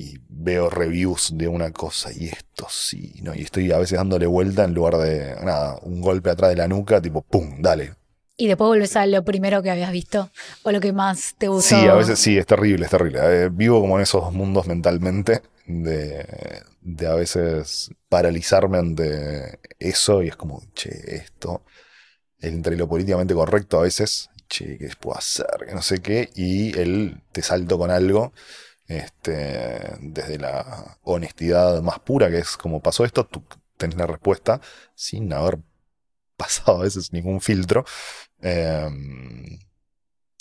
y 0.00 0.20
veo 0.28 0.70
reviews 0.70 1.32
de 1.36 1.48
una 1.48 1.72
cosa, 1.72 2.10
y 2.12 2.26
esto 2.28 2.68
sí, 2.70 3.14
¿no? 3.24 3.34
Y 3.34 3.42
estoy 3.42 3.72
a 3.72 3.78
veces 3.78 3.98
dándole 3.98 4.26
vuelta 4.26 4.62
en 4.62 4.72
lugar 4.72 4.96
de, 4.98 5.34
nada, 5.42 5.76
un 5.82 6.00
golpe 6.00 6.30
atrás 6.30 6.50
de 6.50 6.56
la 6.56 6.68
nuca, 6.68 7.02
tipo, 7.02 7.22
¡pum! 7.22 7.60
Dale, 7.60 7.94
Y 8.36 8.46
después 8.46 8.68
volvés 8.68 8.94
a 8.94 9.06
lo 9.06 9.24
primero 9.24 9.60
que 9.60 9.70
habías 9.72 9.90
visto 9.90 10.30
o 10.62 10.70
lo 10.70 10.80
que 10.80 10.92
más 10.92 11.34
te 11.36 11.48
gustó. 11.48 11.74
Sí, 11.76 11.88
a 11.88 11.94
veces 11.94 12.20
sí, 12.20 12.38
es 12.38 12.46
terrible, 12.46 12.84
es 12.84 12.90
terrible. 12.92 13.18
Eh, 13.22 13.48
vivo 13.50 13.80
como 13.80 13.96
en 13.96 14.04
esos 14.04 14.22
dos 14.22 14.32
mundos 14.32 14.68
mentalmente, 14.68 15.42
de, 15.66 16.62
de 16.80 17.06
a 17.08 17.14
veces 17.14 17.90
paralizarme 18.08 18.78
ante 18.78 19.58
eso 19.80 20.22
y 20.22 20.28
es 20.28 20.36
como, 20.36 20.62
che, 20.74 21.16
esto, 21.16 21.64
entre 22.40 22.76
lo 22.76 22.88
políticamente 22.88 23.34
correcto 23.34 23.80
a 23.80 23.82
veces, 23.82 24.30
che, 24.48 24.78
¿qué 24.78 24.90
puedo 25.00 25.18
hacer? 25.18 25.66
Que 25.66 25.74
no 25.74 25.82
sé 25.82 26.00
qué, 26.00 26.30
y 26.36 26.78
él 26.78 27.22
te 27.32 27.42
salto 27.42 27.78
con 27.78 27.90
algo, 27.90 28.32
este, 28.88 29.96
desde 30.00 30.38
la 30.38 30.98
honestidad 31.02 31.82
más 31.82 32.00
pura, 32.00 32.30
que 32.30 32.38
es 32.38 32.56
como 32.56 32.80
pasó 32.82 33.04
esto, 33.04 33.26
tú 33.26 33.44
tenés 33.76 33.96
la 33.96 34.06
respuesta 34.06 34.60
sin 34.94 35.32
haber 35.32 35.58
pasado 36.36 36.78
a 36.78 36.82
veces 36.84 37.12
ningún 37.12 37.40
filtro. 37.40 37.84
Em, 38.40 39.58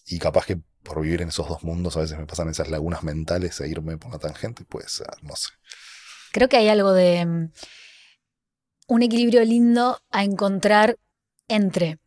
y 0.06 0.20
capaz 0.20 0.46
que 0.46 0.60
por 0.82 1.02
vivir 1.02 1.22
en 1.22 1.30
esos 1.30 1.50
dos 1.50 1.64
mundos 1.64 1.98
a 1.98 2.02
veces 2.02 2.18
me 2.18 2.26
pasan 2.26 2.50
esas 2.50 2.70
lagunas 2.70 3.04
mentales 3.04 3.60
e 3.60 3.68
irme 3.68 3.98
por 3.98 4.12
la 4.12 4.20
tangente, 4.20 4.64
puede 4.64 4.88
ser, 4.88 5.08
no 5.22 5.36
sé. 5.36 5.50
Creo 6.32 6.48
que 6.48 6.58
hay 6.58 6.70
algo 6.70 6.94
de 6.94 7.26
mm, 7.26 7.52
un 8.88 9.04
equilibrio 9.04 9.44
lindo 9.44 10.00
a 10.10 10.24
encontrar 10.24 10.98
entre 11.50 12.00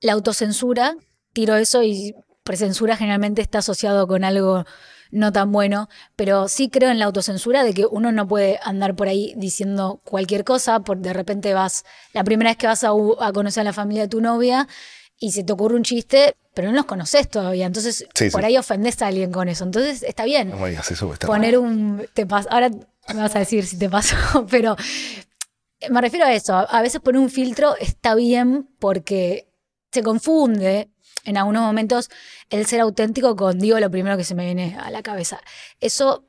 la 0.00 0.14
autocensura, 0.14 0.96
tiro 1.34 1.56
eso 1.56 1.82
y 1.82 2.14
presensura 2.42 2.96
generalmente 2.96 3.42
está 3.42 3.58
asociado 3.58 4.06
con 4.06 4.24
algo 4.24 4.64
no 5.10 5.32
tan 5.32 5.52
bueno, 5.52 5.88
pero 6.16 6.48
sí 6.48 6.68
creo 6.68 6.90
en 6.90 6.98
la 6.98 7.04
autocensura 7.06 7.64
de 7.64 7.74
que 7.74 7.86
uno 7.86 8.12
no 8.12 8.26
puede 8.26 8.58
andar 8.62 8.94
por 8.94 9.08
ahí 9.08 9.34
diciendo 9.36 10.00
cualquier 10.04 10.44
cosa, 10.44 10.80
por 10.80 10.98
de 10.98 11.12
repente 11.12 11.54
vas, 11.54 11.84
la 12.12 12.24
primera 12.24 12.50
vez 12.50 12.56
que 12.56 12.66
vas 12.66 12.84
a, 12.84 12.90
conocer 13.32 13.62
a 13.62 13.64
la 13.64 13.72
familia 13.72 14.02
de 14.02 14.08
tu 14.08 14.20
novia 14.20 14.68
y 15.18 15.32
se 15.32 15.44
te 15.44 15.52
ocurre 15.52 15.76
un 15.76 15.82
chiste, 15.82 16.34
pero 16.54 16.68
no 16.68 16.74
los 16.74 16.84
conoces 16.86 17.28
todavía, 17.28 17.66
entonces 17.66 18.06
Sí, 18.14 18.30
por 18.30 18.40
sí. 18.42 18.46
ahí 18.46 18.58
ofendes 18.58 19.00
a 19.02 19.06
alguien 19.06 19.32
con 19.32 19.48
eso, 19.48 19.64
entonces 19.64 20.02
está 20.02 20.24
bien 20.24 20.50
No 20.50 20.56
me 20.58 20.70
digas 20.70 20.90
eso, 20.90 21.06
porque 21.06 21.16
está 21.16 21.26
poner 21.26 21.58
un 21.58 22.06
te 22.12 22.26
pas- 22.26 22.46
ahora 22.50 22.70
me 22.70 23.20
vas 23.20 23.34
a 23.36 23.38
decir 23.38 23.66
si 23.66 23.78
te 23.78 23.88
pasó, 23.88 24.16
pero 24.50 24.76
me 25.90 26.00
refiero 26.00 26.26
a 26.26 26.32
eso, 26.32 26.54
a 26.54 26.62
a 26.62 26.82
veces 26.82 27.00
poner 27.00 27.20
un 27.20 27.30
filtro 27.30 27.76
está 27.76 28.14
bien 28.14 28.68
porque 28.78 29.48
se 29.92 30.02
confunde 30.02 30.90
en 31.26 31.36
algunos 31.36 31.62
momentos 31.62 32.08
el 32.48 32.64
ser 32.66 32.80
auténtico 32.80 33.36
con 33.36 33.58
digo 33.58 33.78
lo 33.78 33.90
primero 33.90 34.16
que 34.16 34.24
se 34.24 34.34
me 34.34 34.44
viene 34.44 34.76
a 34.80 34.90
la 34.90 35.02
cabeza. 35.02 35.40
Eso 35.80 36.24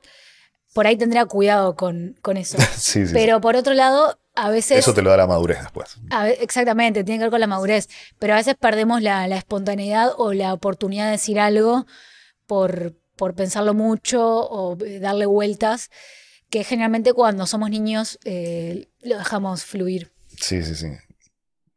por 0.74 0.86
ahí 0.86 0.98
tendría 0.98 1.26
cuidado 1.26 1.76
con, 1.76 2.16
con 2.22 2.38
eso. 2.38 2.58
Sí, 2.58 2.68
sí, 2.78 3.08
sí. 3.08 3.14
Pero 3.14 3.40
por 3.40 3.56
otro 3.56 3.74
lado, 3.74 4.20
a 4.36 4.50
veces 4.50 4.80
Eso 4.80 4.94
te 4.94 5.02
lo 5.02 5.10
da 5.10 5.18
la 5.18 5.28
madurez 5.28 5.60
después. 5.62 5.98
a 6.12 6.30
exactamente, 6.30 7.04
tiene 7.04 7.18
que 7.20 7.24
ver 7.24 7.32
con 7.32 7.40
la 7.40 7.48
madurez, 7.48 7.90
pero 8.20 8.34
a 8.34 8.38
veces 8.38 8.56
perdemos 8.60 9.02
la, 9.02 9.28
la 9.28 9.38
espontaneidad 9.38 10.12
o 10.18 10.34
la 10.34 10.54
oportunidad 10.54 11.06
de 11.06 11.12
decir 11.12 11.40
algo 11.40 11.88
por, 12.46 12.94
por 13.16 13.34
pensarlo 13.34 13.74
mucho 13.74 14.24
o 14.24 14.78
eh, 14.84 15.00
darle 15.00 15.26
vueltas, 15.26 15.90
que 16.50 16.64
generalmente 16.64 17.14
cuando 17.14 17.48
somos 17.48 17.70
niños 17.70 18.20
eh, 18.24 18.90
lo 19.02 19.18
dejamos 19.18 19.64
fluir. 19.64 20.12
Sí, 20.40 20.64
sí, 20.64 20.76
sí. 20.76 20.92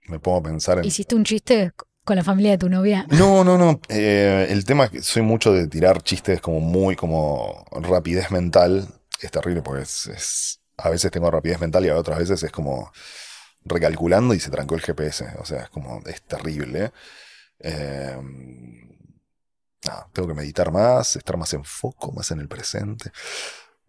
Me 0.06 0.18
pongo 0.18 0.38
a 0.38 0.42
pensar 0.42 0.78
en... 0.78 0.84
¿Hiciste 0.84 1.14
un 1.14 1.24
chiste 1.24 1.72
con 2.11 2.16
la 2.16 2.24
familia 2.24 2.50
de 2.50 2.58
tu 2.58 2.68
novia? 2.68 3.06
No, 3.12 3.44
no, 3.44 3.56
no. 3.56 3.80
Eh, 3.88 4.48
el 4.50 4.64
tema 4.64 4.86
es 4.86 4.90
que 4.90 5.00
soy 5.00 5.22
mucho 5.22 5.52
de 5.52 5.68
tirar 5.68 6.02
chistes 6.02 6.40
como 6.40 6.58
muy, 6.58 6.96
como 6.96 7.64
rapidez 7.70 8.32
mental. 8.32 8.88
Es 9.20 9.30
terrible 9.30 9.62
porque 9.62 9.84
a 10.78 10.90
veces 10.90 11.11
tengo 11.12 11.30
rapidez 11.30 11.61
mental 11.61 11.84
y 11.84 11.88
a 11.88 11.96
otras 11.96 12.18
veces 12.18 12.42
es 12.42 12.50
como 12.50 12.90
recalculando 13.64 14.34
y 14.34 14.40
se 14.40 14.50
trancó 14.50 14.74
el 14.74 14.80
GPS. 14.80 15.24
O 15.38 15.44
sea, 15.44 15.61
es 15.62 15.70
como, 15.70 16.02
es 16.04 16.20
terrible. 16.22 16.90
Eh, 17.61 18.18
nada, 19.86 20.08
tengo 20.12 20.26
que 20.26 20.34
meditar 20.34 20.72
más, 20.72 21.14
estar 21.14 21.36
más 21.36 21.54
en 21.54 21.62
foco, 21.62 22.11
más 22.11 22.28
en 22.32 22.40
el 22.40 22.48
presente. 22.48 23.12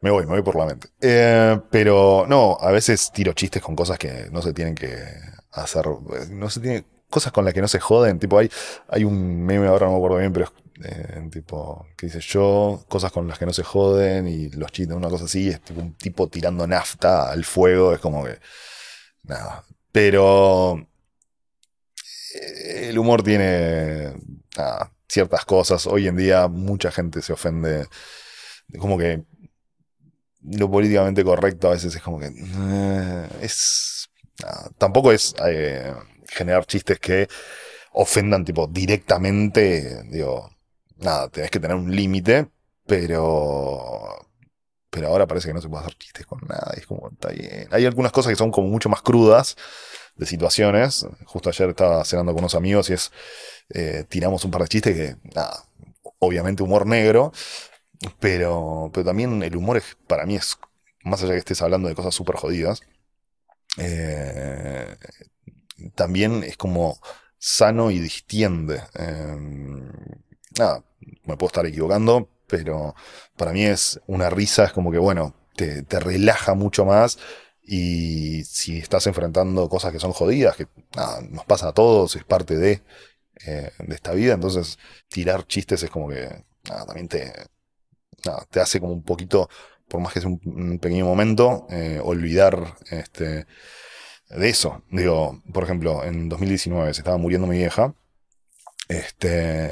Me 0.02 0.12
voy, 0.12 0.28
me 0.28 0.34
voy 0.34 0.44
por 0.44 0.58
la 0.58 0.68
mente. 0.68 0.90
Eh, 1.02 1.60
pero 1.72 2.28
no, 2.30 2.56
a 2.62 2.70
veces 2.70 3.12
tiro 3.12 3.34
chistes 3.34 3.64
con 3.64 3.76
cosas 3.76 3.98
que 3.98 4.30
no 4.32 4.44
se 4.44 4.54
tienen 4.54 4.76
que 4.76 4.96
hacer. 5.54 5.88
No 6.30 6.52
se 6.52 6.60
tiene, 6.60 6.86
cosas 7.12 7.32
con 7.32 7.46
las 7.46 7.54
que 7.54 7.62
no 7.62 7.68
se 7.68 7.80
joden. 7.80 8.18
Tipo, 8.20 8.40
hay, 8.40 8.50
hay 8.88 9.04
un 9.04 9.44
meme 9.46 9.68
ahora 9.68 9.86
no 9.86 9.92
me 9.94 9.98
acuerdo 9.98 10.18
bien, 10.18 10.34
pero 10.34 10.46
es 10.46 10.52
eh, 10.84 11.30
tipo 11.32 11.86
que 11.96 12.08
dice 12.08 12.20
yo, 12.22 12.84
cosas 12.90 13.12
con 13.12 13.28
las 13.28 13.38
que 13.38 13.46
no 13.46 13.54
se 13.54 13.64
joden 13.64 14.28
y 14.28 14.50
los 14.50 14.72
chistes, 14.72 14.98
una 14.98 15.10
cosa 15.10 15.26
así. 15.26 15.50
Es 15.50 15.62
tipo 15.62 15.82
un 15.82 15.94
tipo 15.96 16.28
tirando 16.28 16.66
nafta 16.68 17.32
al 17.32 17.46
fuego. 17.46 17.94
Es 17.94 18.00
como 18.00 18.26
que. 18.26 18.40
Nada. 19.24 19.64
Pero. 19.92 20.88
eh, 22.36 22.90
El 22.90 22.98
humor 23.00 23.24
tiene 23.24 24.14
ciertas 25.08 25.46
cosas. 25.46 25.88
Hoy 25.88 26.08
en 26.08 26.16
día 26.16 26.48
mucha 26.48 26.92
gente 26.92 27.22
se 27.22 27.34
ofende. 27.34 27.88
Como 28.80 28.98
que 28.98 29.24
lo 30.44 30.70
políticamente 30.72 31.24
correcto 31.24 31.68
a 31.68 31.72
veces 31.72 31.96
es 31.96 32.02
como 32.02 32.20
que 32.20 32.28
eh, 32.28 33.28
es 33.42 34.10
tampoco 34.78 35.12
es 35.12 35.36
generar 36.32 36.66
chistes 36.66 37.00
que 37.00 37.28
ofendan 37.94 38.46
tipo 38.46 38.68
directamente 38.68 40.04
digo 40.04 40.50
nada 40.98 41.30
tenés 41.30 41.52
que 41.52 41.60
tener 41.60 41.76
un 41.76 41.94
límite 41.96 42.48
pero 42.86 44.28
pero 44.90 45.08
ahora 45.08 45.28
parece 45.28 45.48
que 45.48 45.54
no 45.54 45.62
se 45.62 45.70
puede 45.70 45.84
hacer 45.84 45.98
chistes 45.98 46.26
con 46.26 46.40
nada 46.48 46.74
es 46.76 46.86
como 46.86 47.10
está 47.10 47.30
bien. 47.30 47.68
Hay 47.72 47.86
algunas 47.86 48.12
cosas 48.12 48.32
que 48.32 48.36
son 48.36 48.52
como 48.52 48.68
mucho 48.68 48.90
más 48.90 49.02
crudas 49.02 49.56
de 50.16 50.26
situaciones. 50.26 51.06
Justo 51.26 51.50
ayer 51.50 51.70
estaba 51.70 52.04
cenando 52.04 52.34
con 52.34 52.42
unos 52.42 52.56
amigos 52.56 52.90
y 52.90 52.94
es 52.94 53.12
eh, 53.70 54.04
tiramos 54.10 54.44
un 54.44 54.52
par 54.52 54.64
de 54.64 54.68
chistes 54.68 54.96
que 54.96 55.16
nada 55.34 55.64
obviamente 56.20 56.62
humor 56.62 56.86
negro 56.86 57.32
pero, 58.20 58.90
pero 58.94 59.06
también 59.06 59.44
el 59.44 59.56
humor 59.56 59.78
es, 59.78 59.98
para 60.08 60.26
mí 60.26 60.36
es, 60.36 60.58
más 61.04 61.22
allá 61.24 61.34
que 61.34 61.40
estés 61.40 61.62
hablando 61.62 61.88
de 61.88 61.96
cosas 61.96 62.16
súper 62.16 62.36
jodidas, 62.36 62.82
eh, 63.78 64.96
también 65.96 66.44
es 66.44 66.58
como 66.58 67.00
sano 67.38 67.92
y 67.92 68.00
distiende. 68.00 68.82
Eh, 68.96 69.36
nada, 70.58 70.84
me 71.26 71.38
puedo 71.38 71.48
estar 71.48 71.66
equivocando, 71.66 72.30
pero 72.48 72.96
para 73.38 73.52
mí 73.52 73.64
es 73.64 74.00
una 74.08 74.30
risa, 74.30 74.66
es 74.66 74.74
como 74.74 74.92
que, 74.92 74.98
bueno, 75.00 75.34
te, 75.56 75.84
te 75.84 76.00
relaja 76.00 76.54
mucho 76.54 76.86
más. 76.86 77.18
Y 77.64 78.44
si 78.44 78.80
estás 78.80 79.08
enfrentando 79.08 79.70
cosas 79.70 79.92
que 79.94 80.00
son 80.00 80.14
jodidas, 80.14 80.56
que 80.56 80.68
nada, 80.96 81.22
nos 81.22 81.46
pasa 81.46 81.70
a 81.70 81.74
todos, 81.74 82.16
es 82.16 82.24
parte 82.24 82.58
de, 82.58 82.82
eh, 83.46 83.72
de 83.80 83.96
esta 83.96 84.12
vida, 84.14 84.34
entonces 84.34 84.78
tirar 85.10 85.48
chistes 85.48 85.84
es 85.84 85.90
como 85.90 86.10
que 86.10 86.44
nada, 86.70 86.86
también 86.86 87.08
te, 87.08 87.32
te 88.50 88.60
hace 88.60 88.80
como 88.80 88.94
un 88.94 89.04
poquito, 89.04 89.50
por 89.88 90.02
más 90.02 90.14
que 90.14 90.22
sea 90.22 90.30
un, 90.30 90.42
un 90.46 90.80
pequeño 90.80 91.06
momento, 91.06 91.68
eh, 91.70 92.00
olvidar 92.04 92.78
este, 92.90 93.46
de 94.38 94.50
eso. 94.50 94.84
Digo, 94.92 95.42
por 95.54 95.64
ejemplo, 95.64 96.04
en 96.04 96.30
2019 96.30 96.94
se 96.94 97.02
estaba 97.02 97.18
muriendo 97.18 97.48
mi 97.48 97.58
vieja, 97.58 97.94
este, 98.88 99.72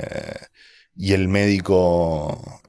y 0.96 1.14
el 1.14 1.28
médico, 1.28 2.62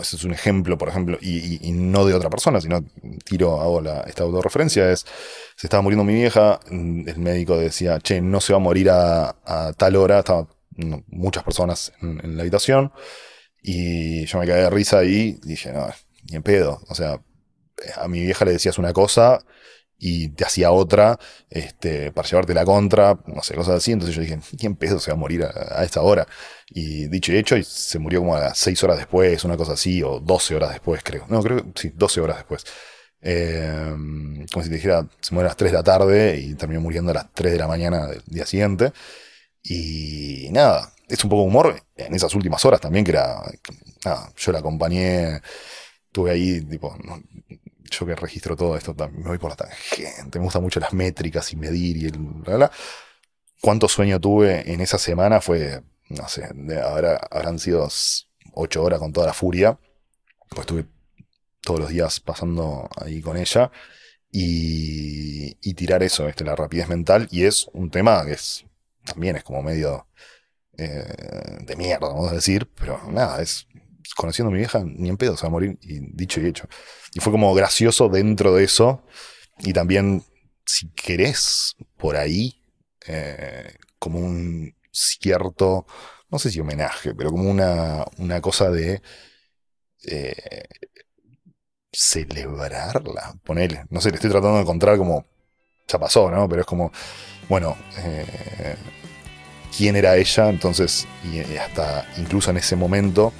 ese 0.00 0.16
es 0.16 0.24
un 0.24 0.32
ejemplo, 0.32 0.78
por 0.78 0.88
ejemplo, 0.88 1.18
y, 1.20 1.72
no 1.72 2.04
de 2.04 2.14
otra 2.14 2.30
persona, 2.30 2.60
sino 2.60 2.84
tiro, 3.24 3.60
hago 3.60 3.80
la, 3.80 4.00
esta 4.02 4.22
autorreferencia, 4.24 4.90
es, 4.90 5.04
se 5.56 5.66
estaba 5.66 5.82
muriendo 5.82 6.04
mi 6.04 6.14
vieja, 6.14 6.60
mm, 6.70 7.08
el 7.08 7.18
médico 7.18 7.56
decía, 7.56 7.98
che, 8.00 8.20
no 8.20 8.40
se 8.40 8.52
va 8.52 8.58
a 8.58 8.60
morir 8.60 8.90
a, 8.90 9.72
tal 9.76 9.96
hora, 9.96 10.20
estaban 10.20 10.48
muchas 11.08 11.44
personas 11.44 11.92
en- 12.02 12.36
la 12.36 12.42
habitación, 12.42 12.92
y 13.62 14.26
yo 14.26 14.38
me 14.38 14.46
caí 14.46 14.60
de 14.62 14.70
risa 14.70 15.04
y 15.04 15.38
dije, 15.42 15.72
no, 15.72 15.88
ni 16.30 16.36
en 16.36 16.42
pedo. 16.42 16.80
O 16.88 16.94
sea, 16.94 17.20
a 17.96 18.08
mi 18.08 18.20
vieja 18.20 18.44
le 18.44 18.52
decías 18.52 18.78
una 18.78 18.92
cosa 18.92 19.44
y 19.98 20.28
te 20.30 20.44
hacía 20.44 20.70
otra 20.70 21.18
este, 21.48 22.12
para 22.12 22.28
llevarte 22.28 22.54
la 22.54 22.64
contra, 22.64 23.18
no 23.26 23.42
sé, 23.42 23.54
cosas 23.54 23.76
así. 23.76 23.92
Entonces 23.92 24.14
yo 24.14 24.22
dije, 24.22 24.38
ni 24.60 24.66
en 24.66 24.76
pedo 24.76 24.98
se 25.00 25.10
va 25.10 25.16
a 25.16 25.18
morir 25.18 25.44
a, 25.44 25.84
esta 25.84 26.02
hora. 26.02 26.26
Y 26.70 27.06
dicho 27.08 27.32
y 27.32 27.36
hecho, 27.36 27.56
se 27.62 27.98
murió 27.98 28.20
como 28.20 28.36
a 28.36 28.40
las 28.40 28.58
6 28.58 28.82
horas 28.84 28.98
después, 28.98 29.44
una 29.44 29.56
cosa 29.56 29.72
así, 29.74 30.02
o 30.02 30.20
12 30.20 30.56
horas 30.56 30.70
después, 30.72 31.02
creo. 31.02 31.26
No, 31.28 31.42
creo 31.42 31.58
que 31.58 31.80
sí, 31.80 31.92
12 31.94 32.20
horas 32.20 32.36
después. 32.38 32.64
Eh, 33.22 33.94
como 34.52 34.62
si 34.62 34.68
te 34.68 34.74
dijera, 34.76 35.06
se 35.20 35.34
muere 35.34 35.48
a 35.48 35.50
las 35.50 35.56
3 35.56 35.72
de 35.72 35.78
la 35.78 35.82
tarde 35.84 36.38
y 36.38 36.54
terminó 36.54 36.80
muriendo 36.80 37.10
a 37.12 37.14
las 37.14 37.32
3 37.32 37.52
de 37.52 37.58
la 37.58 37.68
mañana 37.68 38.06
del 38.06 38.22
día 38.26 38.46
siguiente. 38.46 38.92
Y 39.62 40.48
nada, 40.52 40.92
es 41.08 41.22
un 41.24 41.30
poco 41.30 41.42
humor 41.42 41.82
en 41.96 42.14
esas 42.14 42.34
últimas 42.34 42.64
horas 42.64 42.80
también, 42.80 43.04
que 43.04 43.12
era, 43.12 43.42
nada, 44.04 44.32
yo 44.36 44.52
la 44.52 44.58
acompañé, 44.58 45.40
estuve 46.06 46.30
ahí, 46.32 46.60
tipo, 46.62 46.96
yo 47.90 48.06
que 48.06 48.14
registro 48.14 48.56
todo 48.56 48.76
esto, 48.76 48.94
me 48.94 49.28
voy 49.28 49.38
por 49.38 49.50
la 49.50 49.56
tangente, 49.56 50.38
me 50.38 50.44
gustan 50.44 50.62
mucho 50.62 50.80
las 50.80 50.92
métricas 50.92 51.52
y 51.52 51.56
medir 51.56 51.96
y 51.96 52.06
el, 52.06 52.18
bla, 52.18 52.56
bla. 52.56 52.72
¿Cuánto 53.60 53.88
sueño 53.88 54.20
tuve 54.20 54.70
en 54.72 54.80
esa 54.80 54.98
semana? 54.98 55.40
Fue, 55.40 55.82
no 56.08 56.28
sé, 56.28 56.48
ahora 56.82 57.16
habrán 57.30 57.58
sido 57.58 57.88
ocho 58.52 58.82
horas 58.82 58.98
con 58.98 59.12
toda 59.12 59.26
la 59.26 59.32
furia, 59.32 59.78
pues 60.50 60.60
estuve 60.60 60.86
todos 61.60 61.80
los 61.80 61.88
días 61.88 62.20
pasando 62.20 62.88
ahí 62.96 63.20
con 63.20 63.36
ella 63.36 63.70
y, 64.30 65.56
y 65.60 65.74
tirar 65.74 66.02
eso, 66.02 66.28
este, 66.28 66.44
la 66.44 66.56
rapidez 66.56 66.88
mental, 66.88 67.28
y 67.30 67.44
es 67.44 67.68
un 67.72 67.90
tema 67.90 68.24
que 68.26 68.32
es, 68.32 68.66
también 69.04 69.36
es 69.36 69.44
como 69.44 69.62
medio 69.62 70.06
eh, 70.76 71.58
de 71.60 71.76
mierda, 71.76 72.08
vamos 72.08 72.30
a 72.30 72.34
decir, 72.34 72.68
pero 72.74 73.00
nada, 73.10 73.40
es 73.40 73.66
conociendo 74.16 74.50
a 74.50 74.52
mi 74.52 74.58
vieja, 74.58 74.82
ni 74.84 75.08
en 75.08 75.16
pedo 75.16 75.36
se 75.36 75.42
va 75.42 75.48
a 75.48 75.52
morir, 75.52 75.78
y 75.82 76.00
dicho 76.14 76.40
y 76.40 76.46
hecho. 76.46 76.68
Y 77.14 77.20
fue 77.20 77.32
como 77.32 77.54
gracioso 77.54 78.08
dentro 78.08 78.54
de 78.54 78.64
eso, 78.64 79.04
y 79.58 79.72
también, 79.72 80.24
si 80.66 80.90
querés, 80.90 81.76
por 81.96 82.16
ahí, 82.16 82.62
eh, 83.06 83.76
como 83.98 84.18
un 84.18 84.74
cierto, 84.90 85.86
no 86.30 86.38
sé 86.38 86.50
si 86.50 86.60
homenaje, 86.60 87.14
pero 87.14 87.30
como 87.30 87.50
una, 87.50 88.04
una 88.18 88.40
cosa 88.40 88.70
de 88.70 89.02
eh, 90.06 90.64
celebrarla, 91.92 93.34
ponele. 93.44 93.84
No 93.90 94.00
sé, 94.00 94.10
le 94.10 94.16
estoy 94.16 94.30
tratando 94.30 94.56
de 94.56 94.62
encontrar 94.62 94.98
como, 94.98 95.26
ya 95.88 95.98
pasó, 95.98 96.30
¿no? 96.30 96.48
Pero 96.48 96.62
es 96.62 96.66
como, 96.66 96.92
bueno, 97.48 97.76
eh, 97.98 98.76
quién 99.76 99.96
era 99.96 100.16
ella, 100.16 100.48
entonces, 100.48 101.06
y 101.24 101.56
hasta 101.56 102.06
incluso 102.16 102.50
en 102.50 102.58
ese 102.58 102.76
momento, 102.76 103.32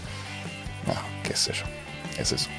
no, 0.86 0.94
qué 1.22 1.36
sé 1.36 1.52
yo, 1.52 1.64
es 2.18 2.32
eso. 2.32 2.50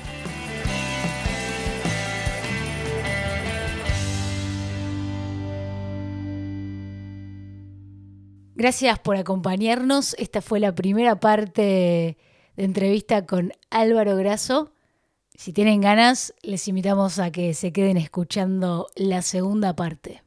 Gracias 8.56 9.00
por 9.00 9.18
acompañarnos. 9.18 10.16
Esta 10.18 10.42
fue 10.42 10.60
la 10.60 10.74
primera 10.74 11.20
parte 11.20 12.18
de 12.56 12.64
entrevista 12.64 13.26
con 13.26 13.52
Álvaro 13.70 14.16
Grasso. 14.16 14.72
Si 15.34 15.52
tienen 15.52 15.82
ganas, 15.82 16.34
les 16.42 16.68
invitamos 16.70 17.20
a 17.20 17.32
que 17.32 17.54
se 17.54 17.74
queden 17.74 17.98
escuchando 17.98 18.88
la 18.96 19.22
segunda 19.22 19.76
parte. 19.76 20.25